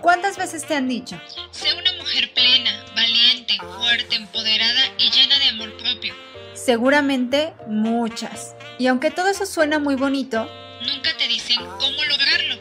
¿Cuántas 0.00 0.36
veces 0.36 0.64
te 0.66 0.74
han 0.74 0.88
dicho? 0.88 1.20
Sé 1.50 1.72
una 1.74 1.92
mujer 1.94 2.32
plena, 2.32 2.84
valiente, 2.94 3.54
fuerte, 3.58 4.16
empoderada 4.16 4.80
y 4.98 5.10
llena 5.10 5.38
de 5.38 5.44
amor 5.48 5.76
propio. 5.76 6.14
Seguramente 6.54 7.52
muchas. 7.66 8.54
Y 8.78 8.86
aunque 8.86 9.10
todo 9.10 9.28
eso 9.28 9.44
suena 9.46 9.78
muy 9.78 9.96
bonito, 9.96 10.48
Nunca 10.82 11.10
te 11.18 11.26
dicen 11.26 11.56
cómo 11.58 12.04
lograrlo. 12.08 12.56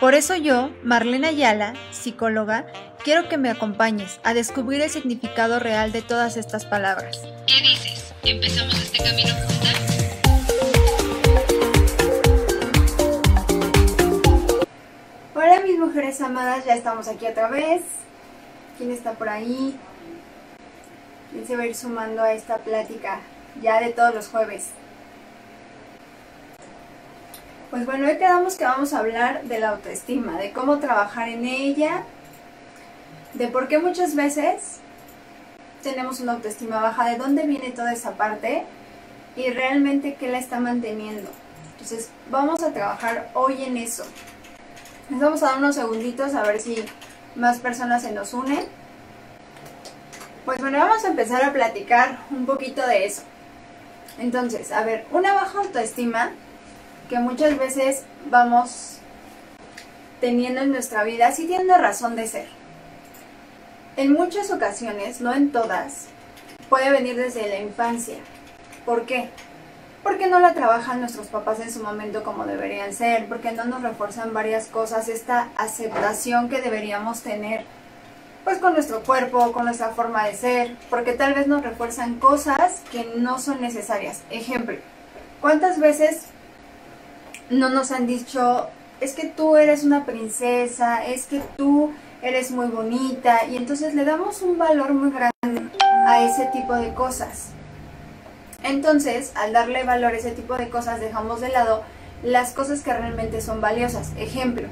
por 0.00 0.14
eso 0.14 0.34
yo, 0.36 0.70
Marlena 0.82 1.28
Ayala, 1.28 1.74
psicóloga, 1.92 2.66
quiero 3.04 3.28
que 3.28 3.38
me 3.38 3.48
acompañes 3.48 4.18
a 4.24 4.34
descubrir 4.34 4.80
el 4.80 4.90
significado 4.90 5.60
real 5.60 5.92
de 5.92 6.02
todas 6.02 6.36
estas 6.36 6.64
palabras. 6.66 7.20
¿Qué 7.46 7.60
dices? 7.62 8.12
¿Empezamos 8.24 8.74
este 8.74 8.98
camino 9.04 9.32
juntas? 9.46 9.89
Mujeres 15.80 16.20
amadas, 16.20 16.64
ya 16.66 16.74
estamos 16.74 17.08
aquí 17.08 17.26
otra 17.26 17.48
vez. 17.48 17.82
¿Quién 18.76 18.90
está 18.90 19.12
por 19.12 19.28
ahí? 19.28 19.78
¿Quién 21.32 21.46
se 21.46 21.56
va 21.56 21.62
a 21.62 21.66
ir 21.66 21.74
sumando 21.74 22.22
a 22.22 22.32
esta 22.32 22.58
plática 22.58 23.20
ya 23.62 23.80
de 23.80 23.90
todos 23.90 24.14
los 24.14 24.28
jueves? 24.28 24.68
Pues 27.70 27.86
bueno, 27.86 28.06
hoy 28.06 28.18
quedamos 28.18 28.56
que 28.56 28.64
vamos 28.64 28.92
a 28.92 28.98
hablar 28.98 29.44
de 29.44 29.58
la 29.58 29.70
autoestima, 29.70 30.38
de 30.38 30.52
cómo 30.52 30.80
trabajar 30.80 31.28
en 31.28 31.44
ella, 31.46 32.04
de 33.34 33.48
por 33.48 33.68
qué 33.68 33.78
muchas 33.78 34.14
veces 34.14 34.80
tenemos 35.82 36.20
una 36.20 36.32
autoestima 36.32 36.80
baja, 36.80 37.08
de 37.08 37.16
dónde 37.16 37.46
viene 37.46 37.70
toda 37.70 37.92
esa 37.92 38.12
parte 38.12 38.64
y 39.36 39.48
realmente 39.50 40.14
qué 40.14 40.28
la 40.28 40.38
está 40.38 40.60
manteniendo. 40.60 41.30
Entonces, 41.72 42.10
vamos 42.30 42.62
a 42.62 42.72
trabajar 42.72 43.30
hoy 43.34 43.64
en 43.64 43.76
eso. 43.76 44.04
Les 45.10 45.18
vamos 45.18 45.42
a 45.42 45.46
dar 45.46 45.58
unos 45.58 45.74
segunditos 45.74 46.34
a 46.34 46.42
ver 46.42 46.60
si 46.60 46.84
más 47.34 47.58
personas 47.58 48.02
se 48.02 48.12
nos 48.12 48.32
unen. 48.32 48.64
Pues 50.44 50.60
bueno, 50.60 50.78
vamos 50.78 51.04
a 51.04 51.08
empezar 51.08 51.44
a 51.44 51.52
platicar 51.52 52.20
un 52.30 52.46
poquito 52.46 52.86
de 52.86 53.06
eso. 53.06 53.22
Entonces, 54.20 54.70
a 54.70 54.84
ver, 54.84 55.06
una 55.10 55.34
baja 55.34 55.58
autoestima 55.58 56.30
que 57.08 57.18
muchas 57.18 57.58
veces 57.58 58.04
vamos 58.30 58.98
teniendo 60.20 60.60
en 60.60 60.70
nuestra 60.70 61.02
vida, 61.02 61.32
sí 61.32 61.46
tiene 61.46 61.76
razón 61.76 62.14
de 62.14 62.28
ser. 62.28 62.46
En 63.96 64.12
muchas 64.12 64.52
ocasiones, 64.52 65.20
no 65.20 65.34
en 65.34 65.50
todas, 65.50 66.06
puede 66.68 66.90
venir 66.90 67.16
desde 67.16 67.48
la 67.48 67.58
infancia. 67.58 68.18
¿Por 68.84 69.06
qué? 69.06 69.28
Porque 70.02 70.28
no 70.28 70.40
la 70.40 70.54
trabajan 70.54 71.00
nuestros 71.00 71.26
papás 71.26 71.60
en 71.60 71.70
su 71.70 71.82
momento 71.82 72.22
como 72.22 72.46
deberían 72.46 72.94
ser, 72.94 73.28
porque 73.28 73.52
no 73.52 73.64
nos 73.64 73.82
refuerzan 73.82 74.32
varias 74.32 74.66
cosas, 74.66 75.08
esta 75.08 75.48
aceptación 75.56 76.48
que 76.48 76.62
deberíamos 76.62 77.20
tener, 77.20 77.64
pues 78.44 78.58
con 78.58 78.72
nuestro 78.72 79.02
cuerpo, 79.02 79.52
con 79.52 79.66
nuestra 79.66 79.90
forma 79.90 80.24
de 80.24 80.34
ser, 80.34 80.76
porque 80.88 81.12
tal 81.12 81.34
vez 81.34 81.46
nos 81.46 81.62
refuerzan 81.62 82.18
cosas 82.18 82.80
que 82.90 83.12
no 83.16 83.38
son 83.38 83.60
necesarias. 83.60 84.22
Ejemplo, 84.30 84.78
¿cuántas 85.42 85.78
veces 85.78 86.24
no 87.50 87.68
nos 87.68 87.90
han 87.90 88.06
dicho, 88.06 88.68
es 89.00 89.14
que 89.14 89.26
tú 89.26 89.56
eres 89.56 89.84
una 89.84 90.06
princesa, 90.06 91.04
es 91.04 91.26
que 91.26 91.42
tú 91.56 91.92
eres 92.22 92.50
muy 92.50 92.68
bonita, 92.68 93.44
y 93.46 93.56
entonces 93.56 93.94
le 93.94 94.04
damos 94.04 94.40
un 94.40 94.56
valor 94.56 94.94
muy 94.94 95.10
grande 95.10 95.70
a 96.06 96.24
ese 96.24 96.46
tipo 96.52 96.74
de 96.74 96.94
cosas. 96.94 97.50
Entonces, 98.62 99.32
al 99.34 99.52
darle 99.52 99.84
valor 99.84 100.12
a 100.12 100.16
ese 100.16 100.32
tipo 100.32 100.56
de 100.56 100.68
cosas, 100.68 101.00
dejamos 101.00 101.40
de 101.40 101.48
lado 101.48 101.82
las 102.22 102.52
cosas 102.52 102.82
que 102.82 102.92
realmente 102.92 103.40
son 103.40 103.60
valiosas. 103.60 104.10
Ejemplo, 104.16 104.68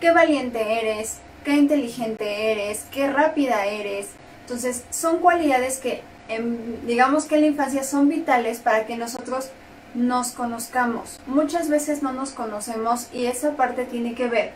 qué 0.00 0.10
valiente 0.12 0.80
eres, 0.80 1.18
qué 1.44 1.52
inteligente 1.52 2.52
eres, 2.52 2.84
qué 2.90 3.10
rápida 3.10 3.66
eres. 3.66 4.08
Entonces, 4.42 4.84
son 4.90 5.18
cualidades 5.18 5.78
que, 5.78 6.02
em, 6.28 6.86
digamos 6.86 7.24
que 7.24 7.36
en 7.36 7.42
la 7.42 7.46
infancia 7.48 7.84
son 7.84 8.08
vitales 8.08 8.60
para 8.60 8.86
que 8.86 8.96
nosotros 8.96 9.50
nos 9.94 10.32
conozcamos. 10.32 11.20
Muchas 11.26 11.68
veces 11.68 12.02
no 12.02 12.12
nos 12.12 12.30
conocemos 12.30 13.08
y 13.12 13.26
esa 13.26 13.56
parte 13.56 13.84
tiene 13.84 14.14
que 14.14 14.28
ver 14.28 14.52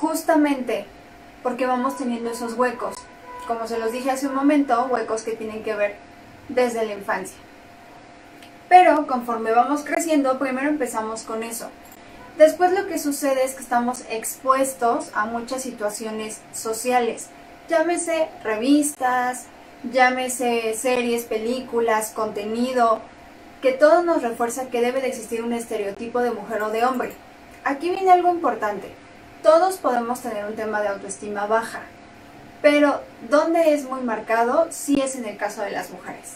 justamente 0.00 0.84
porque 1.42 1.66
vamos 1.66 1.96
teniendo 1.96 2.30
esos 2.30 2.54
huecos. 2.54 2.94
Como 3.46 3.66
se 3.66 3.78
los 3.78 3.92
dije 3.92 4.10
hace 4.10 4.26
un 4.26 4.34
momento, 4.34 4.86
huecos 4.90 5.22
que 5.22 5.32
tienen 5.32 5.62
que 5.62 5.74
ver 5.74 5.96
desde 6.48 6.84
la 6.84 6.92
infancia. 6.92 7.36
Pero 8.68 9.06
conforme 9.06 9.52
vamos 9.52 9.82
creciendo, 9.82 10.38
primero 10.38 10.68
empezamos 10.68 11.22
con 11.22 11.42
eso. 11.42 11.70
Después 12.36 12.72
lo 12.72 12.86
que 12.86 12.98
sucede 12.98 13.44
es 13.44 13.54
que 13.54 13.62
estamos 13.62 14.04
expuestos 14.10 15.10
a 15.14 15.26
muchas 15.26 15.62
situaciones 15.62 16.40
sociales. 16.52 17.28
Llámese 17.68 18.28
revistas, 18.44 19.46
llámese 19.92 20.74
series, 20.74 21.24
películas, 21.24 22.12
contenido, 22.12 23.00
que 23.60 23.72
todo 23.72 24.02
nos 24.02 24.22
refuerza 24.22 24.68
que 24.68 24.80
debe 24.80 25.00
de 25.00 25.08
existir 25.08 25.42
un 25.42 25.52
estereotipo 25.52 26.20
de 26.20 26.30
mujer 26.30 26.62
o 26.62 26.70
de 26.70 26.84
hombre. 26.84 27.12
Aquí 27.64 27.90
viene 27.90 28.12
algo 28.12 28.30
importante. 28.30 28.92
Todos 29.42 29.76
podemos 29.76 30.20
tener 30.20 30.44
un 30.44 30.54
tema 30.54 30.80
de 30.80 30.88
autoestima 30.88 31.46
baja, 31.46 31.80
pero 32.62 33.00
donde 33.28 33.74
es 33.74 33.84
muy 33.84 34.00
marcado 34.00 34.68
sí 34.70 35.00
es 35.00 35.16
en 35.16 35.24
el 35.24 35.36
caso 35.36 35.62
de 35.62 35.70
las 35.70 35.90
mujeres, 35.90 36.34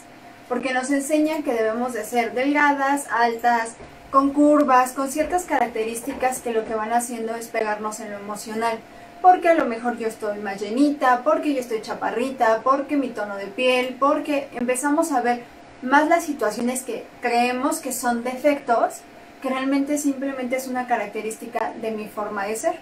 porque 0.52 0.74
nos 0.74 0.90
enseñan 0.90 1.42
que 1.42 1.54
debemos 1.54 1.94
de 1.94 2.04
ser 2.04 2.34
delgadas, 2.34 3.06
altas, 3.10 3.70
con 4.10 4.34
curvas, 4.34 4.92
con 4.92 5.10
ciertas 5.10 5.44
características 5.44 6.40
que 6.40 6.52
lo 6.52 6.66
que 6.66 6.74
van 6.74 6.92
haciendo 6.92 7.34
es 7.34 7.46
pegarnos 7.46 8.00
en 8.00 8.10
lo 8.10 8.18
emocional, 8.18 8.78
porque 9.22 9.48
a 9.48 9.54
lo 9.54 9.64
mejor 9.64 9.96
yo 9.96 10.08
estoy 10.08 10.40
más 10.40 10.60
llenita, 10.60 11.22
porque 11.24 11.54
yo 11.54 11.60
estoy 11.60 11.80
chaparrita, 11.80 12.60
porque 12.62 12.98
mi 12.98 13.08
tono 13.08 13.38
de 13.38 13.46
piel, 13.46 13.96
porque 13.98 14.50
empezamos 14.52 15.10
a 15.12 15.22
ver 15.22 15.42
más 15.80 16.06
las 16.10 16.24
situaciones 16.24 16.82
que 16.82 17.06
creemos 17.22 17.78
que 17.78 17.94
son 17.94 18.22
defectos, 18.22 18.96
que 19.40 19.48
realmente 19.48 19.96
simplemente 19.96 20.56
es 20.56 20.68
una 20.68 20.86
característica 20.86 21.72
de 21.80 21.92
mi 21.92 22.08
forma 22.08 22.44
de 22.44 22.56
ser. 22.56 22.74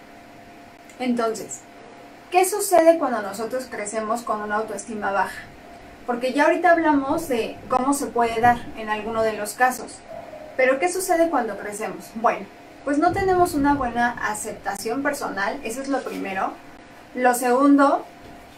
Entonces, 0.98 1.60
¿qué 2.32 2.44
sucede 2.44 2.98
cuando 2.98 3.22
nosotros 3.22 3.68
crecemos 3.70 4.22
con 4.22 4.42
una 4.42 4.56
autoestima 4.56 5.12
baja? 5.12 5.49
Porque 6.06 6.32
ya 6.32 6.44
ahorita 6.44 6.72
hablamos 6.72 7.28
de 7.28 7.56
cómo 7.68 7.92
se 7.94 8.06
puede 8.06 8.40
dar 8.40 8.58
en 8.76 8.88
alguno 8.88 9.22
de 9.22 9.34
los 9.34 9.54
casos. 9.54 9.98
Pero 10.56 10.78
¿qué 10.78 10.88
sucede 10.90 11.30
cuando 11.30 11.56
crecemos? 11.56 12.10
Bueno, 12.16 12.46
pues 12.84 12.98
no 12.98 13.12
tenemos 13.12 13.54
una 13.54 13.74
buena 13.74 14.10
aceptación 14.30 15.02
personal, 15.02 15.60
eso 15.64 15.82
es 15.82 15.88
lo 15.88 16.02
primero. 16.02 16.52
Lo 17.14 17.34
segundo, 17.34 18.04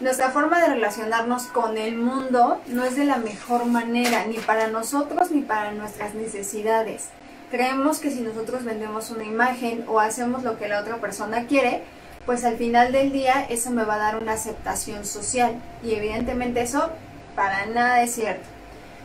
nuestra 0.00 0.30
forma 0.30 0.60
de 0.60 0.68
relacionarnos 0.68 1.44
con 1.44 1.78
el 1.78 1.96
mundo 1.96 2.60
no 2.66 2.84
es 2.84 2.96
de 2.96 3.04
la 3.04 3.18
mejor 3.18 3.66
manera, 3.66 4.24
ni 4.26 4.38
para 4.38 4.68
nosotros 4.68 5.30
ni 5.30 5.42
para 5.42 5.72
nuestras 5.72 6.14
necesidades. 6.14 7.08
Creemos 7.50 7.98
que 7.98 8.10
si 8.10 8.20
nosotros 8.20 8.64
vendemos 8.64 9.10
una 9.10 9.24
imagen 9.24 9.84
o 9.86 10.00
hacemos 10.00 10.42
lo 10.42 10.58
que 10.58 10.68
la 10.68 10.80
otra 10.80 10.96
persona 10.96 11.46
quiere, 11.46 11.82
pues 12.24 12.44
al 12.44 12.56
final 12.56 12.92
del 12.92 13.12
día 13.12 13.46
eso 13.48 13.70
me 13.70 13.84
va 13.84 13.94
a 13.94 13.98
dar 13.98 14.16
una 14.16 14.32
aceptación 14.32 15.04
social. 15.04 15.54
Y 15.82 15.94
evidentemente 15.94 16.62
eso 16.62 16.90
para 17.34 17.66
nada 17.66 18.02
es 18.02 18.14
cierto. 18.14 18.44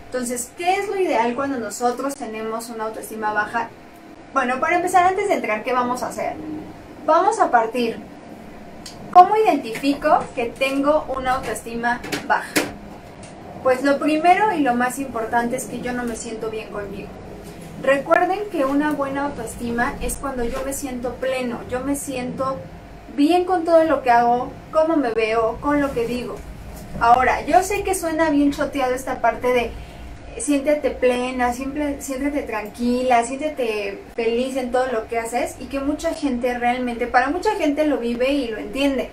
Entonces, 0.05 0.51
¿qué 0.57 0.75
es 0.75 0.87
lo 0.87 0.99
ideal 0.99 1.35
cuando 1.35 1.59
nosotros 1.59 2.15
tenemos 2.15 2.69
una 2.69 2.85
autoestima 2.85 3.33
baja? 3.33 3.69
Bueno, 4.33 4.59
para 4.59 4.77
empezar, 4.77 5.05
antes 5.05 5.27
de 5.27 5.35
entrar, 5.35 5.63
¿qué 5.63 5.73
vamos 5.73 6.03
a 6.03 6.07
hacer? 6.07 6.33
Vamos 7.05 7.39
a 7.39 7.51
partir. 7.51 7.99
¿Cómo 9.11 9.35
identifico 9.35 10.19
que 10.35 10.45
tengo 10.45 11.05
una 11.15 11.35
autoestima 11.35 12.01
baja? 12.25 12.53
Pues 13.63 13.83
lo 13.83 13.99
primero 13.99 14.53
y 14.53 14.59
lo 14.61 14.75
más 14.75 14.99
importante 14.99 15.57
es 15.57 15.65
que 15.65 15.81
yo 15.81 15.91
no 15.91 16.03
me 16.03 16.15
siento 16.15 16.49
bien 16.49 16.69
conmigo. 16.69 17.09
Recuerden 17.81 18.39
que 18.51 18.65
una 18.65 18.91
buena 18.91 19.25
autoestima 19.25 19.93
es 20.01 20.15
cuando 20.15 20.43
yo 20.43 20.63
me 20.65 20.73
siento 20.73 21.15
pleno, 21.15 21.59
yo 21.69 21.81
me 21.81 21.95
siento 21.95 22.57
bien 23.15 23.45
con 23.45 23.65
todo 23.65 23.83
lo 23.83 24.03
que 24.03 24.11
hago, 24.11 24.51
cómo 24.71 24.95
me 24.95 25.11
veo, 25.11 25.57
con 25.61 25.81
lo 25.81 25.93
que 25.93 26.07
digo. 26.07 26.35
Ahora, 26.99 27.45
yo 27.45 27.61
sé 27.63 27.83
que 27.83 27.95
suena 27.95 28.29
bien 28.29 28.51
choteado 28.51 28.93
esta 28.93 29.21
parte 29.21 29.47
de 29.49 29.71
siéntete 30.39 30.91
plena, 30.91 31.53
siempre, 31.53 32.01
siéntete 32.01 32.41
tranquila, 32.43 33.23
siéntete 33.23 34.01
feliz 34.15 34.55
en 34.57 34.71
todo 34.71 34.87
lo 34.87 35.07
que 35.07 35.19
haces 35.19 35.55
y 35.59 35.65
que 35.65 35.79
mucha 35.79 36.13
gente 36.13 36.57
realmente, 36.57 37.07
para 37.07 37.29
mucha 37.29 37.55
gente 37.55 37.85
lo 37.85 37.97
vive 37.97 38.31
y 38.31 38.47
lo 38.47 38.57
entiende. 38.57 39.09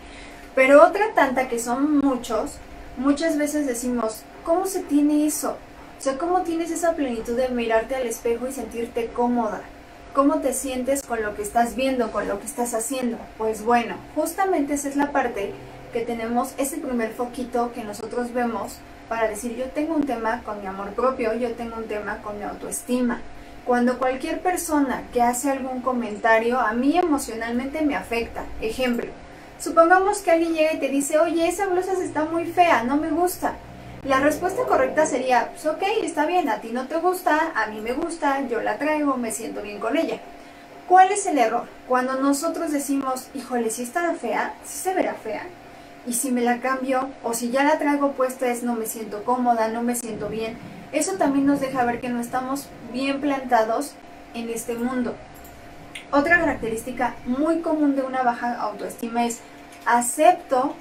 Pero 0.55 0.85
otra 0.85 1.13
tanta 1.15 1.49
que 1.49 1.59
son 1.59 1.99
muchos, 1.99 2.59
muchas 2.97 3.37
veces 3.37 3.67
decimos, 3.67 4.23
¿cómo 4.45 4.67
se 4.67 4.81
tiene 4.81 5.27
eso? 5.27 5.57
O 5.99 6.03
sea, 6.03 6.19
¿cómo 6.19 6.43
tienes 6.43 6.71
esa 6.71 6.93
plenitud 6.93 7.37
de 7.37 7.49
mirarte 7.49 7.95
al 7.95 8.07
espejo 8.07 8.47
y 8.47 8.53
sentirte 8.53 9.07
cómoda? 9.07 9.63
¿Cómo 10.13 10.41
te 10.41 10.53
sientes 10.53 11.03
con 11.03 11.23
lo 11.23 11.35
que 11.35 11.43
estás 11.43 11.75
viendo, 11.75 12.13
con 12.13 12.29
lo 12.29 12.39
que 12.39 12.47
estás 12.47 12.73
haciendo? 12.75 13.19
Pues 13.37 13.65
bueno, 13.65 13.97
justamente 14.15 14.75
esa 14.75 14.89
es 14.89 14.97
la 14.97 15.11
parte 15.11 15.53
que 15.95 16.01
tenemos, 16.01 16.55
ese 16.59 16.79
primer 16.79 17.13
foquito 17.13 17.73
que 17.73 17.85
nosotros 17.85 18.35
vemos 18.35 18.79
para 19.09 19.29
decir 19.29 19.57
yo 19.57 19.67
tengo 19.67 19.95
un 19.95 20.05
tema 20.05 20.43
con 20.45 20.61
mi 20.61 20.67
amor 20.67 20.89
propio, 20.91 21.33
yo 21.35 21.53
tengo 21.53 21.77
un 21.77 21.87
tema 21.87 22.19
con 22.19 22.37
mi 22.37 22.43
autoestima. 22.43 23.21
Cuando 23.65 23.97
cualquier 23.99 24.41
persona 24.41 25.05
que 25.13 25.23
hace 25.23 25.51
algún 25.51 25.83
comentario 25.83 26.59
a 26.59 26.73
mí 26.73 26.99
emocionalmente 26.99 27.83
me 27.83 27.95
afecta. 27.95 28.43
Ejemplo, 28.61 29.07
supongamos 29.61 30.19
que 30.19 30.33
alguien 30.33 30.53
llega 30.53 30.73
y 30.73 30.81
te 30.81 30.89
dice, 30.89 31.21
oye, 31.21 31.47
esa 31.47 31.67
blusa 31.67 31.93
está 31.93 32.25
muy 32.25 32.47
fea, 32.47 32.83
no 32.83 32.97
me 32.97 33.11
gusta. 33.11 33.55
La 34.03 34.19
respuesta 34.19 34.65
correcta 34.65 35.07
sería, 35.07 35.51
pues 35.53 35.65
ok, 35.65 35.83
está 36.03 36.27
bien, 36.27 36.49
a 36.49 36.61
ti 36.61 36.71
no 36.73 36.89
te 36.89 36.97
gusta, 36.97 37.53
a 37.55 37.69
mí 37.69 37.81
me 37.81 37.93
gusta, 37.93 38.47
yo 38.49 38.61
la 38.63 38.79
traigo, 38.79 39.17
me 39.17 39.31
siento 39.31 39.63
bien 39.63 39.79
con 39.79 39.97
ella. 39.97 40.19
¿Cuál 40.89 41.13
es 41.13 41.25
el 41.27 41.39
error? 41.39 41.67
Cuando 41.89 42.15
nosotros 42.15 42.73
decimos, 42.73 43.29
híjole, 43.33 43.71
si 43.71 43.85
está 43.85 44.13
fea, 44.15 44.55
si 44.65 44.77
se 44.77 44.93
verá 44.93 45.15
fea, 45.15 45.47
y 46.07 46.13
si 46.13 46.31
me 46.31 46.43
la 46.43 46.61
cambio, 46.61 47.09
o 47.23 47.35
si 47.35 47.51
ya 47.51 47.65
la 47.65 47.79
traigo 47.79 48.13
puesta 48.13 48.49
es 48.49 48.63
no 48.63 48.75
me 48.75 48.87
siento 48.87 49.25
cómoda, 49.25 49.69
no 49.69 49.83
me 49.83 49.95
siento 49.95 50.29
bien, 50.29 50.57
eso 50.93 51.15
también 51.15 51.47
nos 51.47 51.61
deja 51.61 51.85
ver 51.85 52.01
que 52.01 52.09
no 52.09 52.21
estamos 52.21 52.69
bien 52.93 53.21
plantados 53.21 53.93
en 54.35 54.49
este 54.49 54.75
mundo. 54.75 55.15
Otra 56.13 56.39
característica 56.39 57.15
muy 57.27 57.61
común 57.61 57.97
de 57.97 58.03
una 58.03 58.23
baja 58.23 58.55
autoestima 58.61 59.25
es 59.27 59.41
acepto 59.87 60.75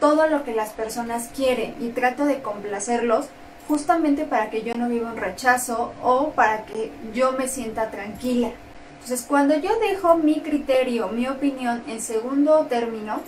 todo 0.00 0.28
lo 0.28 0.44
que 0.44 0.54
las 0.54 0.70
personas 0.70 1.30
quieren 1.34 1.74
y 1.80 1.88
trato 1.88 2.26
de 2.26 2.42
complacerlos 2.42 3.26
justamente 3.66 4.24
para 4.24 4.50
que 4.50 4.62
yo 4.62 4.74
no 4.74 4.88
viva 4.88 5.10
un 5.10 5.16
rechazo 5.16 5.92
o 6.02 6.30
para 6.30 6.64
que 6.66 6.92
yo 7.12 7.32
me 7.32 7.48
sienta 7.48 7.90
tranquila. 7.90 8.50
Entonces, 8.94 9.26
cuando 9.26 9.56
yo 9.56 9.70
dejo 9.80 10.16
mi 10.16 10.40
criterio, 10.40 11.08
mi 11.08 11.26
opinión 11.28 11.82
en 11.86 12.00
segundo 12.00 12.66
término, 12.68 13.20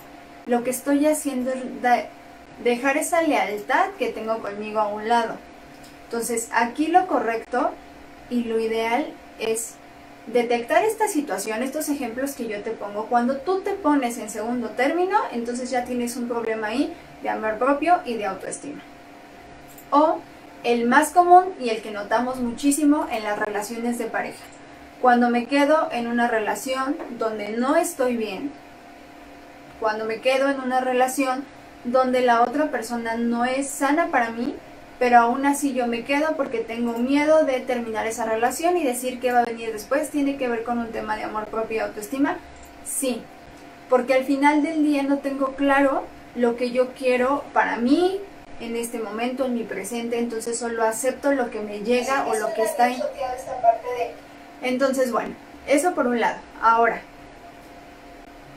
lo 0.48 0.64
que 0.64 0.70
estoy 0.70 1.06
haciendo 1.06 1.52
es 1.52 1.62
dejar 2.64 2.96
esa 2.96 3.22
lealtad 3.22 3.90
que 3.98 4.08
tengo 4.08 4.38
conmigo 4.38 4.80
a 4.80 4.88
un 4.88 5.06
lado. 5.06 5.36
Entonces, 6.04 6.48
aquí 6.52 6.88
lo 6.88 7.06
correcto 7.06 7.70
y 8.30 8.44
lo 8.44 8.58
ideal 8.58 9.06
es 9.38 9.74
detectar 10.26 10.84
esta 10.84 11.06
situación, 11.06 11.62
estos 11.62 11.88
ejemplos 11.88 12.32
que 12.32 12.48
yo 12.48 12.62
te 12.62 12.70
pongo. 12.70 13.06
Cuando 13.06 13.36
tú 13.36 13.60
te 13.60 13.72
pones 13.72 14.18
en 14.18 14.30
segundo 14.30 14.70
término, 14.70 15.18
entonces 15.32 15.70
ya 15.70 15.84
tienes 15.84 16.16
un 16.16 16.28
problema 16.28 16.68
ahí 16.68 16.94
de 17.22 17.28
amor 17.28 17.58
propio 17.58 18.00
y 18.04 18.14
de 18.14 18.26
autoestima. 18.26 18.80
O 19.90 20.18
el 20.64 20.86
más 20.86 21.10
común 21.10 21.44
y 21.60 21.68
el 21.68 21.82
que 21.82 21.90
notamos 21.90 22.38
muchísimo 22.38 23.06
en 23.10 23.22
las 23.24 23.38
relaciones 23.38 23.98
de 23.98 24.06
pareja. 24.06 24.44
Cuando 25.00 25.30
me 25.30 25.46
quedo 25.46 25.88
en 25.92 26.08
una 26.08 26.26
relación 26.26 26.96
donde 27.18 27.50
no 27.50 27.76
estoy 27.76 28.16
bien, 28.16 28.50
cuando 29.80 30.04
me 30.04 30.20
quedo 30.20 30.48
en 30.48 30.60
una 30.60 30.80
relación 30.80 31.44
donde 31.84 32.20
la 32.20 32.42
otra 32.42 32.70
persona 32.70 33.16
no 33.16 33.44
es 33.44 33.68
sana 33.68 34.08
para 34.08 34.30
mí, 34.30 34.54
pero 34.98 35.18
aún 35.18 35.46
así 35.46 35.74
yo 35.74 35.86
me 35.86 36.04
quedo 36.04 36.36
porque 36.36 36.58
tengo 36.58 36.98
miedo 36.98 37.44
de 37.44 37.60
terminar 37.60 38.06
esa 38.06 38.24
relación 38.24 38.76
y 38.76 38.84
decir 38.84 39.20
que 39.20 39.32
va 39.32 39.40
a 39.40 39.44
venir 39.44 39.72
después, 39.72 40.10
tiene 40.10 40.36
que 40.36 40.48
ver 40.48 40.64
con 40.64 40.78
un 40.78 40.88
tema 40.88 41.16
de 41.16 41.24
amor 41.24 41.46
propio 41.46 41.76
y 41.76 41.80
autoestima. 41.80 42.36
Sí, 42.84 43.22
porque 43.88 44.14
al 44.14 44.24
final 44.24 44.62
del 44.62 44.82
día 44.82 45.02
no 45.02 45.18
tengo 45.18 45.54
claro 45.54 46.04
lo 46.34 46.56
que 46.56 46.72
yo 46.72 46.88
quiero 46.94 47.44
para 47.52 47.76
mí 47.76 48.20
en 48.60 48.74
este 48.74 48.98
momento, 48.98 49.46
en 49.46 49.54
mi 49.54 49.62
presente, 49.62 50.18
entonces 50.18 50.58
solo 50.58 50.82
acepto 50.82 51.32
lo 51.32 51.50
que 51.50 51.60
me 51.60 51.80
llega 51.80 52.26
o 52.26 52.34
lo 52.34 52.52
que 52.54 52.62
está 52.62 52.84
ahí. 52.84 53.00
Entonces, 54.62 55.12
bueno, 55.12 55.34
eso 55.68 55.94
por 55.94 56.08
un 56.08 56.18
lado. 56.18 56.38
Ahora, 56.60 57.02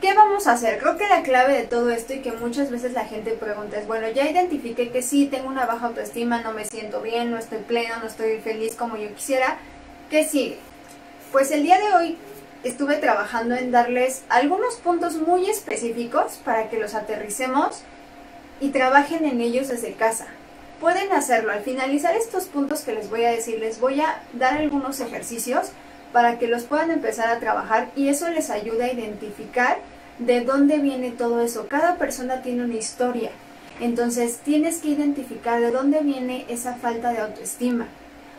¿qué 0.02 0.12
vamos 0.14 0.48
a 0.48 0.52
hacer? 0.52 0.78
Creo 0.80 0.98
que 0.98 1.06
la 1.06 1.22
clave 1.22 1.54
de 1.54 1.62
todo 1.62 1.88
esto 1.90 2.12
y 2.12 2.18
que 2.18 2.32
muchas 2.32 2.70
veces 2.70 2.92
la 2.92 3.04
gente 3.04 3.30
pregunta 3.30 3.78
es, 3.78 3.86
bueno, 3.86 4.08
ya 4.10 4.28
identifiqué 4.28 4.90
que 4.90 5.00
sí, 5.00 5.26
tengo 5.26 5.48
una 5.48 5.64
baja 5.64 5.86
autoestima, 5.86 6.42
no 6.42 6.52
me 6.52 6.64
siento 6.64 7.00
bien, 7.00 7.30
no 7.30 7.38
estoy 7.38 7.58
pleno, 7.58 7.94
no 8.00 8.08
estoy 8.08 8.38
feliz 8.40 8.74
como 8.74 8.96
yo 8.96 9.14
quisiera. 9.14 9.58
¿Qué 10.10 10.24
sigue? 10.24 10.58
Pues 11.30 11.52
el 11.52 11.62
día 11.62 11.78
de 11.78 11.94
hoy 11.94 12.18
estuve 12.64 12.96
trabajando 12.96 13.54
en 13.54 13.70
darles 13.70 14.24
algunos 14.28 14.74
puntos 14.74 15.14
muy 15.16 15.48
específicos 15.48 16.40
para 16.44 16.68
que 16.68 16.80
los 16.80 16.94
aterricemos 16.94 17.82
y 18.60 18.70
trabajen 18.70 19.24
en 19.24 19.40
ellos 19.40 19.68
desde 19.68 19.92
casa. 19.92 20.26
Pueden 20.80 21.12
hacerlo. 21.12 21.52
Al 21.52 21.62
finalizar 21.62 22.16
estos 22.16 22.46
puntos 22.46 22.80
que 22.80 22.92
les 22.92 23.08
voy 23.08 23.24
a 23.24 23.30
decir, 23.30 23.60
les 23.60 23.78
voy 23.78 24.00
a 24.00 24.20
dar 24.32 24.54
algunos 24.54 24.98
ejercicios 24.98 25.70
para 26.12 26.40
que 26.40 26.48
los 26.48 26.64
puedan 26.64 26.90
empezar 26.90 27.28
a 27.28 27.38
trabajar 27.38 27.90
y 27.94 28.08
eso 28.08 28.28
les 28.28 28.50
ayuda 28.50 28.86
a 28.86 28.92
identificar 28.92 29.78
de 30.18 30.42
dónde 30.42 30.78
viene 30.78 31.10
todo 31.10 31.42
eso. 31.42 31.66
Cada 31.68 31.96
persona 31.96 32.42
tiene 32.42 32.64
una 32.64 32.74
historia, 32.74 33.30
entonces 33.80 34.38
tienes 34.38 34.78
que 34.78 34.88
identificar 34.88 35.60
de 35.60 35.70
dónde 35.70 36.00
viene 36.00 36.44
esa 36.48 36.74
falta 36.74 37.12
de 37.12 37.18
autoestima. 37.18 37.86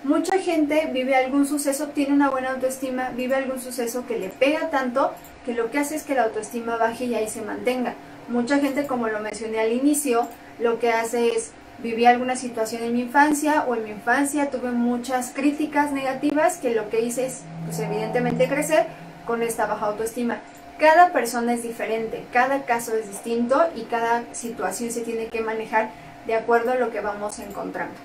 Mucha 0.04 0.38
gente 0.40 0.90
vive 0.92 1.16
algún 1.16 1.46
suceso, 1.46 1.88
tiene 1.88 2.14
una 2.14 2.30
buena 2.30 2.52
autoestima, 2.52 3.12
vive 3.16 3.36
algún 3.36 3.62
suceso 3.62 4.06
que 4.06 4.20
le 4.20 4.30
pega 4.30 4.70
tanto 4.70 5.14
que 5.46 5.54
lo 5.54 5.72
que 5.72 5.80
hace 5.80 5.96
es 5.96 6.04
que 6.04 6.16
la 6.16 6.24
autoestima 6.24 6.76
baje 6.78 7.06
y 7.06 7.16
ahí 7.16 7.30
se 7.30 7.42
mantenga. 7.42 7.94
Mucha 8.28 8.60
gente, 8.60 8.86
como 8.86 9.08
lo 9.08 9.20
mencioné 9.20 9.60
al 9.60 9.72
inicio, 9.72 10.28
lo 10.60 10.80
que 10.80 10.92
hace 10.92 11.30
es 11.30 11.52
viví 11.80 12.06
alguna 12.06 12.36
situación 12.36 12.84
en 12.84 12.94
mi 12.94 13.02
infancia 13.02 13.66
o 13.68 13.76
en 13.76 13.84
mi 13.84 13.90
infancia 13.92 14.50
tuve 14.50 14.72
muchas 14.72 15.32
críticas 15.34 15.92
negativas 15.92 16.58
que 16.58 16.74
lo 16.74 16.90
que 16.90 17.02
hice 17.02 17.26
es, 17.26 17.42
pues 17.66 17.80
evidentemente, 17.80 18.48
crecer 18.48 18.88
con 19.26 19.42
esta 19.42 19.66
baja 19.66 19.88
autoestima. 19.88 20.40
Cada 20.84 21.14
persona 21.14 21.54
es 21.54 21.64
diferente, 21.64 22.26
cada 22.34 22.64
caso 22.64 22.94
es 22.94 23.08
distinto 23.08 23.70
y 23.74 23.84
cada 23.84 24.26
situación 24.34 24.92
se 24.92 25.00
tiene 25.00 25.28
que 25.28 25.40
manejar 25.40 25.92
de 26.28 26.36
acuerdo 26.36 26.74
a 26.74 26.76
lo 26.76 26.92
que 26.92 27.00
vamos 27.00 27.40
encontrando. 27.40 27.96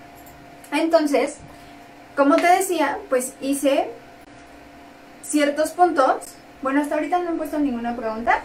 Entonces, 0.70 1.38
como 2.14 2.36
te 2.36 2.46
decía, 2.46 2.98
pues 3.08 3.34
hice 3.40 3.90
ciertos 5.24 5.72
puntos. 5.72 6.22
Bueno, 6.62 6.80
hasta 6.80 6.94
ahorita 6.94 7.18
no 7.18 7.32
he 7.32 7.34
puesto 7.34 7.58
ninguna 7.58 7.96
pregunta. 7.96 8.42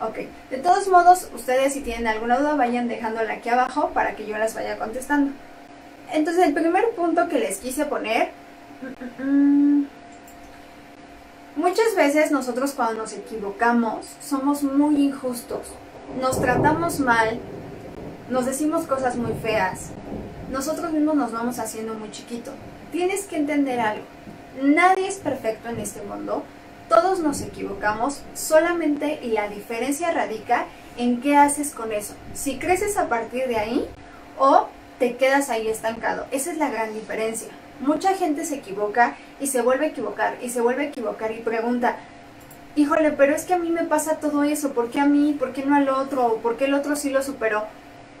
Ok, 0.00 0.20
de 0.48 0.56
todos 0.56 0.88
modos, 0.88 1.28
ustedes 1.34 1.74
si 1.74 1.82
tienen 1.82 2.06
alguna 2.06 2.38
duda 2.38 2.54
vayan 2.54 2.88
dejándola 2.88 3.34
aquí 3.34 3.50
abajo 3.50 3.90
para 3.90 4.16
que 4.16 4.24
yo 4.24 4.38
las 4.38 4.54
vaya 4.54 4.78
contestando. 4.78 5.32
Entonces, 6.10 6.46
el 6.46 6.54
primer 6.54 6.88
punto 6.96 7.28
que 7.28 7.38
les 7.38 7.58
quise 7.58 7.84
poner... 7.84 8.30
Mm, 8.80 9.22
mm, 9.22 9.80
mm, 9.82 9.99
muchas 11.56 11.94
veces 11.96 12.30
nosotros 12.30 12.72
cuando 12.72 13.02
nos 13.02 13.12
equivocamos 13.12 14.06
somos 14.20 14.62
muy 14.62 14.96
injustos, 14.96 15.68
nos 16.20 16.40
tratamos 16.40 17.00
mal, 17.00 17.38
nos 18.28 18.46
decimos 18.46 18.86
cosas 18.86 19.16
muy 19.16 19.32
feas, 19.34 19.90
nosotros 20.50 20.92
mismos 20.92 21.16
nos 21.16 21.32
vamos 21.32 21.58
haciendo 21.58 21.94
muy 21.94 22.10
chiquito. 22.10 22.52
Tienes 22.92 23.26
que 23.26 23.36
entender 23.36 23.80
algo, 23.80 24.04
nadie 24.62 25.08
es 25.08 25.16
perfecto 25.16 25.68
en 25.68 25.78
este 25.78 26.02
mundo, 26.02 26.42
todos 26.88 27.20
nos 27.20 27.40
equivocamos, 27.40 28.20
solamente 28.34 29.20
la 29.22 29.48
diferencia 29.48 30.10
radica 30.10 30.66
en 30.96 31.20
qué 31.20 31.36
haces 31.36 31.72
con 31.72 31.92
eso. 31.92 32.14
Si 32.34 32.58
creces 32.58 32.96
a 32.96 33.08
partir 33.08 33.46
de 33.46 33.56
ahí 33.56 33.88
o 34.38 34.66
te 35.00 35.16
quedas 35.16 35.48
ahí 35.48 35.66
estancado. 35.66 36.26
Esa 36.30 36.52
es 36.52 36.58
la 36.58 36.68
gran 36.68 36.92
diferencia. 36.92 37.48
Mucha 37.80 38.14
gente 38.14 38.44
se 38.44 38.56
equivoca 38.56 39.16
y 39.40 39.46
se 39.46 39.62
vuelve 39.62 39.86
a 39.86 39.88
equivocar 39.88 40.36
y 40.42 40.50
se 40.50 40.60
vuelve 40.60 40.84
a 40.84 40.88
equivocar 40.88 41.32
y 41.32 41.40
pregunta, 41.40 41.96
híjole, 42.76 43.10
pero 43.12 43.34
es 43.34 43.44
que 43.44 43.54
a 43.54 43.58
mí 43.58 43.70
me 43.70 43.84
pasa 43.84 44.20
todo 44.20 44.44
eso, 44.44 44.72
¿por 44.72 44.90
qué 44.90 45.00
a 45.00 45.06
mí? 45.06 45.34
¿Por 45.38 45.52
qué 45.52 45.64
no 45.64 45.74
al 45.74 45.88
otro? 45.88 46.36
¿Por 46.42 46.56
qué 46.56 46.66
el 46.66 46.74
otro 46.74 46.94
sí 46.94 47.10
lo 47.10 47.22
superó? 47.22 47.64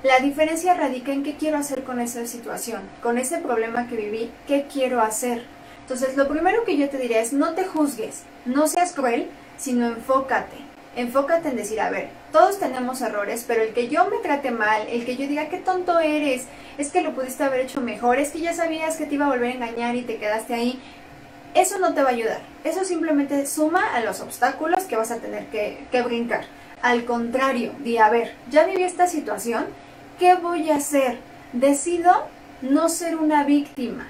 La 0.02 0.18
diferencia 0.20 0.72
radica 0.72 1.12
en 1.12 1.22
qué 1.22 1.34
quiero 1.34 1.58
hacer 1.58 1.84
con 1.84 2.00
esa 2.00 2.26
situación, 2.26 2.80
con 3.02 3.18
ese 3.18 3.36
problema 3.38 3.86
que 3.86 3.96
viví, 3.96 4.30
qué 4.46 4.66
quiero 4.72 5.02
hacer. 5.02 5.44
Entonces, 5.82 6.16
lo 6.16 6.26
primero 6.26 6.64
que 6.64 6.78
yo 6.78 6.88
te 6.88 6.96
diría 6.96 7.20
es 7.20 7.34
no 7.34 7.52
te 7.54 7.66
juzgues, 7.66 8.22
no 8.46 8.66
seas 8.66 8.92
cruel, 8.92 9.28
sino 9.58 9.86
enfócate. 9.88 10.69
Enfócate 10.96 11.48
en 11.48 11.56
decir, 11.56 11.80
a 11.80 11.90
ver, 11.90 12.08
todos 12.32 12.58
tenemos 12.58 13.00
errores, 13.00 13.44
pero 13.46 13.62
el 13.62 13.72
que 13.72 13.88
yo 13.88 14.06
me 14.10 14.18
trate 14.18 14.50
mal, 14.50 14.88
el 14.88 15.04
que 15.04 15.16
yo 15.16 15.28
diga 15.28 15.48
qué 15.48 15.58
tonto 15.58 16.00
eres, 16.00 16.46
es 16.78 16.90
que 16.90 17.02
lo 17.02 17.14
pudiste 17.14 17.44
haber 17.44 17.60
hecho 17.60 17.80
mejor, 17.80 18.18
es 18.18 18.30
que 18.30 18.40
ya 18.40 18.52
sabías 18.52 18.96
que 18.96 19.06
te 19.06 19.14
iba 19.14 19.26
a 19.26 19.30
volver 19.30 19.52
a 19.52 19.54
engañar 19.54 19.94
y 19.94 20.02
te 20.02 20.16
quedaste 20.16 20.54
ahí, 20.54 20.80
eso 21.54 21.78
no 21.78 21.94
te 21.94 22.02
va 22.02 22.10
a 22.10 22.12
ayudar. 22.12 22.40
Eso 22.64 22.84
simplemente 22.84 23.46
suma 23.46 23.94
a 23.94 24.00
los 24.00 24.20
obstáculos 24.20 24.84
que 24.84 24.96
vas 24.96 25.10
a 25.10 25.18
tener 25.18 25.46
que, 25.46 25.78
que 25.90 26.02
brincar. 26.02 26.44
Al 26.82 27.04
contrario, 27.04 27.72
di, 27.80 27.98
a 27.98 28.08
ver, 28.08 28.34
ya 28.50 28.64
viví 28.64 28.82
esta 28.82 29.06
situación, 29.06 29.66
¿qué 30.18 30.34
voy 30.34 30.70
a 30.70 30.76
hacer? 30.76 31.18
Decido 31.52 32.26
no 32.62 32.88
ser 32.88 33.16
una 33.16 33.44
víctima, 33.44 34.06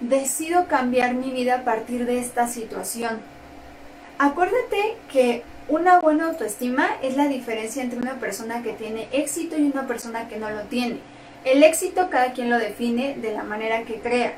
decido 0.00 0.66
cambiar 0.66 1.14
mi 1.14 1.30
vida 1.30 1.56
a 1.56 1.64
partir 1.64 2.06
de 2.06 2.20
esta 2.20 2.48
situación. 2.48 3.20
Acuérdate 4.18 4.96
que 5.10 5.42
una 5.68 5.98
buena 5.98 6.26
autoestima 6.26 6.88
es 7.02 7.16
la 7.16 7.26
diferencia 7.26 7.82
entre 7.82 7.98
una 7.98 8.20
persona 8.20 8.62
que 8.62 8.72
tiene 8.72 9.08
éxito 9.10 9.56
y 9.56 9.62
una 9.62 9.86
persona 9.86 10.28
que 10.28 10.38
no 10.38 10.48
lo 10.50 10.62
tiene. 10.62 11.00
El 11.44 11.62
éxito 11.64 12.08
cada 12.08 12.32
quien 12.32 12.50
lo 12.50 12.58
define 12.58 13.16
de 13.16 13.32
la 13.32 13.42
manera 13.42 13.82
que 13.82 14.00
crea. 14.00 14.34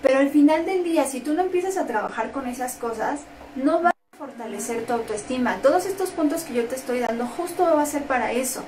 Pero 0.00 0.18
al 0.18 0.30
final 0.30 0.64
del 0.64 0.82
día, 0.82 1.04
si 1.04 1.20
tú 1.20 1.34
no 1.34 1.42
empiezas 1.42 1.76
a 1.76 1.86
trabajar 1.86 2.32
con 2.32 2.46
esas 2.46 2.76
cosas, 2.76 3.20
no 3.54 3.82
va 3.82 3.90
a 3.90 4.16
fortalecer 4.16 4.86
tu 4.86 4.94
autoestima. 4.94 5.58
Todos 5.62 5.84
estos 5.84 6.10
puntos 6.10 6.44
que 6.44 6.54
yo 6.54 6.64
te 6.64 6.74
estoy 6.74 7.00
dando 7.00 7.26
justo 7.26 7.64
va 7.64 7.82
a 7.82 7.86
ser 7.86 8.04
para 8.04 8.32
eso, 8.32 8.62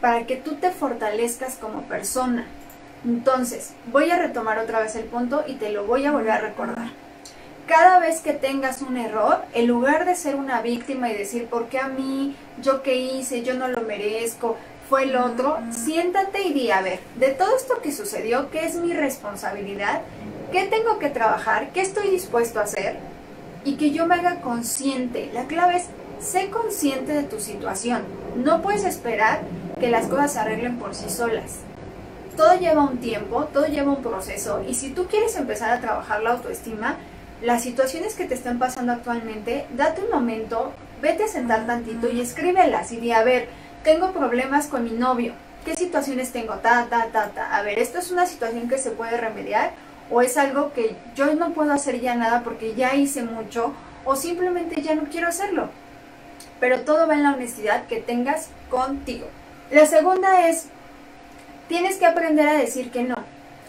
para 0.00 0.26
que 0.26 0.36
tú 0.36 0.56
te 0.56 0.70
fortalezcas 0.70 1.56
como 1.56 1.82
persona. 1.82 2.46
Entonces, 3.04 3.72
voy 3.90 4.10
a 4.10 4.18
retomar 4.18 4.58
otra 4.58 4.80
vez 4.80 4.94
el 4.94 5.04
punto 5.04 5.42
y 5.46 5.54
te 5.54 5.70
lo 5.70 5.86
voy 5.86 6.04
a 6.04 6.12
volver 6.12 6.32
a 6.32 6.40
recordar. 6.40 6.90
Cada 7.70 8.00
vez 8.00 8.20
que 8.20 8.32
tengas 8.32 8.82
un 8.82 8.96
error, 8.96 9.44
en 9.54 9.68
lugar 9.68 10.04
de 10.04 10.16
ser 10.16 10.34
una 10.34 10.60
víctima 10.60 11.08
y 11.08 11.16
decir, 11.16 11.46
¿por 11.46 11.68
qué 11.68 11.78
a 11.78 11.86
mí? 11.86 12.34
¿Yo 12.60 12.82
qué 12.82 12.96
hice? 12.96 13.42
¿Yo 13.42 13.54
no 13.54 13.68
lo 13.68 13.82
merezco? 13.82 14.56
¿Fue 14.88 15.04
el 15.04 15.14
otro? 15.14 15.56
Siéntate 15.70 16.42
y 16.42 16.52
di, 16.52 16.72
a 16.72 16.82
ver, 16.82 16.98
de 17.14 17.28
todo 17.28 17.56
esto 17.56 17.80
que 17.80 17.92
sucedió, 17.92 18.50
¿qué 18.50 18.66
es 18.66 18.74
mi 18.74 18.92
responsabilidad? 18.92 20.00
¿Qué 20.50 20.64
tengo 20.64 20.98
que 20.98 21.10
trabajar? 21.10 21.70
¿Qué 21.70 21.80
estoy 21.80 22.10
dispuesto 22.10 22.58
a 22.58 22.64
hacer? 22.64 22.98
Y 23.64 23.76
que 23.76 23.92
yo 23.92 24.04
me 24.04 24.16
haga 24.16 24.40
consciente. 24.40 25.30
La 25.32 25.44
clave 25.44 25.76
es, 25.76 25.84
sé 26.18 26.50
consciente 26.50 27.12
de 27.12 27.22
tu 27.22 27.38
situación. 27.38 28.02
No 28.34 28.62
puedes 28.62 28.82
esperar 28.82 29.42
que 29.78 29.90
las 29.90 30.08
cosas 30.08 30.32
se 30.32 30.40
arreglen 30.40 30.76
por 30.80 30.96
sí 30.96 31.08
solas. 31.08 31.58
Todo 32.36 32.58
lleva 32.58 32.82
un 32.82 32.98
tiempo, 32.98 33.44
todo 33.44 33.66
lleva 33.66 33.92
un 33.92 34.02
proceso. 34.02 34.60
Y 34.68 34.74
si 34.74 34.90
tú 34.90 35.06
quieres 35.06 35.36
empezar 35.36 35.70
a 35.70 35.80
trabajar 35.80 36.20
la 36.20 36.30
autoestima, 36.30 36.96
las 37.42 37.62
situaciones 37.62 38.14
que 38.14 38.26
te 38.26 38.34
están 38.34 38.58
pasando 38.58 38.92
actualmente, 38.92 39.66
date 39.76 40.02
un 40.02 40.10
momento, 40.10 40.72
vete 41.00 41.24
a 41.24 41.28
sentar 41.28 41.66
tantito 41.66 42.10
y 42.10 42.20
escríbelas 42.20 42.92
y 42.92 42.98
di, 42.98 43.12
a 43.12 43.24
ver, 43.24 43.48
tengo 43.82 44.12
problemas 44.12 44.66
con 44.66 44.84
mi 44.84 44.90
novio, 44.90 45.32
¿qué 45.64 45.74
situaciones 45.74 46.32
tengo? 46.32 46.54
Ta, 46.54 46.86
ta, 46.90 47.06
ta, 47.12 47.30
ta. 47.30 47.56
A 47.56 47.62
ver, 47.62 47.78
¿esto 47.78 47.98
es 47.98 48.10
una 48.10 48.26
situación 48.26 48.68
que 48.68 48.78
se 48.78 48.90
puede 48.90 49.16
remediar? 49.16 49.72
¿O 50.10 50.22
es 50.22 50.36
algo 50.36 50.72
que 50.72 50.96
yo 51.14 51.34
no 51.34 51.52
puedo 51.52 51.72
hacer 51.72 52.00
ya 52.00 52.14
nada 52.14 52.42
porque 52.42 52.74
ya 52.74 52.94
hice 52.94 53.22
mucho? 53.22 53.72
¿O 54.04 54.16
simplemente 54.16 54.82
ya 54.82 54.94
no 54.94 55.04
quiero 55.04 55.28
hacerlo? 55.28 55.70
Pero 56.58 56.80
todo 56.80 57.06
va 57.06 57.14
en 57.14 57.22
la 57.22 57.34
honestidad 57.34 57.86
que 57.86 58.00
tengas 58.00 58.48
contigo. 58.68 59.26
La 59.70 59.86
segunda 59.86 60.48
es, 60.48 60.66
tienes 61.68 61.96
que 61.96 62.06
aprender 62.06 62.48
a 62.48 62.54
decir 62.54 62.90
que 62.90 63.04
no. 63.04 63.16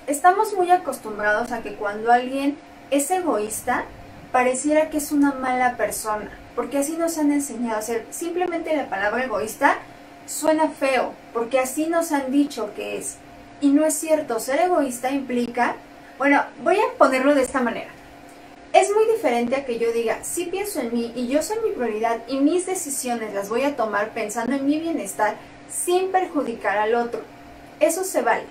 Estamos 0.07 0.53
muy 0.55 0.71
acostumbrados 0.71 1.51
a 1.51 1.61
que 1.61 1.75
cuando 1.75 2.11
alguien 2.11 2.57
es 2.91 3.09
egoísta, 3.09 3.85
pareciera 4.31 4.89
que 4.89 4.97
es 4.97 5.11
una 5.11 5.31
mala 5.31 5.77
persona, 5.77 6.29
porque 6.55 6.77
así 6.77 6.97
nos 6.97 7.17
han 7.17 7.31
enseñado 7.31 7.79
a 7.79 7.81
ser. 7.81 8.05
Simplemente 8.11 8.75
la 8.75 8.89
palabra 8.89 9.23
egoísta 9.23 9.79
suena 10.27 10.69
feo, 10.69 11.13
porque 11.33 11.59
así 11.59 11.87
nos 11.87 12.11
han 12.11 12.31
dicho 12.31 12.71
que 12.75 12.97
es. 12.97 13.15
Y 13.61 13.69
no 13.69 13.85
es 13.85 13.93
cierto, 13.93 14.39
ser 14.39 14.59
egoísta 14.59 15.09
implica, 15.11 15.75
bueno, 16.17 16.43
voy 16.63 16.77
a 16.77 16.97
ponerlo 16.97 17.33
de 17.33 17.43
esta 17.43 17.61
manera. 17.61 17.89
Es 18.73 18.89
muy 18.93 19.05
diferente 19.05 19.55
a 19.55 19.65
que 19.65 19.79
yo 19.79 19.91
diga, 19.91 20.19
sí 20.23 20.45
pienso 20.45 20.79
en 20.79 20.93
mí 20.93 21.11
y 21.15 21.27
yo 21.27 21.41
soy 21.41 21.57
mi 21.63 21.71
prioridad 21.71 22.19
y 22.27 22.37
mis 22.37 22.65
decisiones 22.65 23.33
las 23.33 23.49
voy 23.49 23.63
a 23.63 23.75
tomar 23.75 24.09
pensando 24.11 24.55
en 24.55 24.65
mi 24.65 24.79
bienestar 24.79 25.35
sin 25.69 26.11
perjudicar 26.11 26.77
al 26.77 26.95
otro. 26.95 27.21
Eso 27.79 28.03
se 28.03 28.21
vale. 28.21 28.45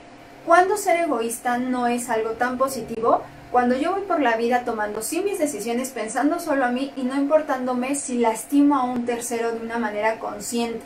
Cuando 0.47 0.77
ser 0.77 1.01
egoísta 1.01 1.59
no 1.59 1.87
es 1.87 2.09
algo 2.11 2.33
tan 2.33 2.59
positivo, 2.59 3.23
cuando 3.51 3.77
yo 3.77 3.93
voy 3.93 4.03
por 4.03 4.21
la 4.21 4.37
vida 4.37 4.65
tomando 4.65 5.03
sí 5.03 5.23
mis 5.23 5.39
decisiones 5.39 5.91
pensando 5.91 6.39
solo 6.39 6.65
a 6.65 6.71
mí 6.71 6.93
y 6.97 7.03
no 7.03 7.17
importándome 7.17 7.97
si 7.97 8.19
lastimo 8.19 8.77
a 8.77 8.85
un 8.85 9.07
tercero 9.07 9.53
de 9.53 9.59
una 9.59 9.79
manera 9.79 10.19
consciente. 10.19 10.85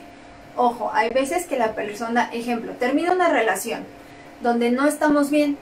Ojo, 0.56 0.90
hay 0.94 1.10
veces 1.10 1.46
que 1.46 1.58
la 1.58 1.74
persona, 1.74 2.30
ejemplo, 2.32 2.72
termina 2.72 3.12
una 3.12 3.28
relación 3.28 3.84
donde 4.40 4.70
no 4.70 4.86
estamos 4.86 5.30
bien, 5.30 5.58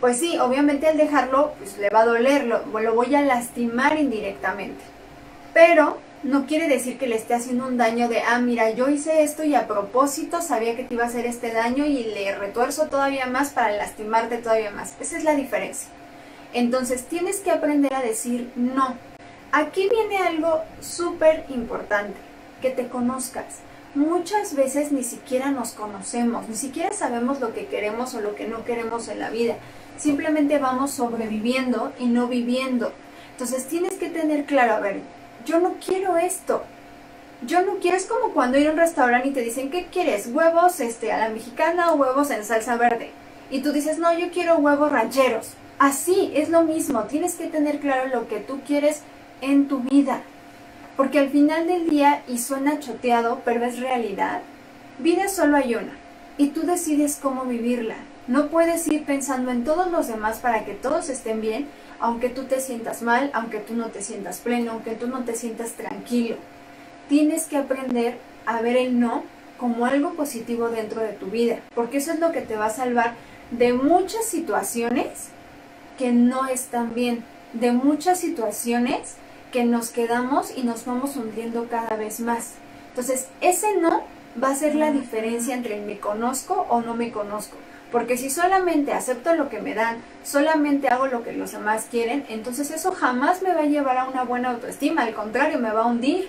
pues 0.00 0.18
sí, 0.18 0.38
obviamente 0.38 0.86
al 0.86 0.98
dejarlo, 0.98 1.54
pues 1.58 1.78
le 1.78 1.88
va 1.88 2.00
a 2.00 2.06
doler, 2.06 2.44
lo, 2.44 2.58
lo 2.66 2.94
voy 2.94 3.14
a 3.14 3.22
lastimar 3.22 3.98
indirectamente. 3.98 4.82
Pero 5.54 5.98
no 6.24 6.46
quiere 6.46 6.68
decir 6.68 6.98
que 6.98 7.06
le 7.06 7.16
esté 7.16 7.34
haciendo 7.34 7.66
un 7.66 7.78
daño 7.78 8.08
de, 8.08 8.20
ah, 8.20 8.38
mira, 8.38 8.70
yo 8.70 8.88
hice 8.88 9.22
esto 9.22 9.44
y 9.44 9.54
a 9.54 9.66
propósito 9.66 10.42
sabía 10.42 10.76
que 10.76 10.84
te 10.84 10.94
iba 10.94 11.04
a 11.04 11.06
hacer 11.06 11.26
este 11.26 11.52
daño 11.52 11.86
y 11.86 12.04
le 12.04 12.34
retuerzo 12.34 12.88
todavía 12.88 13.26
más 13.26 13.50
para 13.50 13.70
lastimarte 13.72 14.38
todavía 14.38 14.70
más. 14.70 14.94
Esa 15.00 15.16
es 15.16 15.24
la 15.24 15.34
diferencia. 15.34 15.88
Entonces 16.54 17.04
tienes 17.06 17.40
que 17.40 17.50
aprender 17.50 17.92
a 17.92 18.00
decir 18.00 18.50
no. 18.54 18.96
Aquí 19.50 19.88
viene 19.88 20.18
algo 20.18 20.62
súper 20.80 21.44
importante, 21.48 22.16
que 22.62 22.70
te 22.70 22.88
conozcas. 22.88 23.58
Muchas 23.96 24.54
veces 24.54 24.92
ni 24.92 25.02
siquiera 25.02 25.50
nos 25.50 25.72
conocemos, 25.72 26.48
ni 26.48 26.54
siquiera 26.54 26.92
sabemos 26.92 27.40
lo 27.40 27.52
que 27.52 27.66
queremos 27.66 28.14
o 28.14 28.20
lo 28.20 28.36
que 28.36 28.46
no 28.46 28.64
queremos 28.64 29.08
en 29.08 29.18
la 29.18 29.30
vida. 29.30 29.56
Simplemente 29.98 30.58
vamos 30.58 30.92
sobreviviendo 30.92 31.92
y 31.98 32.06
no 32.06 32.28
viviendo. 32.28 32.92
Entonces 33.32 33.66
tienes 33.66 33.94
que 33.94 34.08
tener 34.08 34.44
claro, 34.44 34.74
a 34.74 34.80
ver, 34.80 35.00
yo 35.44 35.58
no 35.58 35.74
quiero 35.84 36.16
esto. 36.18 36.62
Yo 37.44 37.62
no 37.62 37.74
quiero, 37.80 37.96
es 37.96 38.06
como 38.06 38.32
cuando 38.32 38.58
ir 38.58 38.68
a 38.68 38.70
un 38.70 38.78
restaurante 38.78 39.28
y 39.28 39.32
te 39.32 39.40
dicen, 39.40 39.70
¿qué 39.70 39.86
quieres? 39.86 40.28
¿Huevos 40.28 40.78
este, 40.78 41.12
a 41.12 41.18
la 41.18 41.28
mexicana 41.30 41.92
o 41.92 41.96
huevos 41.96 42.30
en 42.30 42.44
salsa 42.44 42.76
verde? 42.76 43.10
Y 43.50 43.60
tú 43.60 43.72
dices, 43.72 43.98
no, 43.98 44.16
yo 44.16 44.30
quiero 44.30 44.56
huevos 44.56 44.90
rancheros. 44.90 45.50
Así 45.78 46.30
es 46.34 46.50
lo 46.50 46.62
mismo, 46.62 47.04
tienes 47.04 47.34
que 47.34 47.48
tener 47.48 47.80
claro 47.80 48.08
lo 48.08 48.28
que 48.28 48.38
tú 48.38 48.60
quieres 48.66 49.00
en 49.40 49.66
tu 49.68 49.80
vida. 49.80 50.22
Porque 50.96 51.18
al 51.18 51.30
final 51.30 51.66
del 51.66 51.90
día, 51.90 52.22
y 52.28 52.38
suena 52.38 52.78
choteado, 52.78 53.42
pero 53.44 53.64
es 53.64 53.80
realidad, 53.80 54.42
vida 54.98 55.28
solo 55.28 55.56
hay 55.56 55.74
una. 55.74 55.92
Y 56.38 56.48
tú 56.48 56.62
decides 56.62 57.18
cómo 57.20 57.44
vivirla. 57.44 57.96
No 58.28 58.48
puedes 58.48 58.86
ir 58.88 59.04
pensando 59.04 59.50
en 59.50 59.64
todos 59.64 59.90
los 59.90 60.06
demás 60.06 60.38
para 60.38 60.64
que 60.64 60.74
todos 60.74 61.08
estén 61.08 61.40
bien, 61.40 61.66
aunque 61.98 62.28
tú 62.28 62.44
te 62.44 62.60
sientas 62.60 63.02
mal, 63.02 63.30
aunque 63.34 63.58
tú 63.58 63.74
no 63.74 63.88
te 63.88 64.02
sientas 64.02 64.38
pleno, 64.38 64.72
aunque 64.72 64.94
tú 64.94 65.08
no 65.08 65.24
te 65.24 65.34
sientas 65.34 65.72
tranquilo. 65.72 66.36
Tienes 67.08 67.46
que 67.46 67.56
aprender 67.56 68.16
a 68.46 68.62
ver 68.62 68.76
el 68.76 68.98
no 68.98 69.24
como 69.58 69.86
algo 69.86 70.14
positivo 70.14 70.68
dentro 70.68 71.00
de 71.00 71.12
tu 71.12 71.26
vida, 71.26 71.58
porque 71.74 71.98
eso 71.98 72.12
es 72.12 72.18
lo 72.18 72.32
que 72.32 72.40
te 72.40 72.56
va 72.56 72.66
a 72.66 72.70
salvar 72.70 73.14
de 73.50 73.72
muchas 73.72 74.24
situaciones 74.24 75.33
que 75.98 76.12
no 76.12 76.46
están 76.46 76.94
bien, 76.94 77.24
de 77.52 77.72
muchas 77.72 78.20
situaciones 78.20 79.16
que 79.52 79.64
nos 79.64 79.90
quedamos 79.90 80.56
y 80.56 80.64
nos 80.64 80.84
vamos 80.84 81.16
hundiendo 81.16 81.68
cada 81.68 81.96
vez 81.96 82.20
más. 82.20 82.54
Entonces, 82.88 83.28
ese 83.40 83.76
no 83.76 84.02
va 84.42 84.50
a 84.50 84.56
ser 84.56 84.74
la 84.74 84.90
diferencia 84.90 85.54
entre 85.54 85.80
me 85.80 85.98
conozco 85.98 86.66
o 86.68 86.80
no 86.80 86.94
me 86.94 87.12
conozco. 87.12 87.56
Porque 87.92 88.16
si 88.16 88.28
solamente 88.28 88.92
acepto 88.92 89.34
lo 89.34 89.48
que 89.48 89.60
me 89.60 89.74
dan, 89.74 89.98
solamente 90.24 90.88
hago 90.88 91.06
lo 91.06 91.22
que 91.22 91.32
los 91.32 91.52
demás 91.52 91.86
quieren, 91.88 92.24
entonces 92.28 92.72
eso 92.72 92.90
jamás 92.90 93.42
me 93.42 93.54
va 93.54 93.60
a 93.60 93.66
llevar 93.66 93.98
a 93.98 94.08
una 94.08 94.24
buena 94.24 94.50
autoestima, 94.50 95.02
al 95.02 95.14
contrario, 95.14 95.60
me 95.60 95.70
va 95.70 95.82
a 95.82 95.86
hundir. 95.86 96.28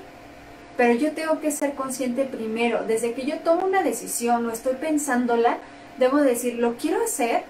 Pero 0.78 0.94
yo 0.94 1.14
tengo 1.14 1.40
que 1.40 1.52
ser 1.52 1.74
consciente 1.74 2.26
primero, 2.26 2.84
desde 2.86 3.14
que 3.14 3.26
yo 3.26 3.40
tomo 3.40 3.66
una 3.66 3.82
decisión 3.82 4.46
o 4.46 4.52
estoy 4.52 4.76
pensándola, 4.76 5.58
debo 5.98 6.18
decir, 6.18 6.56
¿lo 6.60 6.76
quiero 6.76 7.04
hacer? 7.04 7.44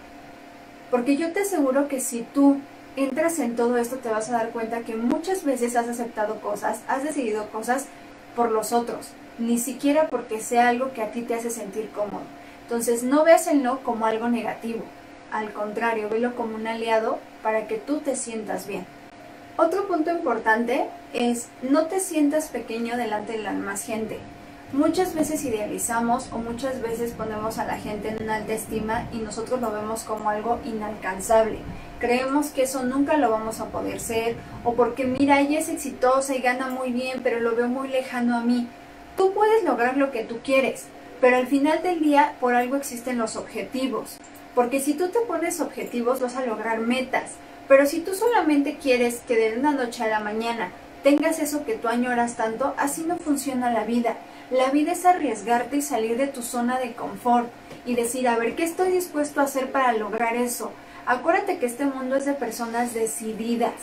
Porque 0.91 1.17
yo 1.17 1.31
te 1.31 1.41
aseguro 1.41 1.87
que 1.87 1.99
si 1.99 2.21
tú 2.21 2.57
entras 2.95 3.39
en 3.39 3.55
todo 3.55 3.77
esto 3.77 3.97
te 3.97 4.09
vas 4.09 4.29
a 4.29 4.33
dar 4.33 4.49
cuenta 4.51 4.81
que 4.81 4.95
muchas 4.95 5.43
veces 5.43 5.75
has 5.75 5.87
aceptado 5.87 6.39
cosas, 6.39 6.81
has 6.87 7.03
decidido 7.03 7.49
cosas 7.49 7.87
por 8.35 8.51
los 8.51 8.71
otros, 8.71 9.09
ni 9.37 9.57
siquiera 9.57 10.07
porque 10.09 10.39
sea 10.39 10.69
algo 10.69 10.93
que 10.93 11.01
a 11.01 11.11
ti 11.11 11.21
te 11.21 11.35
hace 11.35 11.49
sentir 11.49 11.89
cómodo. 11.89 12.23
Entonces 12.63 13.03
no 13.03 13.23
veas 13.23 13.47
el 13.47 13.63
no 13.63 13.81
como 13.81 14.05
algo 14.05 14.29
negativo, 14.29 14.83
al 15.31 15.51
contrario, 15.51 16.09
velo 16.09 16.35
como 16.35 16.55
un 16.55 16.67
aliado 16.67 17.19
para 17.43 17.67
que 17.67 17.77
tú 17.77 17.99
te 17.99 18.15
sientas 18.15 18.67
bien. 18.67 18.85
Otro 19.57 19.87
punto 19.87 20.11
importante 20.11 20.85
es 21.13 21.47
no 21.61 21.87
te 21.87 21.99
sientas 21.99 22.47
pequeño 22.47 22.97
delante 22.97 23.33
de 23.33 23.39
la 23.39 23.51
más 23.51 23.83
gente. 23.83 24.19
Muchas 24.73 25.13
veces 25.13 25.45
idealizamos 25.45 26.29
o 26.33 26.39
muchas 26.39 26.81
veces 26.81 27.11
ponemos 27.11 27.59
a 27.59 27.65
la 27.65 27.77
gente 27.77 28.09
en 28.09 28.23
una 28.23 28.35
alta 28.35 28.53
estima 28.53 29.07
y 29.13 29.17
nosotros 29.17 29.61
lo 29.61 29.71
vemos 29.71 30.03
como 30.03 30.29
algo 30.29 30.59
inalcanzable. 30.65 31.59
Creemos 31.99 32.47
que 32.47 32.63
eso 32.63 32.83
nunca 32.83 33.15
lo 33.17 33.29
vamos 33.29 33.59
a 33.59 33.67
poder 33.69 33.99
ser 33.99 34.35
o 34.63 34.73
porque 34.73 35.05
mira, 35.05 35.39
ella 35.39 35.59
es 35.59 35.69
exitosa 35.69 36.35
y 36.35 36.41
gana 36.41 36.67
muy 36.67 36.91
bien, 36.91 37.21
pero 37.23 37.39
lo 37.39 37.55
veo 37.55 37.67
muy 37.67 37.89
lejano 37.89 38.37
a 38.37 38.41
mí. 38.41 38.67
Tú 39.15 39.33
puedes 39.33 39.63
lograr 39.63 39.97
lo 39.97 40.11
que 40.11 40.23
tú 40.23 40.39
quieres, 40.43 40.85
pero 41.21 41.37
al 41.37 41.47
final 41.47 41.83
del 41.83 42.01
día 42.01 42.33
por 42.39 42.55
algo 42.55 42.75
existen 42.75 43.19
los 43.19 43.35
objetivos. 43.35 44.17
Porque 44.55 44.79
si 44.79 44.95
tú 44.95 45.09
te 45.09 45.19
pones 45.19 45.61
objetivos 45.61 46.19
vas 46.19 46.35
a 46.35 46.45
lograr 46.45 46.79
metas. 46.79 47.33
Pero 47.67 47.85
si 47.85 47.99
tú 48.01 48.13
solamente 48.13 48.77
quieres 48.77 49.21
que 49.27 49.35
de 49.35 49.59
una 49.59 49.71
noche 49.71 50.03
a 50.03 50.07
la 50.07 50.19
mañana 50.19 50.71
tengas 51.03 51.39
eso 51.39 51.65
que 51.65 51.75
tú 51.75 51.87
añoras 51.87 52.35
tanto, 52.35 52.73
así 52.77 53.03
no 53.03 53.17
funciona 53.17 53.71
la 53.71 53.83
vida. 53.83 54.17
La 54.51 54.69
vida 54.69 54.91
es 54.91 55.05
arriesgarte 55.05 55.77
y 55.77 55.81
salir 55.81 56.17
de 56.17 56.27
tu 56.27 56.43
zona 56.43 56.77
de 56.77 56.93
confort 56.93 57.49
y 57.83 57.95
decir, 57.95 58.27
a 58.27 58.37
ver, 58.37 58.55
¿qué 58.55 58.63
estoy 58.63 58.91
dispuesto 58.91 59.41
a 59.41 59.45
hacer 59.45 59.71
para 59.71 59.93
lograr 59.93 60.35
eso? 60.35 60.71
Acuérdate 61.07 61.57
que 61.57 61.65
este 61.65 61.85
mundo 61.85 62.15
es 62.15 62.25
de 62.25 62.33
personas 62.33 62.93
decididas. 62.93 63.73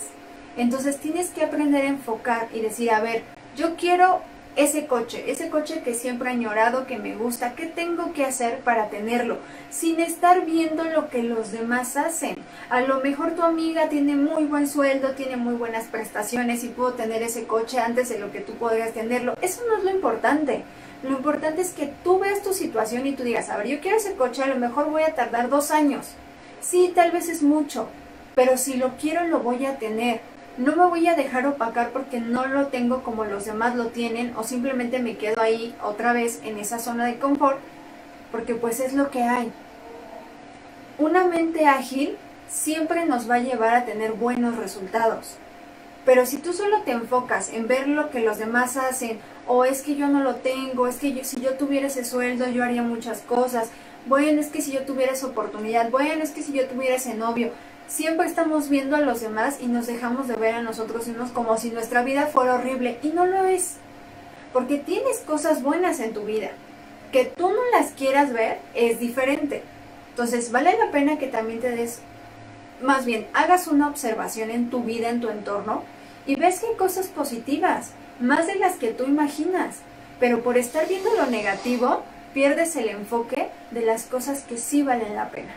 Entonces 0.57 0.99
tienes 0.99 1.31
que 1.31 1.42
aprender 1.42 1.85
a 1.85 1.88
enfocar 1.88 2.49
y 2.54 2.61
decir, 2.61 2.92
a 2.92 3.00
ver, 3.00 3.25
yo 3.57 3.75
quiero 3.75 4.21
ese 4.55 4.87
coche, 4.87 5.31
ese 5.31 5.49
coche 5.49 5.83
que 5.83 5.95
siempre 5.95 6.29
he 6.29 6.33
añorado, 6.33 6.87
que 6.87 6.99
me 6.99 7.15
gusta, 7.15 7.55
¿qué 7.55 7.67
tengo 7.67 8.13
que 8.13 8.25
hacer 8.25 8.59
para 8.61 8.89
tenerlo? 8.89 9.39
Sin 9.71 9.99
estar 9.99 10.45
viendo 10.45 10.85
lo 10.85 11.09
que 11.09 11.23
los 11.23 11.53
demás 11.53 11.97
hacen. 11.97 12.37
A 12.69 12.83
lo 12.83 13.01
mejor 13.01 13.35
tu 13.35 13.43
amiga 13.43 13.89
tiene 13.89 14.15
muy 14.15 14.45
buen 14.45 14.69
sueldo, 14.69 15.13
tiene 15.13 15.37
muy 15.37 15.55
buenas 15.55 15.87
prestaciones 15.87 16.65
y 16.65 16.69
pudo 16.69 16.93
tener 16.93 17.23
ese 17.23 17.47
coche 17.47 17.79
antes 17.79 18.11
de 18.11 18.19
lo 18.19 18.31
que 18.31 18.41
tú 18.41 18.53
podrías 18.55 18.93
tenerlo. 18.93 19.37
Eso 19.41 19.63
no 19.69 19.79
es 19.79 19.85
lo 19.85 19.91
importante. 19.91 20.65
Lo 21.03 21.11
importante 21.11 21.63
es 21.63 21.71
que 21.71 21.93
tú 22.05 22.19
veas 22.19 22.43
tu 22.43 22.53
situación 22.53 23.07
y 23.07 23.13
tú 23.13 23.25
digas, 23.25 23.49
a 23.49 23.57
ver, 23.57 23.67
yo 23.67 23.81
quiero 23.81 23.97
ese 23.97 24.15
coche, 24.15 24.43
a 24.43 24.49
lo 24.49 24.57
mejor 24.57 24.91
voy 24.91 25.03
a 25.03 25.15
tardar 25.15 25.49
dos 25.49 25.71
años. 25.71 26.09
Sí, 26.61 26.93
tal 26.95 27.11
vez 27.11 27.29
es 27.29 27.43
mucho, 27.43 27.89
pero 28.35 28.57
si 28.57 28.75
lo 28.75 28.97
quiero 28.97 29.27
lo 29.27 29.41
voy 29.41 29.67
a 29.67 29.79
tener 29.79 30.21
no 30.59 30.77
me 30.77 30.87
voy 30.87 31.07
a 31.07 31.15
dejar 31.15 31.47
opacar 31.47 31.91
porque 31.91 32.21
no 32.21 32.47
lo 32.47 32.67
tengo 32.67 33.03
como 33.03 33.25
los 33.25 33.45
demás 33.45 33.75
lo 33.75 33.87
tienen 33.87 34.35
o 34.37 34.45
simplemente 34.45 34.99
me 34.99 35.17
quedo 35.17 35.41
ahí 35.41 35.75
otra 35.83 36.13
vez 36.13 36.41
en 36.45 36.59
esa 36.59 36.79
zona 36.79 37.07
de 37.07 37.19
confort 37.19 37.59
porque 38.31 38.55
pues 38.55 38.81
es 38.81 38.93
lo 38.93 39.11
que 39.11 39.23
hay. 39.23 39.53
Una 40.99 41.25
mente 41.25 41.67
ágil 41.67 42.17
siempre 42.49 43.07
nos 43.07 43.31
va 43.31 43.37
a 43.37 43.41
llevar 43.41 43.75
a 43.75 43.85
tener 43.85 44.13
buenos 44.13 44.57
resultados. 44.57 45.37
Pero 46.05 46.27
si 46.27 46.39
tú 46.39 46.53
solo 46.53 46.83
te 46.83 46.91
enfocas 46.91 47.53
en 47.53 47.69
ver 47.69 47.89
lo 47.89 48.11
que 48.11 48.21
los 48.21 48.39
demás 48.39 48.77
hacen, 48.77 49.21
o 49.47 49.65
es 49.65 49.83
que 49.83 49.95
yo 49.95 50.09
no 50.09 50.23
lo 50.23 50.37
tengo, 50.37 50.89
es 50.89 50.97
que 50.97 51.25
si 51.25 51.41
yo 51.41 51.55
tuviera 51.55 51.87
ese 51.87 52.05
sueldo 52.05 52.49
yo 52.49 52.65
haría 52.65 52.83
muchas 52.83 53.21
cosas, 53.21 53.71
bueno, 54.07 54.41
es 54.41 54.49
que 54.49 54.63
si 54.63 54.73
yo 54.73 54.83
tuviera 54.83 55.13
esa 55.13 55.29
oportunidad, 55.29 55.91
bueno, 55.91 56.25
es 56.25 56.31
que 56.31 56.43
si 56.43 56.53
yo 56.53 56.67
tuviera 56.67 56.97
ese 56.97 57.15
novio, 57.15 57.53
siempre 57.89 58.27
estamos 58.27 58.69
viendo 58.69 58.97
a 58.97 59.01
los 59.01 59.21
demás 59.21 59.59
y 59.61 59.67
nos 59.67 59.87
dejamos 59.87 60.29
de 60.29 60.37
ver 60.37 60.55
a 60.55 60.62
nosotros 60.62 61.07
mismos 61.07 61.31
como 61.31 61.57
si 61.59 61.71
nuestra 61.71 62.03
vida 62.03 62.27
fuera 62.27 62.55
horrible 62.55 62.99
y 63.03 63.09
no 63.09 63.27
lo 63.27 63.45
es. 63.45 63.77
Porque 64.53 64.79
tienes 64.79 65.19
cosas 65.19 65.62
buenas 65.62 66.01
en 66.01 66.12
tu 66.12 66.25
vida. 66.25 66.51
Que 67.11 67.25
tú 67.25 67.49
no 67.49 67.61
las 67.73 67.93
quieras 67.93 68.33
ver 68.33 68.59
es 68.75 68.99
diferente. 68.99 69.62
Entonces 70.11 70.53
vale 70.53 70.77
la 70.77 70.91
pena 70.91 71.19
que 71.19 71.27
también 71.27 71.61
te 71.61 71.71
des, 71.71 72.01
más 72.83 73.05
bien, 73.07 73.27
hagas 73.33 73.67
una 73.67 73.89
observación 73.89 74.51
en 74.51 74.69
tu 74.69 74.83
vida, 74.83 75.09
en 75.09 75.21
tu 75.21 75.31
entorno, 75.31 75.85
y 76.27 76.37
ves 76.37 76.61
que 76.61 76.67
hay 76.67 76.77
cosas 76.77 77.07
positivas, 77.07 77.93
más 78.21 78.47
de 78.47 78.57
las 78.57 78.77
que 78.77 78.89
tú 78.89 79.05
imaginas. 79.05 79.77
Pero 80.21 80.43
por 80.43 80.59
estar 80.59 80.87
viendo 80.87 81.15
lo 81.15 81.27
negativo, 81.27 82.03
pierdes 82.35 82.77
el 82.77 82.89
enfoque 82.89 83.49
de 83.71 83.83
las 83.83 84.05
cosas 84.05 84.43
que 84.43 84.59
sí 84.59 84.83
valen 84.83 85.17
la 85.17 85.31
pena. 85.31 85.53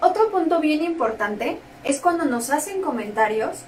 Otro 0.00 0.30
punto 0.30 0.60
bien 0.60 0.82
importante 0.82 1.58
es 1.84 2.00
cuando 2.00 2.24
nos 2.24 2.50
hacen 2.50 2.82
comentarios 2.82 3.58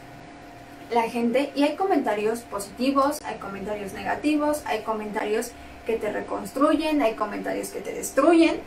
la 0.90 1.02
gente 1.02 1.52
y 1.54 1.64
hay 1.64 1.76
comentarios 1.76 2.40
positivos, 2.40 3.18
hay 3.24 3.38
comentarios 3.38 3.92
negativos, 3.92 4.62
hay 4.66 4.82
comentarios 4.82 5.52
que 5.86 5.96
te 5.96 6.12
reconstruyen, 6.12 7.00
hay 7.00 7.14
comentarios 7.14 7.68
que 7.68 7.80
te 7.80 7.94
destruyen. 7.94 8.60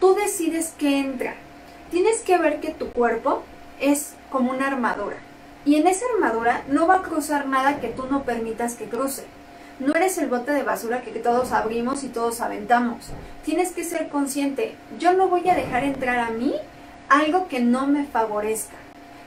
Tú 0.00 0.14
decides 0.14 0.74
qué 0.78 0.98
entra. 0.98 1.34
Tienes 1.90 2.20
que 2.20 2.38
ver 2.38 2.60
que 2.60 2.70
tu 2.70 2.90
cuerpo 2.90 3.42
es 3.80 4.14
como 4.30 4.52
una 4.52 4.68
armadura. 4.68 5.16
Y 5.64 5.76
en 5.76 5.86
esa 5.86 6.04
armadura 6.14 6.62
no 6.68 6.86
va 6.86 6.96
a 6.96 7.02
cruzar 7.02 7.46
nada 7.46 7.80
que 7.80 7.88
tú 7.88 8.06
no 8.10 8.22
permitas 8.22 8.74
que 8.74 8.86
cruce. 8.86 9.24
No 9.78 9.94
eres 9.94 10.18
el 10.18 10.28
bote 10.28 10.52
de 10.52 10.62
basura 10.62 11.02
que 11.02 11.10
todos 11.12 11.52
abrimos 11.52 12.04
y 12.04 12.08
todos 12.08 12.40
aventamos. 12.40 13.06
Tienes 13.44 13.72
que 13.72 13.84
ser 13.84 14.08
consciente. 14.08 14.76
Yo 14.98 15.12
no 15.12 15.28
voy 15.28 15.48
a 15.48 15.54
dejar 15.54 15.84
entrar 15.84 16.18
a 16.18 16.30
mí 16.30 16.54
algo 17.12 17.48
que 17.48 17.60
no 17.60 17.86
me 17.86 18.04
favorezca. 18.04 18.76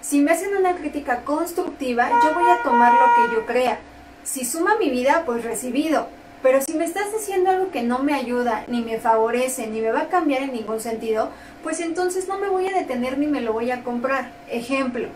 Si 0.02 0.20
me 0.20 0.32
hacen 0.32 0.56
una 0.56 0.76
crítica 0.76 1.22
constructiva, 1.22 2.10
yo 2.10 2.34
voy 2.34 2.50
a 2.50 2.64
tomar 2.64 2.94
lo 2.94 3.00
que 3.16 3.36
yo 3.36 3.46
crea. 3.46 3.80
Si 4.24 4.46
suma 4.46 4.78
mi 4.78 4.90
vida, 4.90 5.24
pues 5.26 5.44
recibido. 5.44 6.08
Pero 6.44 6.62
si 6.62 6.74
me 6.74 6.86
estás 6.86 7.12
diciendo 7.12 7.50
algo 7.50 7.72
que 7.72 7.82
no 7.82 8.00
me 8.00 8.14
ayuda, 8.14 8.66
ni 8.68 8.82
me 8.82 9.00
favorece, 9.00 9.68
ni 9.68 9.82
me 9.82 9.92
va 9.92 10.02
a 10.02 10.10
cambiar 10.10 10.44
en 10.44 10.54
ningún 10.54 10.80
sentido, 10.80 11.30
pues 11.64 11.80
entonces 11.80 12.28
no 12.28 12.38
me 12.38 12.50
voy 12.50 12.68
a 12.68 12.78
detener 12.78 13.18
ni 13.18 13.26
me 13.26 13.42
lo 13.42 13.54
voy 13.54 13.72
a 13.72 13.84
comprar. 13.84 14.32
Ejemplo, 14.50 15.08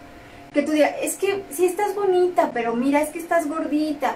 que 0.54 0.64
tú 0.64 0.72
digas, 0.72 0.94
es 1.02 1.16
que 1.16 1.44
si 1.52 1.66
estás 1.66 1.94
bonita, 1.94 2.50
pero 2.54 2.76
mira, 2.76 3.02
es 3.02 3.10
que 3.10 3.20
estás 3.20 3.48
gordita 3.48 4.16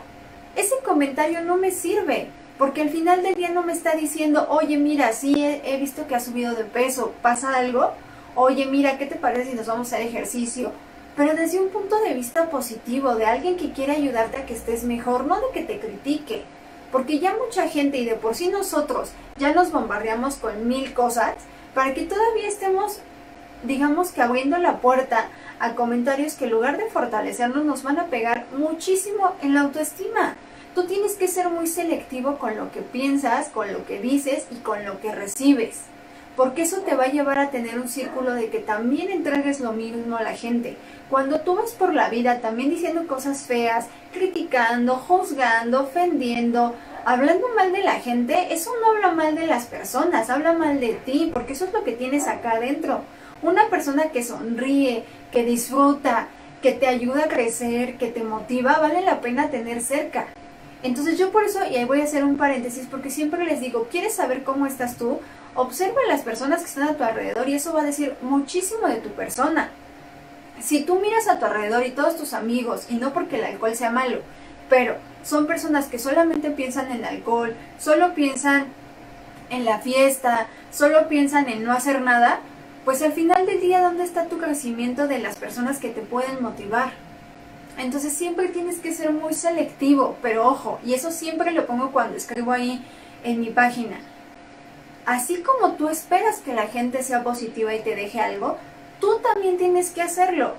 ese 0.55 0.75
comentario 0.85 1.41
no 1.41 1.57
me 1.57 1.71
sirve, 1.71 2.27
porque 2.57 2.81
al 2.81 2.89
final 2.89 3.23
del 3.23 3.35
día 3.35 3.49
no 3.49 3.63
me 3.63 3.73
está 3.73 3.95
diciendo, 3.95 4.45
oye, 4.49 4.77
mira, 4.77 5.11
sí 5.13 5.33
he, 5.43 5.77
visto 5.77 6.07
que 6.07 6.15
has 6.15 6.25
subido 6.25 6.53
de 6.53 6.63
peso, 6.63 7.13
¿pasa 7.21 7.57
algo? 7.57 7.91
Oye, 8.35 8.65
mira, 8.65 8.97
¿qué 8.97 9.05
te 9.05 9.15
parece 9.15 9.51
si 9.51 9.55
nos 9.55 9.67
vamos 9.67 9.93
a 9.93 9.95
hacer 9.95 10.07
ejercicio? 10.07 10.71
Pero 11.15 11.35
desde 11.35 11.59
un 11.59 11.69
punto 11.69 11.99
de 11.99 12.15
vista 12.15 12.49
positivo, 12.49 13.13
de 13.13 13.27
alguien 13.27 13.57
que 13.57 13.71
quiere 13.71 13.91
ayudarte 13.91 14.37
a 14.37 14.45
que 14.47 14.55
estés 14.55 14.83
mejor, 14.83 15.25
no 15.25 15.35
de 15.35 15.51
que 15.53 15.61
te 15.61 15.79
critique. 15.79 16.41
Porque 16.91 17.19
ya 17.19 17.35
mucha 17.35 17.67
gente 17.67 17.97
y 17.97 18.05
de 18.05 18.15
por 18.15 18.33
sí 18.33 18.47
nosotros 18.47 19.11
ya 19.37 19.53
nos 19.53 19.71
bombardeamos 19.71 20.37
con 20.37 20.67
mil 20.67 20.95
cosas 20.95 21.35
para 21.75 21.93
que 21.93 22.03
todavía 22.03 22.47
estemos, 22.47 23.01
digamos 23.61 24.11
que 24.11 24.23
abriendo 24.23 24.57
la 24.57 24.79
puerta 24.79 25.27
a 25.59 25.75
comentarios 25.75 26.33
que 26.33 26.45
en 26.45 26.51
lugar 26.51 26.77
de 26.77 26.89
fortalecernos 26.89 27.63
nos 27.65 27.83
van 27.83 27.99
a 27.99 28.07
pegar 28.07 28.47
muchísimo 28.57 29.33
en 29.43 29.53
la 29.53 29.61
autoestima. 29.61 30.35
Tú 30.73 30.87
tienes 30.87 31.13
que 31.13 31.27
ser 31.27 31.49
muy 31.49 31.67
selectivo 31.67 32.39
con 32.39 32.57
lo 32.57 32.71
que 32.71 32.81
piensas, 32.81 33.49
con 33.49 33.71
lo 33.71 33.85
que 33.85 34.01
dices 34.01 34.47
y 34.49 34.55
con 34.55 34.85
lo 34.85 34.99
que 35.01 35.11
recibes. 35.11 35.92
Porque 36.35 36.63
eso 36.63 36.81
te 36.81 36.95
va 36.95 37.03
a 37.03 37.11
llevar 37.11 37.37
a 37.37 37.51
tener 37.51 37.79
un 37.79 37.87
círculo 37.87 38.33
de 38.33 38.49
que 38.49 38.59
también 38.59 39.11
entregues 39.11 39.59
lo 39.59 39.71
mismo 39.71 40.17
a 40.17 40.23
la 40.23 40.33
gente. 40.33 40.77
Cuando 41.09 41.41
tú 41.41 41.55
vas 41.55 41.71
por 41.71 41.93
la 41.93 42.09
vida 42.09 42.39
también 42.39 42.71
diciendo 42.71 43.05
cosas 43.05 43.43
feas, 43.43 43.85
criticando, 44.11 44.95
juzgando, 44.95 45.83
ofendiendo, 45.83 46.73
hablando 47.05 47.47
mal 47.55 47.71
de 47.71 47.83
la 47.83 47.99
gente, 47.99 48.51
eso 48.51 48.71
no 48.81 48.91
habla 48.91 49.11
mal 49.11 49.35
de 49.35 49.45
las 49.45 49.65
personas, 49.65 50.29
habla 50.29 50.53
mal 50.53 50.79
de 50.79 50.93
ti, 50.93 51.29
porque 51.31 51.53
eso 51.53 51.65
es 51.65 51.73
lo 51.73 51.83
que 51.83 51.91
tienes 51.91 52.27
acá 52.27 52.53
adentro. 52.53 53.01
Una 53.43 53.69
persona 53.69 54.05
que 54.05 54.23
sonríe, 54.23 55.03
que 55.31 55.43
disfruta, 55.43 56.29
que 56.63 56.71
te 56.71 56.87
ayuda 56.87 57.25
a 57.25 57.27
crecer, 57.27 57.97
que 57.97 58.07
te 58.07 58.23
motiva, 58.23 58.79
vale 58.79 59.01
la 59.01 59.21
pena 59.21 59.49
tener 59.49 59.81
cerca. 59.81 60.27
Entonces 60.83 61.17
yo 61.17 61.31
por 61.31 61.43
eso, 61.43 61.59
y 61.71 61.77
ahí 61.77 61.85
voy 61.85 62.01
a 62.01 62.03
hacer 62.03 62.23
un 62.23 62.37
paréntesis, 62.37 62.87
porque 62.91 63.09
siempre 63.09 63.45
les 63.45 63.61
digo, 63.61 63.87
¿quieres 63.89 64.13
saber 64.13 64.43
cómo 64.43 64.65
estás 64.65 64.97
tú? 64.97 65.19
Observa 65.55 66.01
a 66.05 66.11
las 66.11 66.21
personas 66.21 66.59
que 66.59 66.67
están 66.67 66.89
a 66.89 66.97
tu 66.97 67.03
alrededor 67.03 67.47
y 67.47 67.55
eso 67.55 67.73
va 67.73 67.81
a 67.81 67.85
decir 67.85 68.15
muchísimo 68.21 68.87
de 68.87 68.97
tu 68.97 69.09
persona. 69.09 69.69
Si 70.61 70.83
tú 70.83 70.99
miras 70.99 71.27
a 71.27 71.39
tu 71.39 71.45
alrededor 71.45 71.85
y 71.85 71.91
todos 71.91 72.17
tus 72.17 72.33
amigos, 72.33 72.87
y 72.89 72.95
no 72.95 73.13
porque 73.13 73.37
el 73.37 73.45
alcohol 73.45 73.75
sea 73.75 73.91
malo, 73.91 74.19
pero 74.69 74.97
son 75.23 75.47
personas 75.47 75.85
que 75.85 75.99
solamente 75.99 76.51
piensan 76.51 76.91
en 76.91 77.05
alcohol, 77.05 77.55
solo 77.79 78.13
piensan 78.13 78.65
en 79.49 79.65
la 79.65 79.79
fiesta, 79.79 80.47
solo 80.71 81.07
piensan 81.07 81.47
en 81.47 81.63
no 81.63 81.71
hacer 81.71 82.01
nada, 82.01 82.39
pues 82.83 83.01
al 83.01 83.13
final 83.13 83.45
del 83.45 83.61
día, 83.61 83.81
¿dónde 83.81 84.03
está 84.03 84.25
tu 84.25 84.37
crecimiento 84.37 85.07
de 85.07 85.19
las 85.19 85.37
personas 85.37 85.77
que 85.79 85.89
te 85.89 86.01
pueden 86.01 86.41
motivar? 86.41 86.91
Entonces 87.77 88.13
siempre 88.13 88.49
tienes 88.49 88.77
que 88.77 88.93
ser 88.93 89.11
muy 89.11 89.33
selectivo, 89.33 90.17
pero 90.21 90.47
ojo, 90.47 90.79
y 90.85 90.93
eso 90.93 91.11
siempre 91.11 91.51
lo 91.51 91.65
pongo 91.65 91.91
cuando 91.91 92.15
escribo 92.15 92.51
ahí 92.51 92.85
en 93.23 93.41
mi 93.41 93.49
página. 93.49 93.97
Así 95.05 95.41
como 95.41 95.73
tú 95.73 95.89
esperas 95.89 96.39
que 96.39 96.53
la 96.53 96.67
gente 96.67 97.03
sea 97.03 97.23
positiva 97.23 97.73
y 97.73 97.81
te 97.81 97.95
deje 97.95 98.19
algo, 98.21 98.57
tú 98.99 99.19
también 99.21 99.57
tienes 99.57 99.89
que 99.89 100.01
hacerlo. 100.01 100.53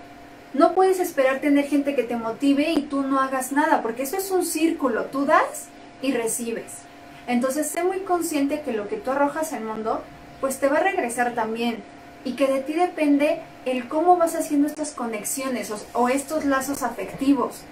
No 0.52 0.74
puedes 0.74 1.00
esperar 1.00 1.40
tener 1.40 1.66
gente 1.66 1.94
que 1.94 2.02
te 2.02 2.16
motive 2.16 2.70
y 2.70 2.82
tú 2.82 3.02
no 3.02 3.20
hagas 3.20 3.52
nada, 3.52 3.82
porque 3.82 4.02
eso 4.02 4.16
es 4.16 4.30
un 4.30 4.44
círculo, 4.44 5.06
tú 5.06 5.24
das 5.24 5.66
y 6.02 6.12
recibes. 6.12 6.84
Entonces 7.26 7.68
sé 7.68 7.82
muy 7.84 8.00
consciente 8.00 8.60
que 8.60 8.72
lo 8.72 8.88
que 8.88 8.96
tú 8.96 9.10
arrojas 9.10 9.52
al 9.52 9.64
mundo, 9.64 10.02
pues 10.40 10.58
te 10.58 10.68
va 10.68 10.78
a 10.78 10.82
regresar 10.82 11.34
también 11.34 11.82
y 12.24 12.32
que 12.32 12.46
de 12.46 12.60
ti 12.60 12.72
depende 12.72 13.40
el 13.66 13.88
cómo 13.88 14.16
vas 14.16 14.34
haciendo 14.34 14.66
estas 14.66 14.92
conexiones 14.92 15.72
o, 15.92 16.08
estos 16.08 16.44
lazos 16.44 16.82
afectivos. 16.82 17.62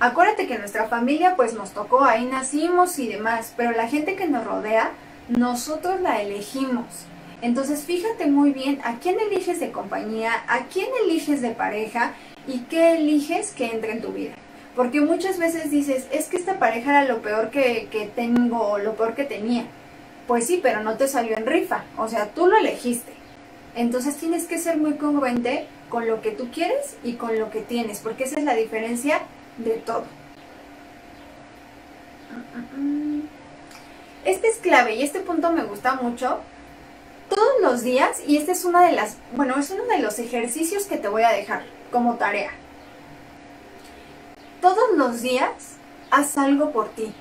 Acuérdate 0.00 0.46
que 0.46 0.58
nuestra 0.58 0.88
familia 0.88 1.36
pues 1.36 1.54
nos 1.54 1.70
tocó, 1.70 2.04
ahí 2.04 2.24
nacimos 2.26 2.98
y 2.98 3.08
demás, 3.08 3.52
pero 3.56 3.72
la 3.72 3.88
gente 3.88 4.16
que 4.16 4.26
nos 4.26 4.44
rodea, 4.44 4.92
nosotros 5.28 6.00
la 6.00 6.20
elegimos. 6.20 6.86
Entonces 7.42 7.84
fíjate 7.84 8.26
muy 8.26 8.52
bien 8.52 8.80
a 8.84 8.98
quién 8.98 9.16
eliges 9.20 9.60
de 9.60 9.70
compañía, 9.70 10.32
a 10.48 10.64
quién 10.66 10.88
eliges 11.04 11.42
de 11.42 11.50
pareja 11.50 12.14
y 12.46 12.60
qué 12.60 12.96
eliges 12.96 13.52
que 13.52 13.66
entre 13.66 13.92
en 13.92 14.02
tu 14.02 14.12
vida. 14.12 14.34
Porque 14.74 15.00
muchas 15.00 15.38
veces 15.38 15.70
dices, 15.70 16.06
es 16.10 16.26
que 16.26 16.36
esta 16.36 16.58
pareja 16.58 16.90
era 16.90 17.04
lo 17.04 17.22
peor 17.22 17.50
que, 17.50 17.88
que 17.90 18.06
tengo 18.06 18.60
o 18.72 18.78
lo 18.78 18.94
peor 18.96 19.14
que 19.14 19.24
tenía. 19.24 19.66
Pues 20.26 20.46
sí, 20.46 20.58
pero 20.62 20.82
no 20.82 20.96
te 20.96 21.06
salió 21.06 21.36
en 21.36 21.46
rifa, 21.46 21.84
o 21.96 22.08
sea, 22.08 22.30
tú 22.30 22.46
lo 22.46 22.56
elegiste. 22.56 23.12
Entonces 23.74 24.16
tienes 24.16 24.46
que 24.46 24.58
ser 24.58 24.76
muy 24.76 24.94
congruente 24.94 25.66
con 25.88 26.06
lo 26.06 26.22
que 26.22 26.30
tú 26.30 26.50
quieres 26.52 26.96
y 27.02 27.14
con 27.14 27.38
lo 27.38 27.50
que 27.50 27.60
tienes, 27.60 28.00
porque 28.00 28.24
esa 28.24 28.38
es 28.38 28.44
la 28.44 28.54
diferencia 28.54 29.22
de 29.58 29.72
todo. 29.72 30.04
Este 34.24 34.48
es 34.48 34.56
clave 34.56 34.94
y 34.94 35.02
este 35.02 35.20
punto 35.20 35.50
me 35.52 35.64
gusta 35.64 35.94
mucho. 35.94 36.40
Todos 37.28 37.60
los 37.62 37.82
días, 37.82 38.22
y 38.26 38.36
este 38.36 38.52
es 38.52 38.64
una 38.64 38.82
de 38.86 38.92
las, 38.92 39.16
bueno, 39.34 39.58
es 39.58 39.70
uno 39.70 39.84
de 39.84 39.98
los 39.98 40.18
ejercicios 40.18 40.84
que 40.84 40.96
te 40.96 41.08
voy 41.08 41.22
a 41.22 41.30
dejar 41.30 41.64
como 41.90 42.14
tarea. 42.14 42.50
Todos 44.60 44.96
los 44.96 45.20
días 45.20 45.76
haz 46.10 46.38
algo 46.38 46.70
por 46.70 46.88
ti. 46.90 47.12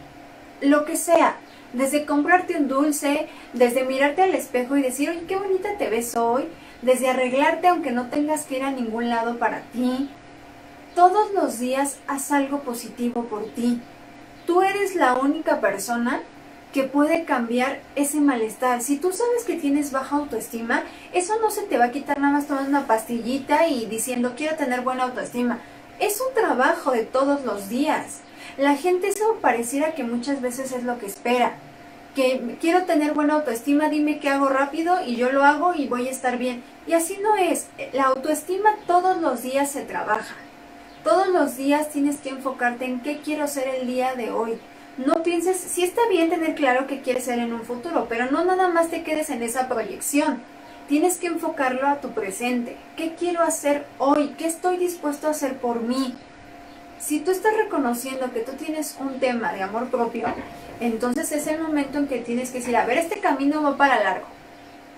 Lo 0.62 0.86
que 0.86 0.98
sea, 0.98 1.38
desde 1.74 2.06
comprarte 2.06 2.56
un 2.56 2.68
dulce, 2.68 3.28
desde 3.54 3.84
mirarte 3.84 4.22
al 4.22 4.36
espejo 4.36 4.78
y 4.78 4.82
decir, 4.82 5.10
oye, 5.10 5.24
qué 5.28 5.36
bonita 5.36 5.78
te 5.78 5.90
ves 5.90 6.16
hoy, 6.16 6.46
desde 6.82 7.10
arreglarte 7.10 7.68
aunque 7.68 7.92
no 7.92 8.10
tengas 8.10 8.46
que 8.46 8.58
ir 8.58 8.64
a 8.64 8.72
ningún 8.72 9.10
lado 9.10 9.38
para 9.38 9.62
ti. 9.74 10.10
Todos 10.96 11.32
los 11.34 11.60
días 11.60 11.98
haz 12.08 12.32
algo 12.32 12.60
positivo 12.60 13.26
por 13.26 13.46
ti. 13.48 13.82
Tú 14.46 14.62
eres 14.62 14.96
la 14.96 15.16
única 15.16 15.60
persona 15.60 16.22
que 16.74 16.84
puede 16.84 17.24
cambiar 17.24 17.80
ese 17.96 18.20
malestar. 18.20 18.82
Si 18.82 18.98
tú 18.98 19.12
sabes 19.12 19.44
que 19.46 19.56
tienes 19.56 19.92
baja 19.92 20.18
autoestima, 20.18 20.84
eso 21.14 21.34
no 21.40 21.52
se 21.52 21.62
te 21.64 21.78
va 21.78 21.86
a 21.86 21.92
quitar 21.92 22.20
nada 22.20 22.34
más 22.34 22.48
tomando 22.48 22.70
una 22.70 22.88
pastillita 22.88 23.68
y 23.68 23.86
diciendo 23.86 24.34
quiero 24.36 24.56
tener 24.56 24.82
buena 24.82 25.04
autoestima. 25.04 25.60
Es 26.00 26.20
un 26.20 26.34
trabajo 26.34 26.92
de 26.92 27.04
todos 27.04 27.46
los 27.46 27.70
días. 27.70 28.22
La 28.58 28.76
gente 28.76 29.08
eso 29.08 29.38
pareciera 29.42 29.96
que 29.96 30.04
muchas 30.04 30.40
veces 30.42 30.72
es 30.72 30.84
lo 30.84 31.00
que 31.00 31.08
espera. 31.08 31.56
Que 32.16 32.58
quiero 32.62 32.84
tener 32.84 33.14
buena 33.14 33.34
autoestima, 33.34 33.90
dime 33.90 34.20
qué 34.20 34.30
hago 34.30 34.48
rápido 34.48 35.04
y 35.04 35.16
yo 35.16 35.32
lo 35.32 35.44
hago 35.44 35.74
y 35.74 35.88
voy 35.88 36.08
a 36.08 36.12
estar 36.12 36.38
bien. 36.38 36.64
Y 36.86 36.94
así 36.94 37.18
no 37.24 37.36
es. 37.36 37.68
La 37.94 38.04
autoestima 38.06 38.70
todos 38.86 39.20
los 39.20 39.42
días 39.42 39.72
se 39.72 39.82
trabaja. 39.82 40.36
Todos 41.04 41.28
los 41.30 41.58
días 41.58 41.90
tienes 41.90 42.18
que 42.18 42.30
enfocarte 42.30 42.86
en 42.86 43.02
qué 43.02 43.22
quiero 43.22 43.48
ser 43.48 43.68
el 43.68 43.88
día 43.88 44.14
de 44.14 44.32
hoy. 44.32 44.60
No 44.98 45.24
pienses, 45.24 45.58
sí 45.58 45.84
está 45.84 46.02
bien 46.08 46.30
tener 46.30 46.54
claro 46.54 46.86
qué 46.86 47.02
quieres 47.02 47.24
ser 47.24 47.40
en 47.40 47.52
un 47.52 47.64
futuro, 47.64 48.06
pero 48.08 48.30
no 48.30 48.46
nada 48.46 48.68
más 48.68 48.90
te 48.90 49.02
quedes 49.02 49.32
en 49.32 49.42
esa 49.42 49.68
proyección. 49.68 50.40
Tienes 50.88 51.18
que 51.18 51.28
enfocarlo 51.28 51.88
a 51.88 52.00
tu 52.00 52.12
presente. 52.12 52.78
¿Qué 52.96 53.16
quiero 53.16 53.42
hacer 53.42 53.88
hoy? 53.98 54.36
¿Qué 54.38 54.46
estoy 54.46 54.78
dispuesto 54.78 55.28
a 55.28 55.32
hacer 55.32 55.58
por 55.58 55.82
mí? 55.82 56.14
Si 57.00 57.20
tú 57.20 57.32
estás 57.32 57.56
reconociendo 57.58 58.32
que 58.32 58.42
tú 58.42 58.54
tienes 58.54 58.96
un 59.00 59.20
tema 59.20 59.52
de 59.54 59.64
amor 59.64 59.90
propio, 59.90 60.28
entonces 60.80 61.32
es 61.32 61.48
el 61.48 61.62
momento 61.62 61.98
en 61.98 62.08
que 62.08 62.20
tienes 62.20 62.52
que 62.52 62.60
decir, 62.60 62.76
a 62.76 62.86
ver, 62.86 62.98
este 62.98 63.20
camino 63.20 63.62
va 63.62 63.78
para 63.78 64.04
largo. 64.04 64.26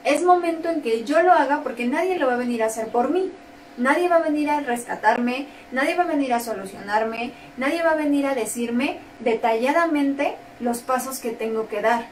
Es 0.04 0.24
momento 0.24 0.70
en 0.70 0.82
que 0.82 1.04
yo 1.04 1.22
lo 1.24 1.32
haga 1.32 1.62
porque 1.64 1.88
nadie 1.88 2.20
lo 2.20 2.28
va 2.28 2.34
a 2.34 2.38
venir 2.38 2.62
a 2.62 2.68
hacer 2.68 2.90
por 2.90 3.10
mí. 3.10 3.32
Nadie 3.78 4.08
va 4.08 4.18
a 4.18 4.24
venir 4.24 4.50
a 4.50 4.62
rescatarme, 4.62 5.48
nadie 5.74 5.96
va 5.96 6.04
a 6.04 6.08
venir 6.08 6.34
a 6.34 6.40
solucionarme, 6.40 7.34
nadie 7.58 7.84
va 7.84 7.92
a 7.92 7.96
venir 7.96 8.26
a 8.26 8.34
decirme 8.34 9.00
detalladamente 9.20 10.36
los 10.62 10.80
pasos 10.80 11.20
que 11.20 11.32
tengo 11.32 11.68
que 11.68 11.82
dar. 11.82 12.08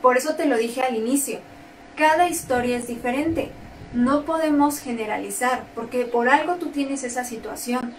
Por 0.00 0.16
eso 0.16 0.36
te 0.36 0.46
lo 0.46 0.56
dije 0.56 0.80
al 0.80 0.96
inicio, 0.96 1.40
cada 1.94 2.28
historia 2.28 2.78
es 2.78 2.86
diferente. 2.86 3.50
No 3.92 4.24
podemos 4.24 4.80
generalizar 4.80 5.64
porque 5.74 6.06
por 6.06 6.30
algo 6.30 6.54
tú 6.54 6.68
tienes 6.68 7.04
esa 7.04 7.24
situación. 7.24 7.94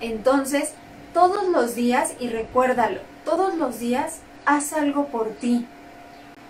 Entonces, 0.00 0.72
todos 1.12 1.48
los 1.48 1.74
días, 1.74 2.14
y 2.18 2.28
recuérdalo, 2.28 3.00
todos 3.24 3.54
los 3.54 3.78
días 3.78 4.20
haz 4.46 4.72
algo 4.72 5.06
por 5.06 5.30
ti. 5.30 5.66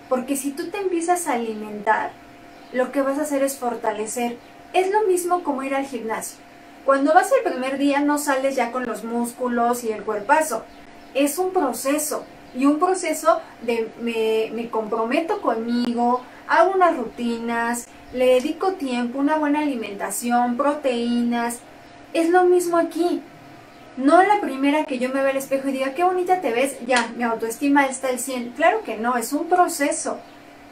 Porque 0.08 0.36
si 0.36 0.50
tú 0.50 0.68
te 0.70 0.78
empiezas 0.78 1.26
a 1.26 1.34
alimentar, 1.34 2.10
lo 2.72 2.92
que 2.92 3.02
vas 3.02 3.18
a 3.18 3.22
hacer 3.22 3.42
es 3.42 3.56
fortalecer. 3.56 4.36
Es 4.72 4.90
lo 4.90 5.06
mismo 5.06 5.42
como 5.42 5.62
ir 5.62 5.74
al 5.74 5.86
gimnasio. 5.86 6.38
Cuando 6.84 7.14
vas 7.14 7.30
el 7.32 7.50
primer 7.50 7.78
día 7.78 8.00
no 8.00 8.18
sales 8.18 8.56
ya 8.56 8.72
con 8.72 8.84
los 8.84 9.04
músculos 9.04 9.84
y 9.84 9.92
el 9.92 10.02
cuerpazo. 10.02 10.64
Es 11.14 11.38
un 11.38 11.52
proceso. 11.52 12.24
Y 12.54 12.66
un 12.66 12.78
proceso 12.78 13.40
de 13.62 13.90
me, 14.00 14.50
me 14.54 14.70
comprometo 14.70 15.40
conmigo, 15.40 16.22
hago 16.46 16.72
unas 16.72 16.96
rutinas, 16.96 17.86
le 18.12 18.26
dedico 18.26 18.74
tiempo, 18.74 19.18
una 19.18 19.36
buena 19.36 19.60
alimentación, 19.60 20.56
proteínas. 20.56 21.58
Es 22.12 22.30
lo 22.30 22.44
mismo 22.44 22.76
aquí. 22.76 23.22
No 23.96 24.20
la 24.24 24.40
primera 24.40 24.84
que 24.84 24.98
yo 24.98 25.08
me 25.10 25.20
vea 25.20 25.30
al 25.30 25.36
espejo 25.36 25.68
y 25.68 25.72
diga, 25.72 25.94
qué 25.94 26.02
bonita 26.02 26.40
te 26.40 26.52
ves, 26.52 26.76
ya, 26.84 27.12
mi 27.16 27.22
autoestima 27.22 27.86
está 27.86 28.08
al 28.08 28.18
100. 28.18 28.50
Claro 28.56 28.82
que 28.82 28.96
no, 28.96 29.16
es 29.16 29.32
un 29.32 29.48
proceso. 29.48 30.18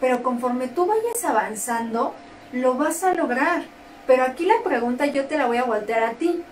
Pero 0.00 0.24
conforme 0.24 0.66
tú 0.66 0.86
vayas 0.86 1.24
avanzando, 1.24 2.14
lo 2.52 2.74
vas 2.74 3.04
a 3.04 3.14
lograr. 3.14 3.62
Pero 4.08 4.24
aquí 4.24 4.44
la 4.44 4.60
pregunta 4.64 5.06
yo 5.06 5.26
te 5.26 5.38
la 5.38 5.46
voy 5.46 5.58
a 5.58 5.64
voltear 5.64 6.02
a 6.02 6.14
ti. 6.14 6.42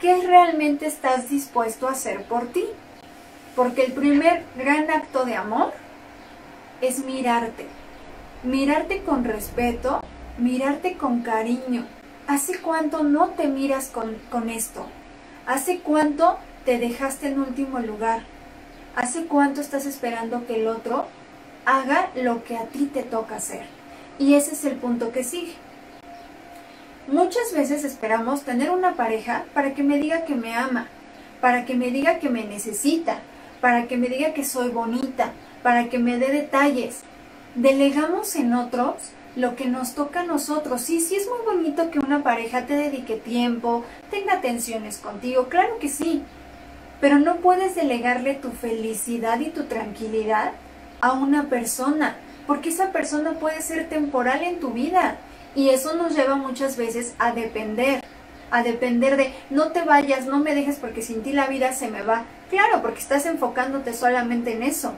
¿Qué 0.00 0.26
realmente 0.26 0.86
estás 0.86 1.30
dispuesto 1.30 1.86
a 1.86 1.92
hacer 1.92 2.24
por 2.24 2.48
ti? 2.48 2.64
Porque 3.54 3.84
el 3.84 3.92
primer 3.92 4.42
gran 4.56 4.90
acto 4.90 5.24
de 5.24 5.36
amor 5.36 5.72
es 6.80 7.04
mirarte. 7.04 7.66
Mirarte 8.42 9.02
con 9.02 9.22
respeto, 9.22 10.00
mirarte 10.38 10.96
con 10.96 11.22
cariño. 11.22 11.86
¿Hace 12.26 12.60
cuánto 12.60 13.04
no 13.04 13.28
te 13.28 13.46
miras 13.46 13.88
con, 13.88 14.16
con 14.28 14.50
esto? 14.50 14.86
¿Hace 15.50 15.80
cuánto 15.80 16.38
te 16.64 16.78
dejaste 16.78 17.26
en 17.26 17.40
último 17.40 17.80
lugar? 17.80 18.22
¿Hace 18.94 19.24
cuánto 19.24 19.60
estás 19.60 19.84
esperando 19.84 20.46
que 20.46 20.54
el 20.54 20.68
otro 20.68 21.06
haga 21.64 22.10
lo 22.14 22.44
que 22.44 22.56
a 22.56 22.66
ti 22.66 22.86
te 22.86 23.02
toca 23.02 23.34
hacer? 23.34 23.62
Y 24.20 24.34
ese 24.34 24.52
es 24.52 24.64
el 24.64 24.76
punto 24.76 25.10
que 25.10 25.24
sigue. 25.24 25.54
Muchas 27.08 27.52
veces 27.52 27.82
esperamos 27.82 28.42
tener 28.42 28.70
una 28.70 28.94
pareja 28.94 29.42
para 29.52 29.74
que 29.74 29.82
me 29.82 29.98
diga 29.98 30.24
que 30.24 30.36
me 30.36 30.54
ama, 30.54 30.86
para 31.40 31.64
que 31.64 31.74
me 31.74 31.90
diga 31.90 32.20
que 32.20 32.28
me 32.28 32.44
necesita, 32.44 33.18
para 33.60 33.88
que 33.88 33.96
me 33.96 34.06
diga 34.06 34.32
que 34.32 34.44
soy 34.44 34.68
bonita, 34.68 35.32
para 35.64 35.88
que 35.88 35.98
me 35.98 36.16
dé 36.16 36.30
detalles. 36.30 37.00
Delegamos 37.56 38.36
en 38.36 38.54
otros 38.54 38.94
lo 39.36 39.56
que 39.56 39.66
nos 39.66 39.94
toca 39.94 40.20
a 40.20 40.24
nosotros. 40.24 40.80
Sí, 40.80 41.00
sí 41.00 41.16
es 41.16 41.28
muy 41.28 41.38
bonito 41.44 41.90
que 41.90 41.98
una 41.98 42.22
pareja 42.22 42.66
te 42.66 42.74
dedique 42.74 43.16
tiempo, 43.16 43.84
tenga 44.10 44.34
atenciones 44.34 44.98
contigo, 44.98 45.48
claro 45.48 45.78
que 45.78 45.88
sí, 45.88 46.22
pero 47.00 47.18
no 47.18 47.36
puedes 47.36 47.74
delegarle 47.74 48.34
tu 48.34 48.50
felicidad 48.50 49.40
y 49.40 49.50
tu 49.50 49.64
tranquilidad 49.64 50.52
a 51.00 51.12
una 51.12 51.48
persona, 51.48 52.16
porque 52.46 52.68
esa 52.68 52.92
persona 52.92 53.32
puede 53.32 53.62
ser 53.62 53.88
temporal 53.88 54.42
en 54.42 54.60
tu 54.60 54.70
vida 54.70 55.18
y 55.54 55.70
eso 55.70 55.94
nos 55.94 56.14
lleva 56.14 56.36
muchas 56.36 56.76
veces 56.76 57.14
a 57.18 57.32
depender, 57.32 58.04
a 58.50 58.62
depender 58.62 59.16
de 59.16 59.32
no 59.48 59.72
te 59.72 59.82
vayas, 59.82 60.26
no 60.26 60.38
me 60.38 60.54
dejes 60.54 60.76
porque 60.76 61.02
sin 61.02 61.22
ti 61.22 61.32
la 61.32 61.46
vida 61.46 61.72
se 61.72 61.88
me 61.88 62.02
va. 62.02 62.24
Claro, 62.50 62.82
porque 62.82 62.98
estás 62.98 63.26
enfocándote 63.26 63.94
solamente 63.94 64.52
en 64.52 64.64
eso. 64.64 64.92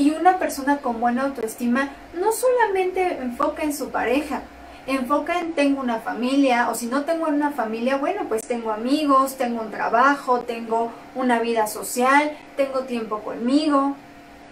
Y 0.00 0.12
una 0.12 0.38
persona 0.38 0.78
con 0.78 0.98
buena 0.98 1.24
autoestima 1.24 1.90
no 2.18 2.32
solamente 2.32 3.18
enfoca 3.18 3.64
en 3.64 3.76
su 3.76 3.90
pareja, 3.90 4.40
enfoca 4.86 5.40
en 5.40 5.52
tengo 5.52 5.82
una 5.82 5.98
familia 5.98 6.70
o 6.70 6.74
si 6.74 6.86
no 6.86 7.04
tengo 7.04 7.26
una 7.26 7.50
familia, 7.50 7.98
bueno, 7.98 8.22
pues 8.26 8.40
tengo 8.40 8.70
amigos, 8.70 9.36
tengo 9.36 9.60
un 9.60 9.70
trabajo, 9.70 10.40
tengo 10.40 10.90
una 11.14 11.38
vida 11.40 11.66
social, 11.66 12.32
tengo 12.56 12.84
tiempo 12.84 13.18
conmigo. 13.18 13.94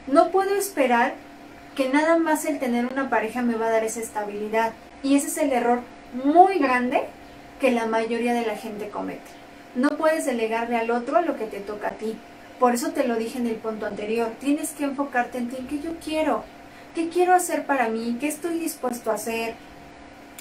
No 0.06 0.28
puedo 0.32 0.54
esperar 0.54 1.14
que 1.74 1.88
nada 1.88 2.18
más 2.18 2.44
el 2.44 2.58
tener 2.58 2.84
una 2.84 3.08
pareja 3.08 3.40
me 3.40 3.54
va 3.54 3.68
a 3.68 3.70
dar 3.70 3.84
esa 3.84 4.00
estabilidad. 4.00 4.74
Y 5.02 5.16
ese 5.16 5.28
es 5.28 5.38
el 5.38 5.54
error 5.54 5.80
muy 6.12 6.58
grande 6.58 7.04
que 7.58 7.70
la 7.70 7.86
mayoría 7.86 8.34
de 8.34 8.44
la 8.44 8.56
gente 8.56 8.90
comete. 8.90 9.30
No 9.74 9.88
puedes 9.96 10.26
delegarle 10.26 10.76
al 10.76 10.90
otro 10.90 11.22
lo 11.22 11.38
que 11.38 11.46
te 11.46 11.60
toca 11.60 11.88
a 11.88 11.92
ti. 11.92 12.18
Por 12.58 12.74
eso 12.74 12.90
te 12.90 13.06
lo 13.06 13.14
dije 13.14 13.38
en 13.38 13.46
el 13.46 13.54
punto 13.54 13.86
anterior, 13.86 14.32
tienes 14.40 14.70
que 14.70 14.84
enfocarte 14.84 15.38
en 15.38 15.48
ti, 15.48 15.56
en 15.60 15.68
qué 15.68 15.78
yo 15.80 15.92
quiero, 16.04 16.44
qué 16.94 17.08
quiero 17.08 17.34
hacer 17.34 17.66
para 17.66 17.88
mí, 17.88 18.16
qué 18.20 18.26
estoy 18.26 18.58
dispuesto 18.58 19.12
a 19.12 19.14
hacer, 19.14 19.54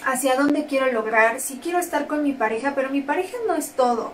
hacia 0.03 0.36
dónde 0.36 0.65
quiero 0.65 0.91
lograr, 0.91 1.39
si 1.39 1.58
quiero 1.58 1.77
estar 1.77 2.08
con 2.08 2.23
mi 2.23 2.34
pareja, 2.34 2.73
pero 2.73 2.89
mi 2.89 3.01
pareja 3.01 3.38
no 3.47 3.53
es 3.53 3.71
todo. 3.71 4.13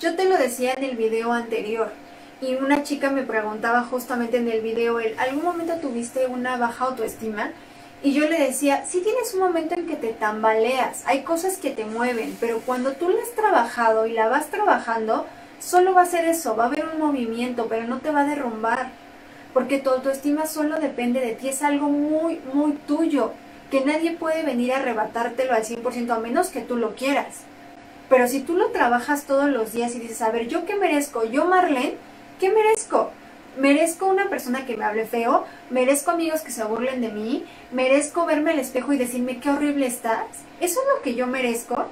Yo 0.00 0.16
te 0.16 0.24
lo 0.24 0.38
decía 0.38 0.72
en 0.72 0.84
el 0.84 0.96
video 0.96 1.32
anterior 1.32 1.92
y 2.40 2.54
una 2.54 2.82
chica 2.82 3.10
me 3.10 3.22
preguntaba 3.22 3.82
justamente 3.82 4.38
en 4.38 4.48
el 4.48 4.62
video, 4.62 4.98
¿algún 5.18 5.44
momento 5.44 5.74
tuviste 5.76 6.26
una 6.26 6.56
baja 6.56 6.86
autoestima? 6.86 7.50
Y 8.02 8.12
yo 8.12 8.28
le 8.28 8.38
decía, 8.38 8.84
sí 8.86 9.02
tienes 9.02 9.34
un 9.34 9.40
momento 9.40 9.74
en 9.74 9.86
que 9.86 9.96
te 9.96 10.12
tambaleas, 10.14 11.02
hay 11.06 11.22
cosas 11.22 11.58
que 11.58 11.70
te 11.70 11.84
mueven, 11.84 12.36
pero 12.40 12.60
cuando 12.60 12.92
tú 12.92 13.10
la 13.10 13.22
has 13.22 13.30
trabajado 13.32 14.06
y 14.06 14.12
la 14.12 14.28
vas 14.28 14.46
trabajando, 14.46 15.26
solo 15.64 15.94
va 15.94 16.02
a 16.02 16.06
ser 16.06 16.24
eso, 16.26 16.56
va 16.56 16.64
a 16.64 16.66
haber 16.66 16.84
un 16.86 17.00
movimiento, 17.00 17.66
pero 17.68 17.86
no 17.86 17.98
te 17.98 18.10
va 18.10 18.20
a 18.20 18.26
derrumbar. 18.26 18.90
Porque 19.52 19.78
tu 19.78 19.90
autoestima 19.90 20.46
solo 20.46 20.78
depende 20.80 21.20
de 21.20 21.32
ti, 21.32 21.48
es 21.48 21.62
algo 21.62 21.88
muy, 21.88 22.40
muy 22.52 22.72
tuyo, 22.86 23.32
que 23.70 23.84
nadie 23.84 24.12
puede 24.12 24.42
venir 24.42 24.72
a 24.72 24.78
arrebatártelo 24.78 25.54
al 25.54 25.64
100% 25.64 26.10
a 26.10 26.18
menos 26.18 26.48
que 26.48 26.60
tú 26.60 26.76
lo 26.76 26.94
quieras. 26.94 27.42
Pero 28.08 28.28
si 28.28 28.40
tú 28.40 28.56
lo 28.56 28.70
trabajas 28.70 29.24
todos 29.24 29.48
los 29.48 29.72
días 29.72 29.94
y 29.94 30.00
dices, 30.00 30.20
a 30.22 30.30
ver, 30.30 30.48
¿yo 30.48 30.66
qué 30.66 30.76
merezco? 30.76 31.24
Yo, 31.24 31.46
Marlene, 31.46 31.96
¿qué 32.38 32.50
merezco? 32.50 33.10
merezco 33.58 34.06
una 34.06 34.28
persona 34.28 34.66
que 34.66 34.76
me 34.76 34.84
hable 34.84 35.06
feo, 35.06 35.44
merezco 35.70 36.10
amigos 36.10 36.40
que 36.40 36.50
se 36.50 36.64
burlen 36.64 37.00
de 37.00 37.10
mí, 37.10 37.44
merezco 37.72 38.26
verme 38.26 38.50
al 38.50 38.58
espejo 38.58 38.92
y 38.92 38.98
decirme 38.98 39.38
qué 39.38 39.50
horrible 39.50 39.86
estás. 39.86 40.26
Eso 40.60 40.80
es 40.80 40.86
lo 40.96 41.02
que 41.02 41.14
yo 41.14 41.26
merezco, 41.26 41.86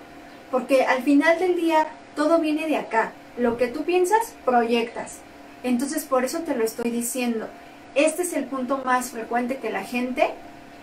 porque 0.51 0.85
al 0.85 1.03
final 1.03 1.39
del 1.39 1.57
día 1.57 1.87
todo 2.17 2.39
viene 2.39 2.67
de 2.67 2.77
acá. 2.77 3.13
Lo 3.39 3.57
que 3.57 3.69
tú 3.69 3.85
piensas, 3.85 4.35
proyectas. 4.45 5.19
Entonces 5.63 6.05
por 6.05 6.25
eso 6.25 6.41
te 6.41 6.55
lo 6.55 6.65
estoy 6.65 6.91
diciendo. 6.91 7.49
Este 7.95 8.23
es 8.23 8.35
el 8.35 8.45
punto 8.45 8.83
más 8.85 9.11
frecuente 9.11 9.57
que 9.57 9.71
la 9.71 9.85
gente 9.85 10.31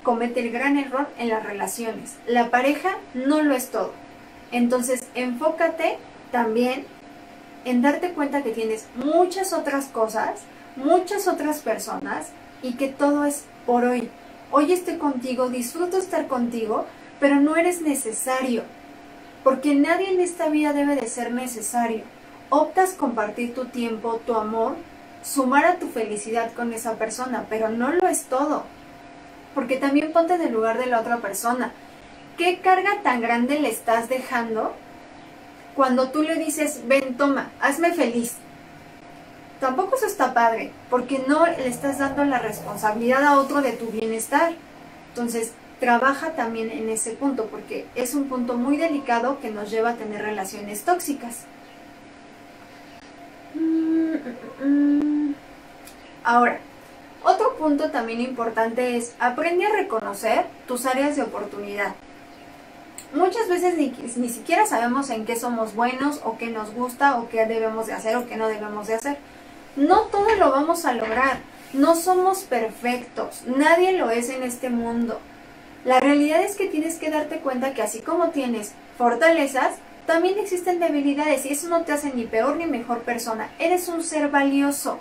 comete 0.03 0.39
el 0.39 0.51
gran 0.51 0.77
error 0.77 1.07
en 1.19 1.29
las 1.29 1.43
relaciones. 1.43 2.15
La 2.25 2.49
pareja 2.49 2.89
no 3.13 3.41
lo 3.41 3.53
es 3.53 3.69
todo. 3.69 3.93
Entonces 4.51 5.03
enfócate 5.13 5.97
también 6.31 6.85
en 7.65 7.81
darte 7.81 8.13
cuenta 8.13 8.41
que 8.41 8.51
tienes 8.51 8.87
muchas 8.95 9.53
otras 9.53 9.85
cosas, 9.85 10.41
muchas 10.75 11.27
otras 11.27 11.59
personas 11.59 12.29
y 12.63 12.73
que 12.73 12.87
todo 12.87 13.25
es 13.25 13.43
por 13.67 13.85
hoy. 13.85 14.09
Hoy 14.51 14.71
estoy 14.71 14.97
contigo, 14.97 15.49
disfruto 15.49 15.97
estar 15.97 16.27
contigo, 16.27 16.85
pero 17.19 17.35
no 17.35 17.55
eres 17.55 17.81
necesario, 17.81 18.63
porque 19.43 19.75
nadie 19.75 20.09
en 20.09 20.19
esta 20.19 20.49
vida 20.49 20.73
debe 20.73 20.95
de 20.95 21.07
ser 21.07 21.31
necesario 21.31 22.01
optas 22.49 22.93
compartir 22.93 23.53
tu 23.53 23.65
tiempo, 23.65 24.21
tu 24.25 24.35
amor, 24.35 24.75
sumar 25.23 25.65
a 25.65 25.79
tu 25.79 25.87
felicidad 25.89 26.53
con 26.53 26.73
esa 26.73 26.95
persona, 26.95 27.45
pero 27.49 27.69
no 27.69 27.91
lo 27.91 28.07
es 28.07 28.23
todo. 28.23 28.63
Porque 29.55 29.77
también 29.77 30.13
ponte 30.13 30.35
en 30.35 30.41
el 30.41 30.53
lugar 30.53 30.77
de 30.77 30.85
la 30.85 30.99
otra 30.99 31.17
persona. 31.17 31.71
¿Qué 32.37 32.59
carga 32.59 33.01
tan 33.03 33.21
grande 33.21 33.59
le 33.59 33.69
estás 33.69 34.07
dejando 34.09 34.73
cuando 35.79 36.09
tú 36.09 36.23
le 36.23 36.35
dices, 36.35 36.81
ven, 36.87 37.15
toma, 37.15 37.51
hazme 37.61 37.93
feliz. 37.93 38.33
Tampoco 39.61 39.95
eso 39.95 40.07
está 40.07 40.33
padre, 40.33 40.73
porque 40.89 41.23
no 41.25 41.45
le 41.45 41.69
estás 41.69 41.99
dando 41.99 42.25
la 42.25 42.39
responsabilidad 42.39 43.23
a 43.23 43.39
otro 43.39 43.61
de 43.61 43.71
tu 43.71 43.87
bienestar. 43.87 44.51
Entonces, 45.07 45.53
trabaja 45.79 46.31
también 46.31 46.69
en 46.69 46.89
ese 46.89 47.11
punto, 47.11 47.45
porque 47.45 47.85
es 47.95 48.13
un 48.13 48.27
punto 48.27 48.57
muy 48.57 48.75
delicado 48.75 49.39
que 49.39 49.51
nos 49.51 49.71
lleva 49.71 49.91
a 49.91 49.95
tener 49.95 50.21
relaciones 50.21 50.83
tóxicas. 50.83 51.45
Mm, 53.53 54.13
mm, 54.61 54.65
mm. 54.65 55.35
Ahora, 56.23 56.59
otro 57.23 57.55
punto 57.57 57.91
también 57.91 58.21
importante 58.21 58.97
es 58.97 59.15
aprende 59.19 59.65
a 59.65 59.71
reconocer 59.73 60.45
tus 60.67 60.85
áreas 60.85 61.15
de 61.15 61.23
oportunidad. 61.23 61.95
Muchas 63.13 63.49
veces 63.49 63.75
ni, 63.75 63.93
ni, 64.17 64.29
siquiera 64.29 64.67
sabemos 64.67 65.09
en 65.09 65.25
qué 65.25 65.35
somos 65.35 65.73
buenos 65.73 66.21
o 66.23 66.37
qué 66.37 66.47
nos 66.47 66.73
gusta 66.73 67.19
o 67.19 67.27
qué 67.27 67.45
debemos 67.47 67.87
de 67.87 67.93
hacer 67.93 68.15
o 68.17 68.27
qué 68.27 68.37
no 68.37 68.47
debemos 68.47 68.87
de 68.87 68.95
hacer. 68.95 69.17
No 69.75 70.01
todo 70.01 70.35
lo 70.35 70.51
vamos 70.51 70.85
a 70.85 70.93
lograr. 70.93 71.39
No 71.73 71.95
somos 71.95 72.43
perfectos. 72.43 73.43
Nadie 73.45 73.93
lo 73.93 74.11
es 74.11 74.29
en 74.29 74.43
este 74.43 74.69
mundo. 74.69 75.19
La 75.85 75.99
realidad 75.99 76.43
es 76.43 76.55
que 76.55 76.67
tienes 76.67 76.97
que 76.97 77.09
darte 77.09 77.39
cuenta 77.39 77.73
que 77.73 77.81
así 77.81 77.99
como 77.99 78.29
tienes 78.29 78.73
fortalezas, 78.97 79.75
también 80.09 80.39
existen 80.39 80.79
debilidades 80.79 81.45
y 81.45 81.49
eso 81.49 81.69
no 81.69 81.83
te 81.83 81.91
hace 81.91 82.11
ni 82.11 82.25
peor 82.25 82.57
ni 82.57 82.65
mejor 82.65 83.01
persona. 83.01 83.47
Eres 83.59 83.87
un 83.89 84.01
ser 84.03 84.29
valioso. 84.29 84.97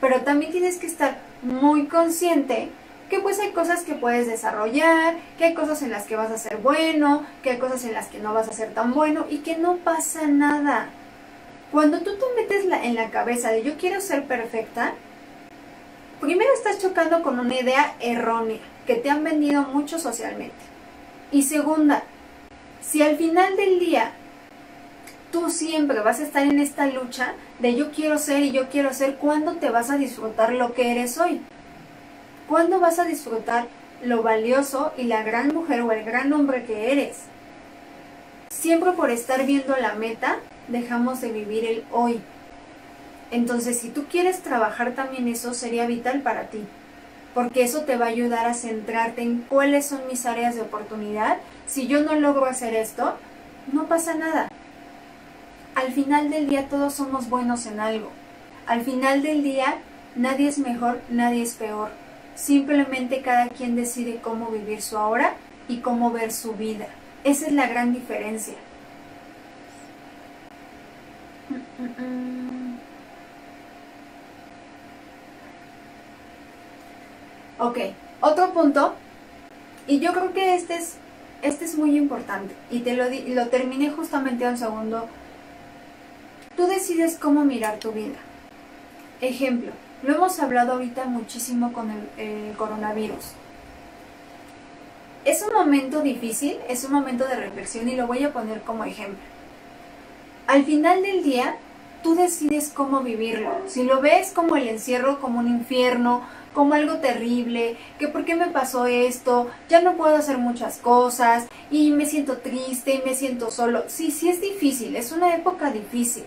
Pero 0.00 0.22
también 0.22 0.50
tienes 0.50 0.78
que 0.78 0.88
estar 0.88 1.18
muy 1.42 1.86
consciente 1.86 2.68
que 3.08 3.20
pues 3.20 3.38
hay 3.38 3.52
cosas 3.52 3.84
que 3.84 3.94
puedes 3.94 4.26
desarrollar, 4.26 5.14
que 5.38 5.44
hay 5.44 5.54
cosas 5.54 5.82
en 5.82 5.92
las 5.92 6.06
que 6.06 6.16
vas 6.16 6.32
a 6.32 6.38
ser 6.38 6.56
bueno, 6.56 7.24
que 7.44 7.50
hay 7.50 7.58
cosas 7.58 7.84
en 7.84 7.92
las 7.92 8.08
que 8.08 8.18
no 8.18 8.34
vas 8.34 8.48
a 8.48 8.52
ser 8.52 8.74
tan 8.74 8.94
bueno 8.94 9.26
y 9.30 9.38
que 9.38 9.56
no 9.56 9.76
pasa 9.76 10.26
nada. 10.26 10.88
Cuando 11.70 12.00
tú 12.00 12.16
te 12.16 12.42
metes 12.42 12.66
la, 12.66 12.84
en 12.84 12.96
la 12.96 13.10
cabeza 13.10 13.52
de 13.52 13.62
yo 13.62 13.76
quiero 13.76 14.00
ser 14.00 14.24
perfecta, 14.24 14.94
primero 16.20 16.50
estás 16.52 16.80
chocando 16.80 17.22
con 17.22 17.38
una 17.38 17.54
idea 17.54 17.94
errónea 18.00 18.58
que 18.88 18.96
te 18.96 19.08
han 19.08 19.22
vendido 19.22 19.62
mucho 19.62 20.00
socialmente. 20.00 20.56
Y 21.30 21.44
segunda, 21.44 22.02
si 22.80 23.02
al 23.02 23.16
final 23.16 23.56
del 23.56 23.78
día 23.78 24.14
tú 25.30 25.50
siempre 25.50 26.00
vas 26.00 26.20
a 26.20 26.24
estar 26.24 26.44
en 26.44 26.58
esta 26.58 26.86
lucha 26.86 27.34
de 27.58 27.74
yo 27.74 27.90
quiero 27.90 28.18
ser 28.18 28.42
y 28.42 28.52
yo 28.52 28.68
quiero 28.68 28.92
ser, 28.92 29.16
¿cuándo 29.16 29.54
te 29.56 29.70
vas 29.70 29.90
a 29.90 29.96
disfrutar 29.96 30.52
lo 30.52 30.74
que 30.74 30.90
eres 30.90 31.18
hoy? 31.18 31.40
¿Cuándo 32.48 32.80
vas 32.80 32.98
a 32.98 33.04
disfrutar 33.04 33.66
lo 34.02 34.22
valioso 34.22 34.92
y 34.96 35.04
la 35.04 35.22
gran 35.22 35.54
mujer 35.54 35.82
o 35.82 35.92
el 35.92 36.04
gran 36.04 36.32
hombre 36.32 36.64
que 36.64 36.92
eres? 36.92 37.18
Siempre 38.48 38.92
por 38.92 39.10
estar 39.10 39.44
viendo 39.44 39.76
la 39.76 39.94
meta, 39.94 40.38
dejamos 40.68 41.20
de 41.20 41.32
vivir 41.32 41.64
el 41.64 41.84
hoy. 41.92 42.20
Entonces, 43.30 43.78
si 43.78 43.90
tú 43.90 44.06
quieres 44.10 44.40
trabajar 44.40 44.94
también 44.94 45.28
eso, 45.28 45.52
sería 45.52 45.86
vital 45.86 46.22
para 46.22 46.44
ti, 46.44 46.64
porque 47.34 47.62
eso 47.62 47.82
te 47.82 47.96
va 47.96 48.06
a 48.06 48.08
ayudar 48.08 48.46
a 48.46 48.54
centrarte 48.54 49.20
en 49.20 49.42
cuáles 49.42 49.84
son 49.84 50.06
mis 50.08 50.24
áreas 50.24 50.54
de 50.54 50.62
oportunidad. 50.62 51.36
Si 51.66 51.86
yo 51.86 52.02
no 52.02 52.14
logro 52.14 52.46
hacer 52.46 52.74
esto, 52.74 53.16
no 53.70 53.86
pasa 53.86 54.14
nada. 54.14 54.48
Al 55.78 55.92
final 55.92 56.28
del 56.28 56.48
día 56.48 56.68
todos 56.68 56.94
somos 56.94 57.30
buenos 57.30 57.64
en 57.66 57.78
algo. 57.78 58.10
Al 58.66 58.80
final 58.80 59.22
del 59.22 59.44
día 59.44 59.78
nadie 60.16 60.48
es 60.48 60.58
mejor, 60.58 61.00
nadie 61.08 61.42
es 61.42 61.54
peor. 61.54 61.90
Simplemente 62.34 63.22
cada 63.22 63.48
quien 63.48 63.76
decide 63.76 64.18
cómo 64.20 64.50
vivir 64.50 64.82
su 64.82 64.98
ahora 64.98 65.34
y 65.68 65.76
cómo 65.76 66.10
ver 66.10 66.32
su 66.32 66.54
vida. 66.54 66.88
Esa 67.22 67.46
es 67.46 67.52
la 67.52 67.68
gran 67.68 67.92
diferencia. 67.94 68.54
Ok, 77.60 77.78
otro 78.20 78.52
punto, 78.52 78.94
y 79.86 80.00
yo 80.00 80.12
creo 80.12 80.32
que 80.32 80.56
este 80.56 80.74
es, 80.74 80.96
este 81.42 81.64
es 81.64 81.76
muy 81.76 81.96
importante, 81.96 82.52
y 82.68 82.80
te 82.80 82.94
lo, 82.94 83.04
lo 83.08 83.48
terminé 83.48 83.90
justamente 83.90 84.44
un 84.48 84.58
segundo. 84.58 85.08
Tú 86.58 86.66
decides 86.66 87.16
cómo 87.16 87.44
mirar 87.44 87.78
tu 87.78 87.92
vida. 87.92 88.16
Ejemplo, 89.20 89.70
lo 90.02 90.16
hemos 90.16 90.40
hablado 90.40 90.72
ahorita 90.72 91.04
muchísimo 91.04 91.72
con 91.72 91.88
el, 92.18 92.56
coronavirus. 92.56 93.26
Es 95.24 95.40
un 95.42 95.54
momento 95.54 96.00
difícil, 96.00 96.56
es 96.68 96.82
un 96.82 96.94
momento 96.94 97.28
de 97.28 97.36
reflexión 97.36 97.88
y 97.88 97.94
lo 97.94 98.08
voy 98.08 98.24
a 98.24 98.32
poner 98.32 98.62
como 98.62 98.82
ejemplo. 98.82 99.20
Al 100.48 100.64
final 100.64 101.02
del 101.02 101.22
día, 101.22 101.58
tú 102.02 102.16
decides 102.16 102.72
cómo 102.74 103.02
vivirlo. 103.02 103.52
Si 103.68 103.84
lo 103.84 104.00
ves 104.00 104.32
como 104.32 104.56
el 104.56 104.66
encierro, 104.66 105.20
como 105.20 105.38
un 105.38 105.46
infierno, 105.46 106.22
como 106.54 106.74
algo 106.74 106.96
terrible, 106.96 107.76
que 108.00 108.08
por 108.08 108.24
qué 108.24 108.34
me 108.34 108.48
pasó 108.48 108.86
esto, 108.86 109.48
ya 109.68 109.80
no 109.80 109.94
puedo 109.94 110.16
hacer 110.16 110.38
muchas 110.38 110.78
cosas 110.78 111.46
y 111.70 111.92
me 111.92 112.04
siento 112.04 112.38
triste 112.38 112.96
y 112.96 113.08
me 113.08 113.14
siento 113.14 113.52
solo. 113.52 113.84
Sí, 113.86 114.10
sí 114.10 114.28
es 114.28 114.40
difícil, 114.40 114.96
es 114.96 115.12
una 115.12 115.36
época 115.36 115.70
difícil 115.70 116.24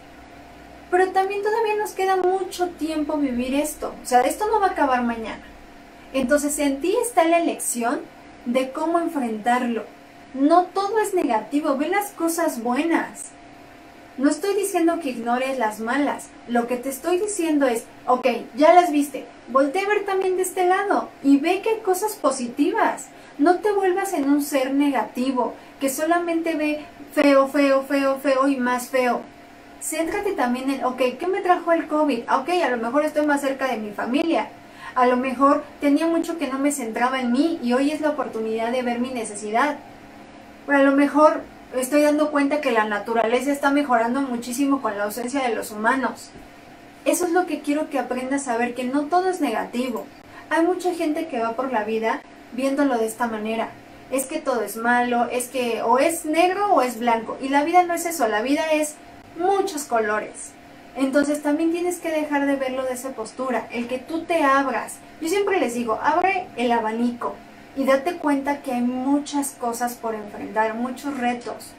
pero 0.92 1.12
también 1.12 1.42
todavía 1.42 1.78
nos 1.78 1.92
queda 1.92 2.18
mucho 2.18 2.68
tiempo 2.68 3.18
vivir 3.18 3.56
esto. 3.56 3.96
O 4.04 4.06
sea, 4.06 4.22
esto 4.22 4.46
no 4.48 4.60
va 4.60 4.68
a 4.68 4.72
acabar 4.72 5.02
mañana. 5.04 5.42
Entonces 6.14 6.60
en 6.60 6.82
ti 6.82 6.94
está 7.02 7.24
la 7.24 7.40
elección 7.40 8.02
de 8.46 8.72
cómo 8.72 9.00
enfrentarlo. 9.00 9.86
No 10.34 10.66
todo 10.66 11.00
es 11.00 11.14
negativo, 11.14 11.78
ve 11.78 11.88
las 11.88 12.12
cosas 12.12 12.62
buenas. 12.62 13.30
No 14.18 14.30
estoy 14.30 14.54
diciendo 14.54 15.00
que 15.02 15.12
ignores 15.12 15.58
las 15.58 15.80
malas. 15.80 16.28
Lo 16.50 16.68
que 16.68 16.76
te 16.76 16.90
estoy 16.90 17.18
diciendo 17.18 17.68
es, 17.68 17.86
ok, 18.06 18.28
ya 18.56 18.74
las 18.74 18.92
viste, 18.92 19.26
voltea 19.48 19.84
a 19.84 19.88
ver 19.88 20.06
también 20.06 20.36
de 20.36 20.44
este 20.44 20.66
lado 20.66 21.10
y 21.24 21.38
ve 21.38 21.62
que 21.62 21.70
hay 21.70 21.80
cosas 21.80 22.16
positivas. 22.16 23.08
No 23.38 23.60
te 23.60 23.72
vuelvas 23.72 24.12
en 24.12 24.30
un 24.30 24.44
ser 24.44 24.74
negativo 24.74 25.54
que 25.80 25.90
solamente 25.90 26.56
ve 26.56 26.86
feo, 27.14 27.48
feo, 27.48 27.84
feo, 27.84 28.20
feo 28.20 28.48
y 28.50 28.58
más 28.58 28.90
feo 28.90 29.22
céntrate 29.82 30.34
también 30.34 30.70
en, 30.70 30.86
ok, 30.86 31.02
¿qué 31.20 31.28
me 31.28 31.42
trajo 31.42 31.72
el 31.72 31.88
COVID? 31.88 32.24
Ok, 32.32 32.50
a 32.64 32.70
lo 32.70 32.78
mejor 32.78 33.04
estoy 33.04 33.26
más 33.26 33.42
cerca 33.42 33.68
de 33.68 33.78
mi 33.78 33.92
familia. 33.92 34.50
A 34.94 35.08
lo 35.08 35.18
mejor 35.18 35.64
tenía 35.80 36.06
mucho 36.06 36.38
que 36.38 36.48
no 36.48 36.60
me 36.60 36.72
centraba 36.72 37.20
en 37.20 37.32
mí 37.32 37.60
y 37.64 37.74
hoy 37.74 37.92
es 37.92 38.02
la 38.02 38.10
oportunidad 38.10 38.72
de 38.72 38.84
ver 38.84 39.00
mi 39.00 39.10
necesidad. 39.10 39.78
Pero 40.66 40.80
a 40.80 40.84
lo 40.84 40.92
mejor 40.92 41.42
estoy 41.76 42.02
dando 42.02 42.32
cuenta 42.32 42.62
que 42.62 42.72
la 42.72 42.86
naturaleza 42.86 43.52
está 43.52 43.72
mejorando 43.72 44.22
muchísimo 44.22 44.82
con 44.82 44.98
la 44.98 45.06
ausencia 45.06 45.42
de 45.42 45.56
los 45.56 45.72
humanos. 45.72 46.30
Eso 47.06 47.26
es 47.26 47.32
lo 47.32 47.48
que 47.48 47.62
quiero 47.62 47.90
que 47.90 47.98
aprendas 47.98 48.48
a 48.48 48.58
ver, 48.58 48.76
que 48.76 48.84
no 48.84 49.06
todo 49.06 49.30
es 49.30 49.42
negativo. 49.42 50.06
Hay 50.50 50.64
mucha 50.64 50.94
gente 50.94 51.28
que 51.28 51.40
va 51.40 51.54
por 51.54 51.72
la 51.72 51.84
vida 51.86 52.22
viéndolo 52.52 52.98
de 52.98 53.08
esta 53.08 53.28
manera. 53.28 53.70
Es 54.12 54.26
que 54.26 54.40
todo 54.40 54.62
es 54.62 54.76
malo, 54.76 55.30
es 55.32 55.48
que 55.48 55.82
o 55.82 55.98
es 55.98 56.26
negro 56.26 56.74
o 56.74 56.82
es 56.82 57.00
blanco. 57.00 57.38
Y 57.42 57.48
la 57.48 57.64
vida 57.64 57.84
no 57.84 57.94
es 57.94 58.06
eso, 58.06 58.28
la 58.28 58.42
vida 58.42 58.64
es 58.74 58.96
muchos 59.38 59.84
colores. 59.84 60.52
Entonces 60.96 61.42
también 61.42 61.72
tienes 61.72 62.00
que 62.00 62.12
dejar 62.12 62.46
de 62.46 62.58
verlo 62.58 62.84
de 62.84 62.94
esa 62.94 63.12
postura, 63.12 63.68
el 63.72 63.88
que 63.88 63.98
tú 63.98 64.24
te 64.24 64.44
abras. 64.44 64.98
Yo 65.22 65.30
siempre 65.30 65.60
les 65.60 65.74
digo, 65.74 66.00
abre 66.02 66.48
el 66.58 66.72
abanico 66.72 67.36
y 67.76 67.86
date 67.86 68.18
cuenta 68.18 68.62
que 68.62 68.74
hay 68.74 68.82
muchas 68.82 69.52
cosas 69.52 69.94
por 69.94 70.16
enfrentar, 70.16 70.74
muchos 70.74 71.18
retos. 71.18 71.72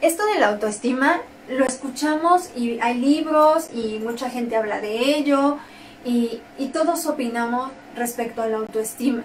Esto 0.00 0.24
de 0.26 0.40
la 0.40 0.48
autoestima 0.48 1.20
lo 1.48 1.64
escuchamos 1.64 2.50
y 2.56 2.80
hay 2.80 2.94
libros 2.94 3.68
y 3.72 3.98
mucha 4.02 4.30
gente 4.30 4.56
habla 4.56 4.80
de 4.80 5.16
ello 5.16 5.58
y, 6.04 6.42
todos 6.72 7.06
opinamos 7.06 7.70
respecto 7.94 8.42
a 8.42 8.46
la 8.46 8.58
autoestima. 8.58 9.24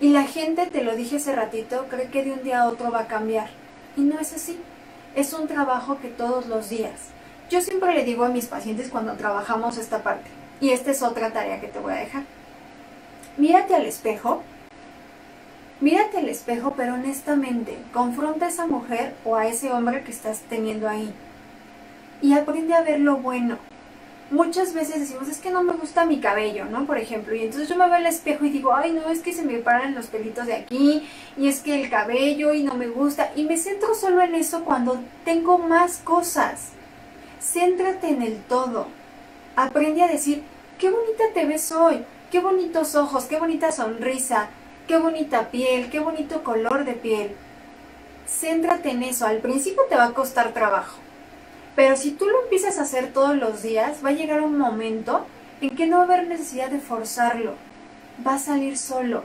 Y 0.00 0.10
la 0.10 0.22
gente, 0.24 0.66
te 0.66 0.84
lo 0.84 0.94
dije 0.94 1.16
hace 1.16 1.34
ratito, 1.34 1.86
cree 1.90 2.08
que 2.08 2.24
de 2.24 2.32
un 2.32 2.44
día 2.44 2.62
a 2.62 2.68
otro 2.68 2.90
va 2.90 3.00
a 3.00 3.06
cambiar. 3.08 3.48
Y 3.96 4.02
no 4.02 4.18
es 4.20 4.32
así 4.32 4.58
es 5.14 5.32
un 5.32 5.48
trabajo 5.48 5.98
que 6.00 6.08
todos 6.08 6.46
los 6.46 6.68
días. 6.68 7.10
Yo 7.50 7.60
siempre 7.60 7.94
le 7.94 8.04
digo 8.04 8.24
a 8.24 8.28
mis 8.28 8.46
pacientes 8.46 8.90
cuando 8.90 9.14
trabajamos 9.14 9.78
esta 9.78 10.02
parte, 10.02 10.28
y 10.60 10.70
esta 10.70 10.90
es 10.90 11.02
otra 11.02 11.32
tarea 11.32 11.60
que 11.60 11.68
te 11.68 11.78
voy 11.78 11.92
a 11.92 11.96
dejar. 11.96 12.24
Mírate 13.36 13.74
al 13.74 13.86
espejo, 13.86 14.42
mírate 15.80 16.18
al 16.18 16.28
espejo, 16.28 16.74
pero 16.76 16.94
honestamente, 16.94 17.78
confronta 17.92 18.46
a 18.46 18.48
esa 18.48 18.66
mujer 18.66 19.14
o 19.24 19.36
a 19.36 19.46
ese 19.46 19.72
hombre 19.72 20.02
que 20.02 20.10
estás 20.10 20.40
teniendo 20.48 20.88
ahí. 20.88 21.12
Y 22.20 22.34
aprende 22.34 22.74
a 22.74 22.82
ver 22.82 23.00
lo 23.00 23.16
bueno, 23.16 23.58
muchas 24.30 24.74
veces 24.74 25.00
decimos, 25.00 25.28
es 25.28 25.38
que 25.38 25.50
no 25.50 25.62
me 25.62 25.72
gusta 25.72 26.04
mi 26.04 26.20
cabello, 26.20 26.66
¿no? 26.66 26.86
Por 26.86 26.98
ejemplo, 26.98 27.34
y 27.34 27.42
entonces 27.42 27.68
yo 27.68 27.76
me 27.76 27.86
veo 27.86 27.94
al 27.94 28.06
espejo 28.06 28.44
y 28.44 28.50
digo, 28.50 28.74
ay, 28.74 28.92
no, 28.92 29.08
es 29.10 29.20
que 29.20 29.32
se 29.32 29.42
me 29.42 29.58
paran 29.58 29.94
los 29.94 30.06
pelitos 30.06 30.46
de 30.46 30.54
aquí, 30.54 31.08
y 31.36 31.48
es 31.48 31.60
que 31.60 31.80
el 31.80 31.90
cabello 31.90 32.52
y 32.52 32.62
no 32.62 32.74
me 32.74 32.88
gusta, 32.88 33.32
y 33.36 33.44
me 33.44 33.56
centro 33.56 33.94
solo 33.94 34.22
en 34.22 34.34
eso 34.34 34.64
cuando 34.64 35.00
tengo 35.24 35.58
más 35.58 35.98
cosas. 35.98 36.70
Céntrate 37.40 38.08
en 38.08 38.22
el 38.22 38.42
todo. 38.42 38.88
Aprende 39.56 40.02
a 40.02 40.08
decir, 40.08 40.42
qué 40.78 40.90
bonita 40.90 41.24
te 41.34 41.46
ves 41.46 41.72
hoy, 41.72 42.04
qué 42.30 42.40
bonitos 42.40 42.94
ojos, 42.94 43.24
qué 43.24 43.38
bonita 43.38 43.72
sonrisa, 43.72 44.50
qué 44.86 44.98
bonita 44.98 45.50
piel, 45.50 45.90
qué 45.90 46.00
bonito 46.00 46.42
color 46.44 46.84
de 46.84 46.92
piel. 46.92 47.36
céntrate 48.26 48.90
en 48.90 49.02
eso. 49.02 49.26
Al 49.26 49.38
principio 49.38 49.82
te 49.88 49.96
va 49.96 50.06
a 50.06 50.12
costar 50.12 50.52
trabajo. 50.52 50.98
Pero 51.78 51.96
si 51.96 52.10
tú 52.10 52.26
lo 52.26 52.42
empiezas 52.42 52.76
a 52.80 52.82
hacer 52.82 53.12
todos 53.12 53.36
los 53.36 53.62
días, 53.62 54.04
va 54.04 54.08
a 54.08 54.12
llegar 54.12 54.40
un 54.40 54.58
momento 54.58 55.24
en 55.60 55.76
que 55.76 55.86
no 55.86 55.98
va 55.98 56.02
a 56.02 56.06
haber 56.06 56.26
necesidad 56.26 56.70
de 56.70 56.80
forzarlo. 56.80 57.54
Va 58.26 58.34
a 58.34 58.38
salir 58.40 58.76
solo. 58.76 59.22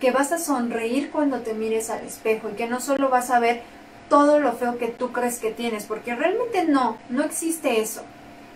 Que 0.00 0.12
vas 0.12 0.30
a 0.30 0.38
sonreír 0.38 1.10
cuando 1.10 1.40
te 1.40 1.52
mires 1.52 1.90
al 1.90 2.06
espejo 2.06 2.48
y 2.48 2.54
que 2.54 2.68
no 2.68 2.78
solo 2.78 3.08
vas 3.08 3.30
a 3.30 3.40
ver 3.40 3.62
todo 4.08 4.38
lo 4.38 4.52
feo 4.52 4.78
que 4.78 4.86
tú 4.86 5.10
crees 5.10 5.40
que 5.40 5.50
tienes, 5.50 5.82
porque 5.86 6.14
realmente 6.14 6.64
no, 6.64 6.96
no 7.10 7.24
existe 7.24 7.80
eso. 7.80 8.02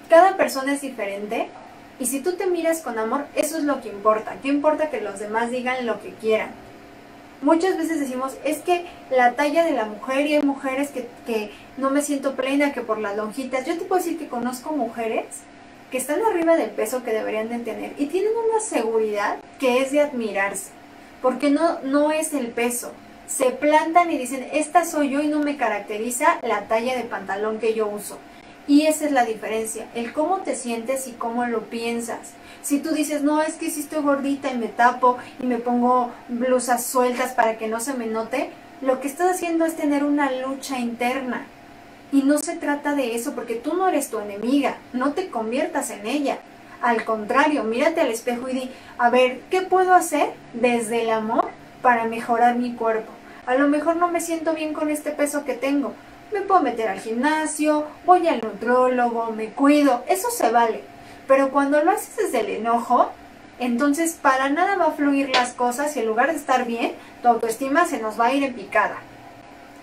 Cada 0.08 0.36
persona 0.36 0.74
es 0.74 0.80
diferente 0.82 1.48
y 1.98 2.06
si 2.06 2.20
tú 2.20 2.34
te 2.34 2.46
miras 2.46 2.82
con 2.82 3.00
amor, 3.00 3.26
eso 3.34 3.58
es 3.58 3.64
lo 3.64 3.80
que 3.80 3.88
importa. 3.88 4.36
¿Qué 4.40 4.46
importa 4.46 4.90
que 4.90 5.00
los 5.00 5.18
demás 5.18 5.50
digan 5.50 5.86
lo 5.86 6.00
que 6.00 6.10
quieran? 6.10 6.50
Muchas 7.42 7.78
veces 7.78 8.00
decimos, 8.00 8.34
es 8.44 8.58
que 8.58 8.84
la 9.10 9.32
talla 9.32 9.64
de 9.64 9.72
la 9.72 9.86
mujer 9.86 10.26
y 10.26 10.34
hay 10.34 10.42
mujeres 10.42 10.90
que, 10.90 11.08
que 11.26 11.50
no 11.78 11.90
me 11.90 12.02
siento 12.02 12.36
plena, 12.36 12.72
que 12.72 12.82
por 12.82 12.98
las 12.98 13.16
lonjitas. 13.16 13.64
Yo 13.64 13.78
te 13.78 13.84
puedo 13.84 14.02
decir 14.02 14.18
que 14.18 14.28
conozco 14.28 14.72
mujeres 14.72 15.24
que 15.90 15.98
están 15.98 16.20
arriba 16.22 16.56
del 16.56 16.70
peso 16.70 17.02
que 17.02 17.12
deberían 17.12 17.48
de 17.48 17.58
tener 17.58 17.94
y 17.98 18.06
tienen 18.06 18.32
una 18.48 18.60
seguridad 18.60 19.38
que 19.58 19.80
es 19.80 19.90
de 19.90 20.00
admirarse, 20.00 20.70
porque 21.22 21.50
no, 21.50 21.80
no 21.80 22.12
es 22.12 22.34
el 22.34 22.48
peso. 22.48 22.92
Se 23.26 23.50
plantan 23.50 24.10
y 24.10 24.18
dicen, 24.18 24.46
esta 24.52 24.84
soy 24.84 25.10
yo 25.10 25.20
y 25.20 25.28
no 25.28 25.38
me 25.38 25.56
caracteriza 25.56 26.38
la 26.42 26.66
talla 26.66 26.96
de 26.96 27.04
pantalón 27.04 27.58
que 27.58 27.74
yo 27.74 27.88
uso. 27.88 28.18
Y 28.66 28.86
esa 28.86 29.06
es 29.06 29.12
la 29.12 29.24
diferencia, 29.24 29.86
el 29.94 30.12
cómo 30.12 30.38
te 30.38 30.54
sientes 30.54 31.08
y 31.08 31.12
cómo 31.12 31.44
lo 31.46 31.62
piensas. 31.70 32.34
Si 32.62 32.78
tú 32.78 32.90
dices, 32.90 33.22
no, 33.22 33.42
es 33.42 33.54
que 33.54 33.70
si 33.70 33.80
estoy 33.80 34.02
gordita 34.02 34.52
y 34.52 34.58
me 34.58 34.68
tapo 34.68 35.16
y 35.40 35.46
me 35.46 35.58
pongo 35.58 36.10
blusas 36.28 36.84
sueltas 36.84 37.32
para 37.32 37.58
que 37.58 37.68
no 37.68 37.80
se 37.80 37.94
me 37.94 38.06
note, 38.06 38.50
lo 38.80 39.00
que 39.00 39.08
estás 39.08 39.30
haciendo 39.30 39.64
es 39.64 39.76
tener 39.76 40.04
una 40.04 40.30
lucha 40.30 40.78
interna. 40.78 41.46
Y 42.12 42.22
no 42.22 42.38
se 42.38 42.56
trata 42.56 42.94
de 42.94 43.14
eso 43.14 43.34
porque 43.34 43.54
tú 43.54 43.74
no 43.74 43.88
eres 43.88 44.10
tu 44.10 44.18
enemiga, 44.18 44.76
no 44.92 45.12
te 45.12 45.28
conviertas 45.28 45.90
en 45.90 46.06
ella. 46.06 46.38
Al 46.82 47.04
contrario, 47.04 47.64
mírate 47.64 48.00
al 48.00 48.10
espejo 48.10 48.48
y 48.48 48.54
di, 48.54 48.70
a 48.98 49.10
ver, 49.10 49.40
¿qué 49.50 49.62
puedo 49.62 49.94
hacer 49.94 50.30
desde 50.54 51.02
el 51.02 51.10
amor 51.10 51.48
para 51.82 52.04
mejorar 52.04 52.56
mi 52.56 52.72
cuerpo? 52.72 53.12
A 53.46 53.54
lo 53.54 53.68
mejor 53.68 53.96
no 53.96 54.08
me 54.08 54.20
siento 54.20 54.54
bien 54.54 54.72
con 54.72 54.90
este 54.90 55.10
peso 55.10 55.44
que 55.44 55.54
tengo. 55.54 55.92
Me 56.32 56.42
puedo 56.42 56.62
meter 56.62 56.88
al 56.88 57.00
gimnasio, 57.00 57.86
voy 58.06 58.28
al 58.28 58.40
nutrólogo, 58.40 59.32
me 59.32 59.50
cuido, 59.50 60.04
eso 60.08 60.30
se 60.30 60.50
vale. 60.50 60.82
Pero 61.26 61.50
cuando 61.50 61.82
lo 61.82 61.90
haces 61.90 62.16
desde 62.16 62.40
el 62.40 62.50
enojo, 62.50 63.10
entonces 63.58 64.18
para 64.20 64.48
nada 64.48 64.76
va 64.76 64.86
a 64.86 64.92
fluir 64.92 65.30
las 65.30 65.52
cosas 65.54 65.94
y 65.96 66.00
en 66.00 66.06
lugar 66.06 66.30
de 66.30 66.36
estar 66.36 66.64
bien, 66.66 66.92
tu 67.22 67.28
autoestima 67.28 67.84
se 67.84 68.00
nos 68.00 68.18
va 68.18 68.26
a 68.26 68.32
ir 68.32 68.44
en 68.44 68.54
picada. 68.54 68.98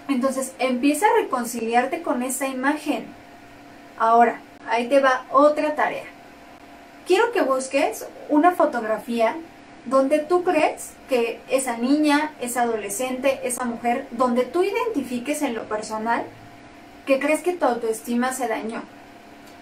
Entonces 0.08 0.54
empieza 0.60 1.06
a 1.06 1.22
reconciliarte 1.22 2.02
con 2.02 2.24
esa 2.24 2.48
imagen. 2.48 3.06
Ahora, 3.98 4.40
ahí 4.70 4.88
te 4.88 5.00
va 5.00 5.26
otra 5.32 5.76
tarea. 5.76 6.06
Quiero 7.06 7.32
que 7.32 7.42
busques 7.42 8.06
una 8.30 8.52
fotografía 8.52 9.36
donde 9.90 10.20
tú 10.20 10.44
crees 10.44 10.92
que 11.10 11.40
esa 11.50 11.78
niña, 11.78 12.34
esa 12.42 12.64
adolescente, 12.64 13.40
esa 13.44 13.66
mujer, 13.66 14.08
donde 14.12 14.44
tú 14.44 14.64
identifiques 14.64 15.42
en 15.42 15.56
lo 15.56 15.64
personal 15.64 16.24
que 17.06 17.20
crees 17.20 17.42
que 17.42 17.54
tu 17.54 17.66
autoestima 17.66 18.34
se 18.34 18.48
dañó. 18.48 18.84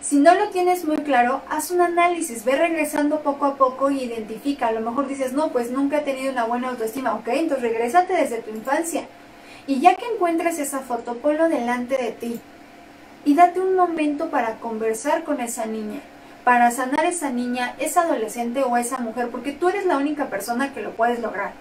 Si 0.02 0.18
no 0.18 0.36
lo 0.36 0.50
tienes 0.50 0.86
muy 0.86 0.98
claro, 0.98 1.42
haz 1.50 1.72
un 1.72 1.82
análisis, 1.82 2.46
ve 2.46 2.56
regresando 2.56 3.22
poco 3.22 3.46
a 3.46 3.56
poco 3.56 3.90
y 3.90 4.04
identifica. 4.04 4.68
A 4.68 4.72
lo 4.72 4.82
mejor 4.82 5.08
dices, 5.08 5.34
no, 5.34 5.52
pues 5.52 5.72
nunca 5.72 5.98
he 5.98 6.02
tenido 6.02 6.32
una 6.32 6.46
buena 6.46 6.70
autoestima. 6.70 7.16
Ok, 7.16 7.28
entonces 7.30 7.64
regrésate 7.64 8.14
desde 8.14 8.42
tu 8.42 8.52
infancia. 8.52 9.08
Y 9.66 9.80
ya 9.80 9.96
que 9.96 10.06
encuentres 10.06 10.60
esa 10.60 10.82
foto, 10.82 11.16
ponlo 11.18 11.50
delante 11.50 11.98
de 11.98 12.12
ti. 12.12 12.40
Y 13.26 13.34
date 13.34 13.60
un 13.60 13.76
momento 13.76 14.30
para 14.30 14.56
conversar 14.60 15.24
con 15.24 15.40
esa 15.40 15.66
niña, 15.66 16.02
para 16.46 16.72
sanar 16.72 17.06
esa 17.06 17.30
niña, 17.30 17.76
esa 17.80 18.04
adolescente 18.04 18.64
o 18.64 18.78
esa 18.78 19.00
mujer, 19.00 19.28
porque 19.30 19.52
tú 19.52 19.68
eres 19.68 19.86
la 19.86 19.98
única 19.98 20.28
persona 20.28 20.74
que 20.74 20.82
lo 20.82 20.92
puedes 20.92 21.20
lograr. 21.20 21.52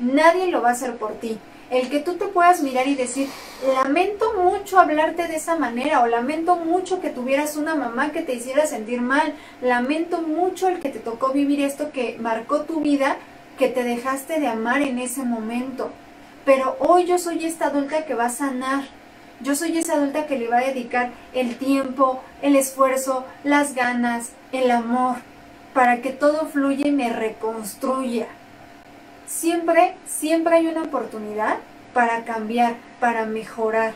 Nadie 0.00 0.48
lo 0.48 0.60
va 0.60 0.70
a 0.70 0.72
hacer 0.72 0.96
por 0.96 1.12
ti 1.20 1.38
el 1.72 1.88
que 1.88 2.00
tú 2.00 2.14
te 2.16 2.26
puedas 2.26 2.62
mirar 2.62 2.86
y 2.86 2.94
decir, 2.94 3.28
lamento 3.74 4.34
mucho 4.34 4.78
hablarte 4.78 5.26
de 5.26 5.36
esa 5.36 5.56
manera 5.56 6.02
o 6.02 6.06
lamento 6.06 6.56
mucho 6.56 7.00
que 7.00 7.08
tuvieras 7.08 7.56
una 7.56 7.74
mamá 7.74 8.12
que 8.12 8.20
te 8.20 8.34
hiciera 8.34 8.66
sentir 8.66 9.00
mal, 9.00 9.32
lamento 9.62 10.20
mucho 10.20 10.68
el 10.68 10.80
que 10.80 10.90
te 10.90 10.98
tocó 10.98 11.32
vivir 11.32 11.62
esto 11.62 11.90
que 11.90 12.18
marcó 12.20 12.62
tu 12.62 12.82
vida, 12.82 13.16
que 13.58 13.68
te 13.68 13.84
dejaste 13.84 14.38
de 14.38 14.48
amar 14.48 14.82
en 14.82 14.98
ese 14.98 15.22
momento. 15.22 15.90
Pero 16.44 16.76
hoy 16.78 17.06
yo 17.06 17.18
soy 17.18 17.42
esta 17.46 17.68
adulta 17.68 18.04
que 18.04 18.14
va 18.14 18.26
a 18.26 18.30
sanar. 18.30 18.82
Yo 19.42 19.54
soy 19.54 19.76
esa 19.78 19.94
adulta 19.94 20.26
que 20.26 20.38
le 20.38 20.48
va 20.48 20.58
a 20.58 20.66
dedicar 20.66 21.10
el 21.34 21.56
tiempo, 21.56 22.22
el 22.42 22.56
esfuerzo, 22.56 23.24
las 23.44 23.74
ganas, 23.74 24.30
el 24.52 24.70
amor, 24.70 25.16
para 25.74 26.00
que 26.00 26.10
todo 26.10 26.46
fluya 26.46 26.86
y 26.86 26.92
me 26.92 27.12
reconstruya 27.12 28.28
siempre, 29.32 29.94
siempre 30.06 30.56
hay 30.56 30.66
una 30.66 30.82
oportunidad 30.82 31.58
para 31.94 32.24
cambiar, 32.24 32.76
para 33.00 33.24
mejorar. 33.24 33.94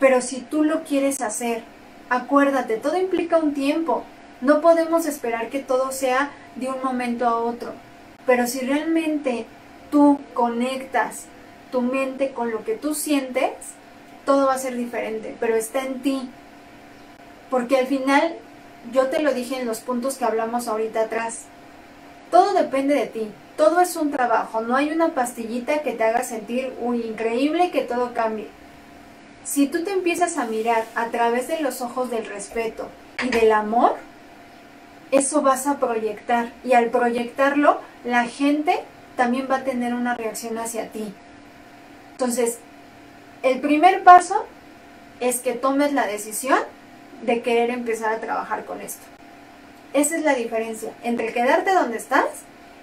Pero 0.00 0.20
si 0.20 0.40
tú 0.40 0.64
lo 0.64 0.82
quieres 0.82 1.20
hacer, 1.20 1.62
acuérdate, 2.10 2.76
todo 2.76 2.96
implica 2.96 3.38
un 3.38 3.54
tiempo. 3.54 4.04
No 4.40 4.60
podemos 4.60 5.06
esperar 5.06 5.48
que 5.48 5.60
todo 5.60 5.92
sea 5.92 6.30
de 6.56 6.68
un 6.68 6.82
momento 6.82 7.26
a 7.26 7.38
otro. 7.38 7.72
Pero 8.26 8.46
si 8.46 8.60
realmente 8.60 9.46
tú 9.90 10.20
conectas 10.34 11.26
tu 11.70 11.80
mente 11.80 12.32
con 12.32 12.50
lo 12.50 12.64
que 12.64 12.74
tú 12.74 12.94
sientes, 12.94 13.52
todo 14.26 14.46
va 14.46 14.54
a 14.54 14.58
ser 14.58 14.76
diferente, 14.76 15.34
pero 15.40 15.56
está 15.56 15.82
en 15.82 16.02
ti. 16.02 16.28
Porque 17.48 17.78
al 17.78 17.86
final, 17.86 18.34
yo 18.92 19.06
te 19.06 19.22
lo 19.22 19.32
dije 19.32 19.58
en 19.58 19.66
los 19.66 19.80
puntos 19.80 20.16
que 20.16 20.26
hablamos 20.26 20.68
ahorita 20.68 21.02
atrás, 21.02 21.44
todo 22.30 22.52
depende 22.52 22.94
de 22.94 23.06
ti. 23.06 23.30
Todo 23.56 23.80
es 23.80 23.96
un 23.96 24.10
trabajo, 24.10 24.60
no 24.60 24.76
hay 24.76 24.90
una 24.90 25.14
pastillita 25.14 25.80
que 25.80 25.92
te 25.92 26.04
haga 26.04 26.22
sentir 26.24 26.74
un 26.78 26.96
increíble 26.96 27.70
que 27.70 27.80
todo 27.80 28.12
cambie. 28.12 28.48
Si 29.44 29.68
tú 29.68 29.82
te 29.82 29.92
empiezas 29.92 30.36
a 30.36 30.44
mirar 30.44 30.84
a 30.94 31.06
través 31.06 31.48
de 31.48 31.60
los 31.60 31.80
ojos 31.80 32.10
del 32.10 32.26
respeto 32.26 32.88
y 33.24 33.30
del 33.30 33.52
amor, 33.52 33.94
eso 35.10 35.40
vas 35.40 35.66
a 35.66 35.78
proyectar 35.78 36.52
y 36.64 36.74
al 36.74 36.90
proyectarlo, 36.90 37.80
la 38.04 38.26
gente 38.26 38.80
también 39.16 39.48
va 39.50 39.58
a 39.58 39.64
tener 39.64 39.94
una 39.94 40.14
reacción 40.14 40.58
hacia 40.58 40.88
ti. 40.88 41.14
Entonces, 42.12 42.58
el 43.42 43.60
primer 43.60 44.02
paso 44.02 44.44
es 45.20 45.40
que 45.40 45.52
tomes 45.52 45.92
la 45.92 46.06
decisión 46.06 46.58
de 47.22 47.42
querer 47.42 47.70
empezar 47.70 48.12
a 48.12 48.20
trabajar 48.20 48.64
con 48.64 48.80
esto. 48.80 49.04
Esa 49.92 50.16
es 50.16 50.24
la 50.24 50.34
diferencia 50.34 50.92
entre 51.02 51.32
quedarte 51.32 51.72
donde 51.72 51.96
estás 51.96 52.26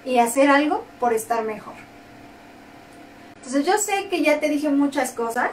y 0.05 0.17
hacer 0.17 0.49
algo 0.49 0.83
por 0.99 1.13
estar 1.13 1.43
mejor. 1.43 1.75
Entonces 3.35 3.65
yo 3.65 3.77
sé 3.77 4.07
que 4.09 4.23
ya 4.23 4.39
te 4.39 4.49
dije 4.49 4.69
muchas 4.69 5.11
cosas, 5.11 5.51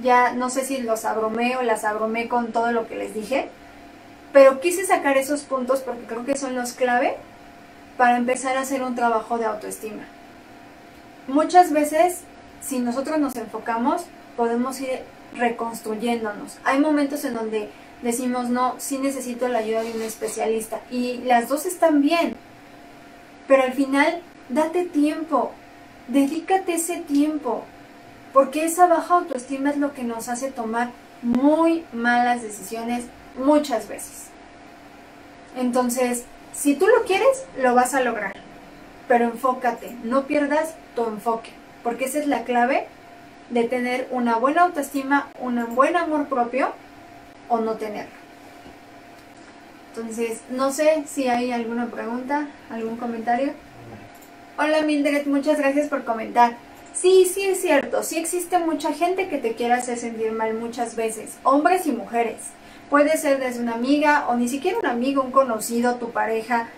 ya 0.00 0.32
no 0.32 0.48
sé 0.48 0.64
si 0.64 0.78
los 0.78 1.04
abromé 1.04 1.56
o 1.56 1.62
las 1.62 1.84
abromé 1.84 2.28
con 2.28 2.52
todo 2.52 2.72
lo 2.72 2.86
que 2.86 2.96
les 2.96 3.14
dije, 3.14 3.48
pero 4.32 4.60
quise 4.60 4.86
sacar 4.86 5.18
esos 5.18 5.42
puntos 5.42 5.80
porque 5.80 6.06
creo 6.06 6.24
que 6.24 6.36
son 6.36 6.54
los 6.54 6.72
clave 6.72 7.16
para 7.96 8.16
empezar 8.16 8.56
a 8.56 8.60
hacer 8.60 8.82
un 8.82 8.94
trabajo 8.94 9.38
de 9.38 9.46
autoestima. 9.46 10.04
Muchas 11.28 11.72
veces, 11.72 12.20
si 12.62 12.78
nosotros 12.78 13.18
nos 13.18 13.36
enfocamos, 13.36 14.04
podemos 14.36 14.80
ir 14.80 15.00
reconstruyéndonos. 15.36 16.58
Hay 16.64 16.80
momentos 16.80 17.24
en 17.24 17.34
donde 17.34 17.70
decimos, 18.02 18.48
no, 18.48 18.74
sí 18.78 18.98
necesito 18.98 19.48
la 19.48 19.58
ayuda 19.58 19.82
de 19.82 19.92
un 19.92 20.02
especialista 20.02 20.80
y 20.90 21.18
las 21.18 21.48
dos 21.48 21.66
están 21.66 22.02
bien, 22.02 22.34
pero 23.46 23.62
al 23.62 23.72
final, 23.72 24.20
date 24.48 24.84
tiempo, 24.84 25.52
dedícate 26.08 26.74
ese 26.74 26.98
tiempo, 26.98 27.64
porque 28.32 28.64
esa 28.64 28.86
baja 28.86 29.14
autoestima 29.14 29.70
es 29.70 29.76
lo 29.76 29.92
que 29.92 30.04
nos 30.04 30.28
hace 30.28 30.50
tomar 30.50 30.90
muy 31.22 31.84
malas 31.92 32.42
decisiones 32.42 33.04
muchas 33.38 33.88
veces. 33.88 34.26
Entonces, 35.56 36.24
si 36.52 36.74
tú 36.74 36.86
lo 36.86 37.04
quieres, 37.04 37.44
lo 37.60 37.74
vas 37.74 37.94
a 37.94 38.02
lograr, 38.02 38.34
pero 39.06 39.24
enfócate, 39.26 39.96
no 40.02 40.26
pierdas 40.26 40.74
tu 40.94 41.04
enfoque, 41.04 41.50
porque 41.82 42.06
esa 42.06 42.18
es 42.18 42.26
la 42.26 42.44
clave 42.44 42.88
de 43.52 43.64
tener 43.64 44.08
una 44.10 44.36
buena 44.36 44.62
autoestima, 44.62 45.28
un 45.38 45.62
buen 45.74 45.94
amor 45.96 46.26
propio 46.26 46.72
o 47.48 47.60
no 47.60 47.74
tenerlo. 47.74 48.14
Entonces, 49.94 50.40
no 50.48 50.72
sé 50.72 51.04
si 51.06 51.28
hay 51.28 51.52
alguna 51.52 51.90
pregunta, 51.90 52.48
algún 52.70 52.96
comentario. 52.96 53.52
Hola 54.56 54.80
Mildred, 54.82 55.26
muchas 55.26 55.58
gracias 55.58 55.88
por 55.88 56.04
comentar. 56.04 56.56
Sí, 56.94 57.26
sí 57.26 57.42
es 57.42 57.60
cierto, 57.60 58.02
sí 58.02 58.18
existe 58.18 58.58
mucha 58.58 58.94
gente 58.94 59.28
que 59.28 59.36
te 59.36 59.52
quiere 59.52 59.74
hacer 59.74 59.98
sentir 59.98 60.32
mal 60.32 60.54
muchas 60.54 60.96
veces, 60.96 61.36
hombres 61.42 61.86
y 61.86 61.92
mujeres. 61.92 62.36
Puede 62.88 63.18
ser 63.18 63.38
desde 63.38 63.60
una 63.60 63.74
amiga 63.74 64.28
o 64.28 64.36
ni 64.36 64.48
siquiera 64.48 64.78
un 64.78 64.86
amigo, 64.86 65.22
un 65.22 65.30
conocido, 65.30 65.96
tu 65.96 66.10
pareja. 66.10 66.68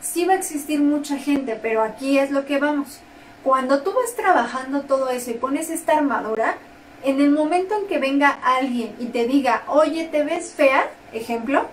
Sí 0.00 0.24
va 0.24 0.34
a 0.34 0.36
existir 0.36 0.80
mucha 0.80 1.16
gente, 1.18 1.58
pero 1.60 1.82
aquí 1.82 2.18
es 2.18 2.30
lo 2.30 2.44
que 2.46 2.58
vamos. 2.58 3.00
Cuando 3.46 3.82
tú 3.82 3.92
vas 3.92 4.16
trabajando 4.16 4.80
todo 4.80 5.08
eso 5.08 5.30
y 5.30 5.34
pones 5.34 5.70
esta 5.70 5.92
armadura, 5.92 6.56
en 7.04 7.20
el 7.20 7.30
momento 7.30 7.76
en 7.76 7.86
que 7.86 8.00
venga 8.00 8.28
alguien 8.28 8.96
y 8.98 9.06
te 9.06 9.24
diga, 9.28 9.62
oye, 9.68 10.08
te 10.10 10.24
ves 10.24 10.52
fea, 10.56 10.90
ejemplo, 11.12 11.64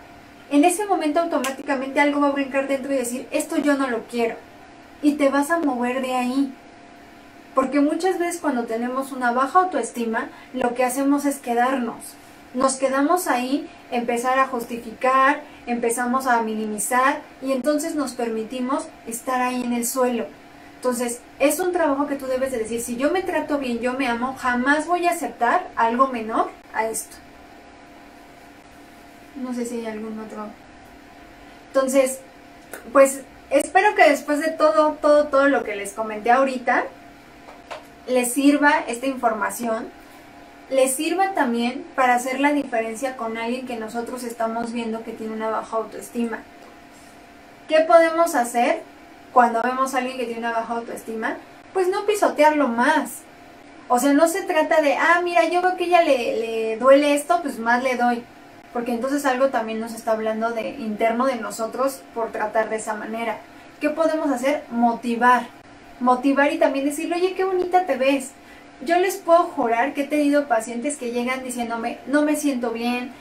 en 0.51 0.65
ese 0.65 0.85
momento 0.85 1.21
automáticamente 1.21 1.99
algo 1.99 2.21
va 2.21 2.27
a 2.27 2.31
brincar 2.33 2.67
dentro 2.67 2.93
y 2.93 2.97
decir, 2.97 3.27
esto 3.31 3.57
yo 3.57 3.73
no 3.73 3.89
lo 3.89 4.03
quiero. 4.03 4.35
Y 5.01 5.13
te 5.13 5.29
vas 5.29 5.49
a 5.49 5.57
mover 5.57 6.03
de 6.03 6.13
ahí. 6.13 6.53
Porque 7.55 7.81
muchas 7.81 8.19
veces 8.19 8.39
cuando 8.39 8.65
tenemos 8.65 9.11
una 9.11 9.31
baja 9.31 9.61
autoestima, 9.61 10.29
lo 10.53 10.75
que 10.75 10.83
hacemos 10.83 11.25
es 11.25 11.39
quedarnos. 11.39 12.03
Nos 12.53 12.75
quedamos 12.75 13.25
ahí, 13.25 13.67
empezar 13.89 14.37
a 14.37 14.45
justificar, 14.45 15.41
empezamos 15.65 16.27
a 16.27 16.39
minimizar 16.43 17.21
y 17.41 17.51
entonces 17.51 17.95
nos 17.95 18.13
permitimos 18.13 18.85
estar 19.07 19.41
ahí 19.41 19.63
en 19.63 19.73
el 19.73 19.87
suelo. 19.87 20.27
Entonces, 20.83 21.21
es 21.39 21.61
un 21.61 21.71
trabajo 21.71 22.07
que 22.07 22.17
tú 22.17 22.27
debes 22.27 22.51
de 22.51 22.57
decir, 22.57 22.81
si 22.81 22.97
yo 22.97 23.09
me 23.09 23.21
trato 23.21 23.57
bien, 23.57 23.79
yo 23.79 23.93
me 23.93 24.05
amo, 24.05 24.35
jamás 24.37 24.85
voy 24.85 25.07
a 25.07 25.11
aceptar 25.11 25.69
algo 25.77 26.07
menor 26.07 26.49
a 26.73 26.87
esto. 26.87 27.15
No 29.37 29.53
sé 29.53 29.65
si 29.65 29.77
hay 29.77 29.85
algún 29.85 30.19
otro. 30.19 30.47
Entonces, 31.67 32.19
pues 32.91 33.21
espero 33.49 33.95
que 33.95 34.09
después 34.09 34.41
de 34.41 34.49
todo, 34.49 34.97
todo, 35.01 35.27
todo 35.27 35.47
lo 35.47 35.63
que 35.63 35.77
les 35.77 35.93
comenté 35.93 36.31
ahorita, 36.31 36.83
les 38.07 38.33
sirva 38.33 38.83
esta 38.85 39.05
información, 39.05 39.89
les 40.69 40.93
sirva 40.93 41.33
también 41.33 41.85
para 41.95 42.15
hacer 42.15 42.41
la 42.41 42.51
diferencia 42.51 43.15
con 43.15 43.37
alguien 43.37 43.65
que 43.65 43.77
nosotros 43.77 44.25
estamos 44.25 44.73
viendo 44.73 45.05
que 45.05 45.13
tiene 45.13 45.31
una 45.31 45.49
baja 45.49 45.77
autoestima. 45.77 46.39
¿Qué 47.69 47.79
podemos 47.87 48.35
hacer 48.35 48.83
cuando 49.33 49.61
vemos 49.61 49.93
a 49.93 49.97
alguien 49.97 50.17
que 50.17 50.25
tiene 50.25 50.39
una 50.39 50.51
baja 50.51 50.75
autoestima? 50.75 51.37
Pues 51.73 51.89
no 51.89 52.05
pisotearlo 52.05 52.67
más. 52.67 53.23
O 53.89 53.99
sea, 53.99 54.13
no 54.13 54.27
se 54.27 54.43
trata 54.43 54.81
de, 54.81 54.95
ah, 54.95 55.21
mira, 55.23 55.43
yo 55.49 55.61
veo 55.61 55.75
que 55.75 55.85
ella 55.85 56.01
le, 56.01 56.37
le 56.37 56.77
duele 56.77 57.15
esto, 57.15 57.41
pues 57.41 57.59
más 57.59 57.83
le 57.83 57.97
doy. 57.97 58.23
Porque 58.71 58.93
entonces 58.93 59.25
algo 59.25 59.49
también 59.49 59.79
nos 59.79 59.93
está 59.93 60.13
hablando 60.13 60.51
de 60.51 60.69
interno 60.69 61.25
de 61.25 61.35
nosotros 61.35 62.01
por 62.13 62.31
tratar 62.31 62.69
de 62.69 62.77
esa 62.77 62.93
manera. 62.93 63.39
¿Qué 63.81 63.89
podemos 63.89 64.31
hacer? 64.31 64.63
Motivar 64.71 65.43
motivar 66.03 66.51
y 66.51 66.57
también 66.57 66.85
decirle, 66.85 67.15
oye, 67.15 67.33
qué 67.33 67.45
bonita 67.45 67.85
te 67.85 67.97
ves. 67.97 68.31
Yo 68.81 68.99
les 68.99 69.15
puedo 69.15 69.43
jurar 69.43 69.93
que 69.93 70.01
he 70.01 70.07
tenido 70.07 70.47
pacientes 70.47 70.97
que 70.97 71.11
llegan 71.11 71.43
diciéndome, 71.43 71.99
no 72.07 72.23
me 72.23 72.35
siento 72.35 72.71
bien, 72.71 73.11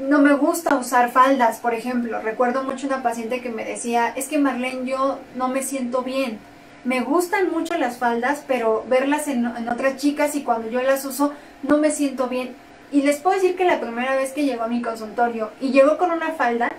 no 0.00 0.18
me 0.20 0.34
gusta 0.34 0.76
usar 0.76 1.10
faldas, 1.10 1.58
por 1.58 1.74
ejemplo. 1.74 2.20
Recuerdo 2.20 2.64
mucho 2.64 2.86
una 2.86 3.02
paciente 3.02 3.40
que 3.40 3.50
me 3.50 3.64
decía, 3.64 4.12
es 4.16 4.28
que 4.28 4.38
Marlene, 4.38 4.86
yo 4.86 5.18
no 5.36 5.48
me 5.48 5.62
siento 5.62 6.02
bien. 6.02 6.38
Me 6.84 7.00
gustan 7.02 7.50
mucho 7.50 7.76
las 7.76 7.98
faldas, 7.98 8.42
pero 8.46 8.84
verlas 8.88 9.28
en, 9.28 9.46
otras 9.68 9.96
chicas 9.96 10.34
y 10.34 10.42
cuando 10.42 10.70
yo 10.70 10.80
las 10.82 11.04
uso, 11.04 11.32
no 11.62 11.76
me 11.76 11.90
siento 11.90 12.28
bien. 12.28 12.54
Y 12.90 13.02
les 13.02 13.18
puedo 13.18 13.36
decir 13.36 13.56
que 13.56 13.64
la 13.64 13.80
primera 13.80 14.16
vez 14.16 14.32
que 14.32 14.44
llegó 14.44 14.64
a 14.64 14.68
mi 14.68 14.80
consultorio 14.80 15.50
y 15.60 15.70
llegó 15.70 15.98
con 15.98 16.10
una 16.10 16.32
falda, 16.32 16.72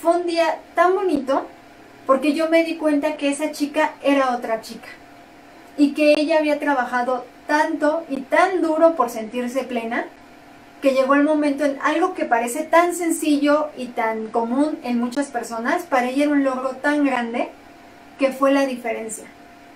fue 0.00 0.16
un 0.16 0.26
día 0.26 0.58
tan 0.74 0.94
bonito 0.94 1.46
porque 2.06 2.34
yo 2.34 2.48
me 2.48 2.64
di 2.64 2.76
cuenta 2.76 3.16
que 3.16 3.28
esa 3.28 3.50
chica 3.50 3.94
era 4.02 4.36
otra 4.36 4.60
chica 4.60 4.88
y 5.76 5.92
que 5.92 6.14
ella 6.16 6.38
había 6.38 6.60
trabajado 6.60 7.24
tanto 7.46 8.04
y 8.08 8.18
tan 8.18 8.62
duro 8.62 8.94
por 8.94 9.10
sentirse 9.10 9.64
plena 9.64 10.06
que 10.82 10.92
llegó 10.92 11.14
el 11.14 11.24
momento 11.24 11.64
en 11.64 11.78
algo 11.82 12.14
que 12.14 12.24
parece 12.24 12.64
tan 12.64 12.94
sencillo 12.94 13.70
y 13.76 13.86
tan 13.86 14.28
común 14.28 14.78
en 14.82 14.98
muchas 14.98 15.28
personas, 15.28 15.82
para 15.84 16.08
ella 16.08 16.24
era 16.24 16.32
un 16.32 16.44
logro 16.44 16.70
tan 16.76 17.04
grande 17.04 17.48
que 18.18 18.32
fue 18.32 18.52
la 18.52 18.66
diferencia. 18.66 19.24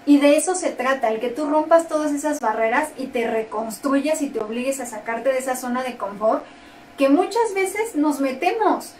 Y 0.07 0.18
de 0.18 0.36
eso 0.36 0.55
se 0.55 0.70
trata, 0.70 1.11
el 1.11 1.20
que 1.20 1.28
tú 1.28 1.48
rompas 1.48 1.88
todas 1.88 2.12
esas 2.12 2.40
barreras 2.40 2.90
y 2.96 3.07
te 3.07 3.30
reconstruyas 3.30 4.22
y 4.22 4.28
te 4.28 4.40
obligues 4.40 4.80
a 4.80 4.86
sacarte 4.86 5.32
de 5.32 5.38
esa 5.38 5.57
zona 5.57 5.82
de 5.82 5.96
confort 5.96 6.44
que 6.96 7.09
muchas 7.09 7.55
veces 7.55 7.94
nos 7.94 8.20
metemos 8.20 8.94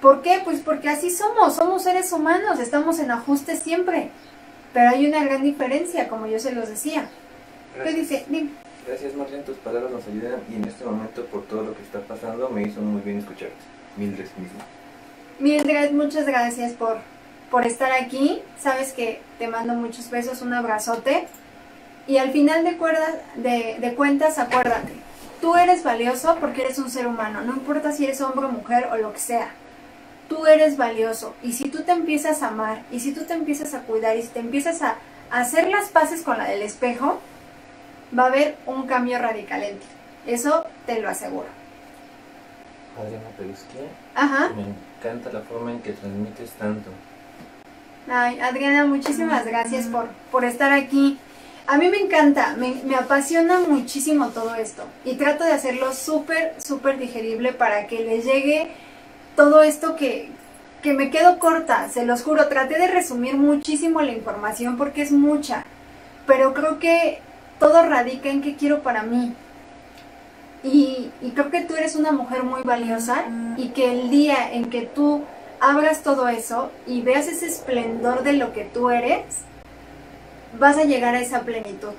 ¿Por 0.00 0.22
qué? 0.22 0.40
Pues 0.44 0.60
porque 0.60 0.88
así 0.88 1.10
somos, 1.10 1.56
somos 1.56 1.82
seres 1.82 2.12
humanos, 2.12 2.58
estamos 2.58 2.98
en 3.00 3.10
ajuste 3.10 3.56
siempre. 3.56 4.10
Pero 4.72 4.90
hay 4.90 5.06
una 5.06 5.22
gran 5.24 5.42
diferencia, 5.42 6.08
como 6.08 6.26
yo 6.26 6.38
se 6.38 6.52
los 6.52 6.68
decía. 6.68 7.08
¿Qué 7.82 7.92
dice? 7.92 8.24
Gracias 8.90 9.14
Marlene, 9.14 9.44
tus 9.44 9.56
palabras 9.58 9.92
nos 9.92 10.04
ayudan 10.08 10.40
y 10.50 10.56
en 10.56 10.64
este 10.64 10.84
momento 10.84 11.24
por 11.26 11.44
todo 11.44 11.62
lo 11.62 11.76
que 11.76 11.82
está 11.82 12.00
pasando 12.00 12.48
me 12.48 12.62
hizo 12.62 12.80
muy 12.80 13.00
bien 13.02 13.18
escucharte. 13.18 13.54
Mildred 15.38 15.92
muchas 15.92 16.26
gracias 16.26 16.72
por, 16.72 16.96
por 17.52 17.68
estar 17.68 17.92
aquí. 17.92 18.42
Sabes 18.58 18.92
que 18.92 19.20
te 19.38 19.46
mando 19.46 19.74
muchos 19.74 20.10
besos, 20.10 20.42
un 20.42 20.54
abrazote. 20.54 21.28
Y 22.08 22.16
al 22.16 22.32
final 22.32 22.64
de, 22.64 22.76
de, 23.36 23.76
de 23.78 23.94
cuentas, 23.94 24.40
acuérdate, 24.40 24.90
tú 25.40 25.54
eres 25.54 25.84
valioso 25.84 26.38
porque 26.40 26.62
eres 26.62 26.78
un 26.80 26.90
ser 26.90 27.06
humano, 27.06 27.42
no 27.42 27.52
importa 27.52 27.92
si 27.92 28.06
eres 28.06 28.20
hombre 28.20 28.46
o 28.46 28.48
mujer 28.48 28.88
o 28.92 28.96
lo 28.96 29.12
que 29.12 29.20
sea 29.20 29.50
tú 30.28 30.46
eres 30.46 30.76
valioso 30.76 31.34
y 31.42 31.52
si 31.52 31.68
tú 31.68 31.82
te 31.82 31.90
empiezas 31.90 32.42
a 32.42 32.48
amar 32.48 32.84
y 32.92 33.00
si 33.00 33.12
tú 33.12 33.24
te 33.24 33.34
empiezas 33.34 33.74
a 33.74 33.82
cuidar 33.82 34.16
y 34.16 34.22
si 34.22 34.28
te 34.28 34.38
empiezas 34.38 34.80
a, 34.80 34.96
hacer 35.30 35.68
las 35.68 35.90
paces 35.90 36.22
con 36.22 36.38
la 36.38 36.44
del 36.44 36.62
espejo, 36.62 37.20
va 38.16 38.24
a 38.24 38.26
haber 38.26 38.56
un 38.66 38.86
cambio 38.86 39.18
radical 39.18 39.62
en 39.62 39.78
ti. 39.78 39.86
Eso 40.26 40.64
te 40.86 41.00
lo 41.00 41.08
aseguro. 41.08 41.46
Adriana 42.98 43.28
Perusquia. 43.36 43.82
Ajá. 44.14 44.50
Me 44.54 44.62
encanta 44.62 45.32
la 45.32 45.40
forma 45.40 45.72
en 45.72 45.80
que 45.80 45.92
transmites 45.92 46.50
tanto. 46.52 46.90
Ay, 48.08 48.40
Adriana, 48.40 48.86
muchísimas 48.86 49.44
gracias 49.46 49.86
por, 49.86 50.08
por 50.30 50.44
estar 50.44 50.72
aquí. 50.72 51.18
A 51.66 51.78
mí 51.78 51.88
me 51.88 51.98
encanta, 51.98 52.54
me, 52.56 52.74
me 52.84 52.96
apasiona 52.96 53.60
muchísimo 53.60 54.30
todo 54.30 54.56
esto 54.56 54.84
y 55.04 55.14
trato 55.14 55.44
de 55.44 55.52
hacerlo 55.52 55.92
súper, 55.92 56.54
súper 56.60 56.98
digerible 56.98 57.52
para 57.52 57.86
que 57.86 58.00
les 58.00 58.24
llegue 58.24 58.72
todo 59.36 59.62
esto 59.62 59.94
que, 59.94 60.30
que 60.82 60.94
me 60.94 61.10
quedo 61.10 61.38
corta, 61.38 61.88
se 61.88 62.04
los 62.04 62.22
juro, 62.22 62.48
traté 62.48 62.76
de 62.78 62.88
resumir 62.88 63.36
muchísimo 63.36 64.02
la 64.02 64.12
información 64.12 64.76
porque 64.76 65.02
es 65.02 65.12
mucha, 65.12 65.64
pero 66.26 66.54
creo 66.54 66.80
que 66.80 67.20
todo 67.60 67.86
radica 67.86 68.30
en 68.30 68.42
qué 68.42 68.56
quiero 68.56 68.82
para 68.82 69.04
mí. 69.04 69.32
Y, 70.64 71.12
creo 71.34 71.50
que 71.50 71.60
tú 71.60 71.76
eres 71.76 71.94
una 71.94 72.10
mujer 72.10 72.42
muy 72.42 72.62
valiosa 72.62 73.24
y 73.56 73.68
que 73.68 73.92
el 73.92 74.10
día 74.10 74.52
en 74.52 74.68
que 74.68 74.82
tú 74.82 75.22
abras 75.60 76.02
todo 76.02 76.28
eso 76.28 76.72
y 76.86 77.02
veas 77.02 77.28
ese 77.28 77.46
esplendor 77.46 78.24
de 78.24 78.32
lo 78.32 78.52
que 78.52 78.64
tú 78.64 78.90
eres, 78.90 79.22
vas 80.58 80.76
a 80.76 80.84
llegar 80.84 81.14
a 81.14 81.20
esa 81.20 81.42
plenitud. 81.42 81.92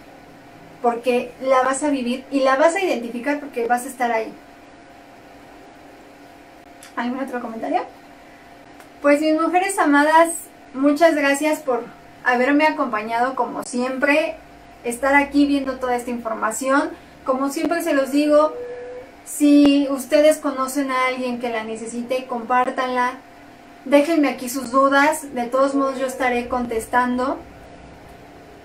Porque 0.81 1.31
la 1.41 1.61
vas 1.61 1.83
a 1.83 1.89
vivir 1.89 2.25
y 2.31 2.41
la 2.41 2.55
vas 2.55 2.75
a 2.75 2.81
identificar 2.81 3.39
porque 3.39 3.67
vas 3.67 3.85
a 3.85 3.89
estar 3.89 4.11
ahí. 4.11 4.33
¿Algún 6.95 7.19
otro 7.19 7.39
comentario? 7.39 7.83
Pues 9.01 9.21
mis 9.21 9.39
mujeres 9.39 9.77
amadas, 9.79 10.29
muchas 10.73 11.15
gracias 11.15 11.59
por 11.59 11.83
haberme 12.23 12.65
acompañado 12.65 13.35
como 13.35 13.63
siempre, 13.63 14.35
estar 14.83 15.15
aquí 15.15 15.45
viendo 15.45 15.73
toda 15.77 15.95
esta 15.95 16.09
información. 16.09 16.89
Como 17.25 17.49
siempre 17.49 17.81
se 17.81 17.93
los 17.93 18.11
digo, 18.11 18.53
si 19.25 19.87
ustedes 19.89 20.37
conocen 20.37 20.91
a 20.91 21.07
alguien 21.07 21.39
que 21.39 21.49
la 21.49 21.63
necesite, 21.63 22.25
compártanla. 22.25 23.13
Déjenme 23.85 24.29
aquí 24.29 24.49
sus 24.49 24.71
dudas, 24.71 25.33
de 25.33 25.47
todos 25.47 25.73
modos 25.75 25.99
yo 25.99 26.07
estaré 26.07 26.47
contestando. 26.47 27.37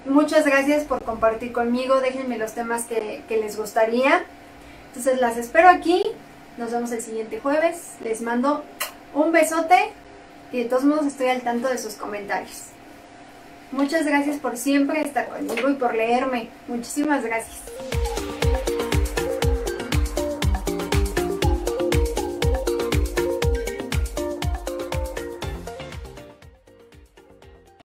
Muchas 0.05 0.45
gracias 0.45 0.85
por 0.85 1.03
compartir 1.03 1.53
conmigo, 1.53 2.01
déjenme 2.01 2.39
los 2.39 2.53
temas 2.53 2.85
que, 2.85 3.23
que 3.29 3.39
les 3.39 3.57
gustaría. 3.57 4.25
Entonces 4.89 5.21
las 5.21 5.37
espero 5.37 5.69
aquí 5.69 6.05
nos 6.57 6.73
vemos 6.73 6.91
el 6.93 7.03
siguiente 7.03 7.39
jueves. 7.41 7.97
Les 8.03 8.23
mando 8.23 8.65
un 9.15 9.33
besote 9.33 9.93
y 10.53 10.63
de 10.63 10.65
todos 10.69 10.85
modos 10.85 11.07
estoy 11.07 11.29
al 11.29 11.43
tanto 11.43 11.69
de 11.69 11.79
sus 11.79 11.95
comentarios. 11.95 12.76
Muchas 13.73 14.07
gracias 14.07 14.39
por 14.39 14.57
siempre 14.57 15.01
estar 15.01 15.29
conmigo 15.29 15.69
y 15.69 15.75
por 15.75 15.95
leerme. 15.95 16.49
Muchísimas 16.69 17.25
gracias. 17.25 17.63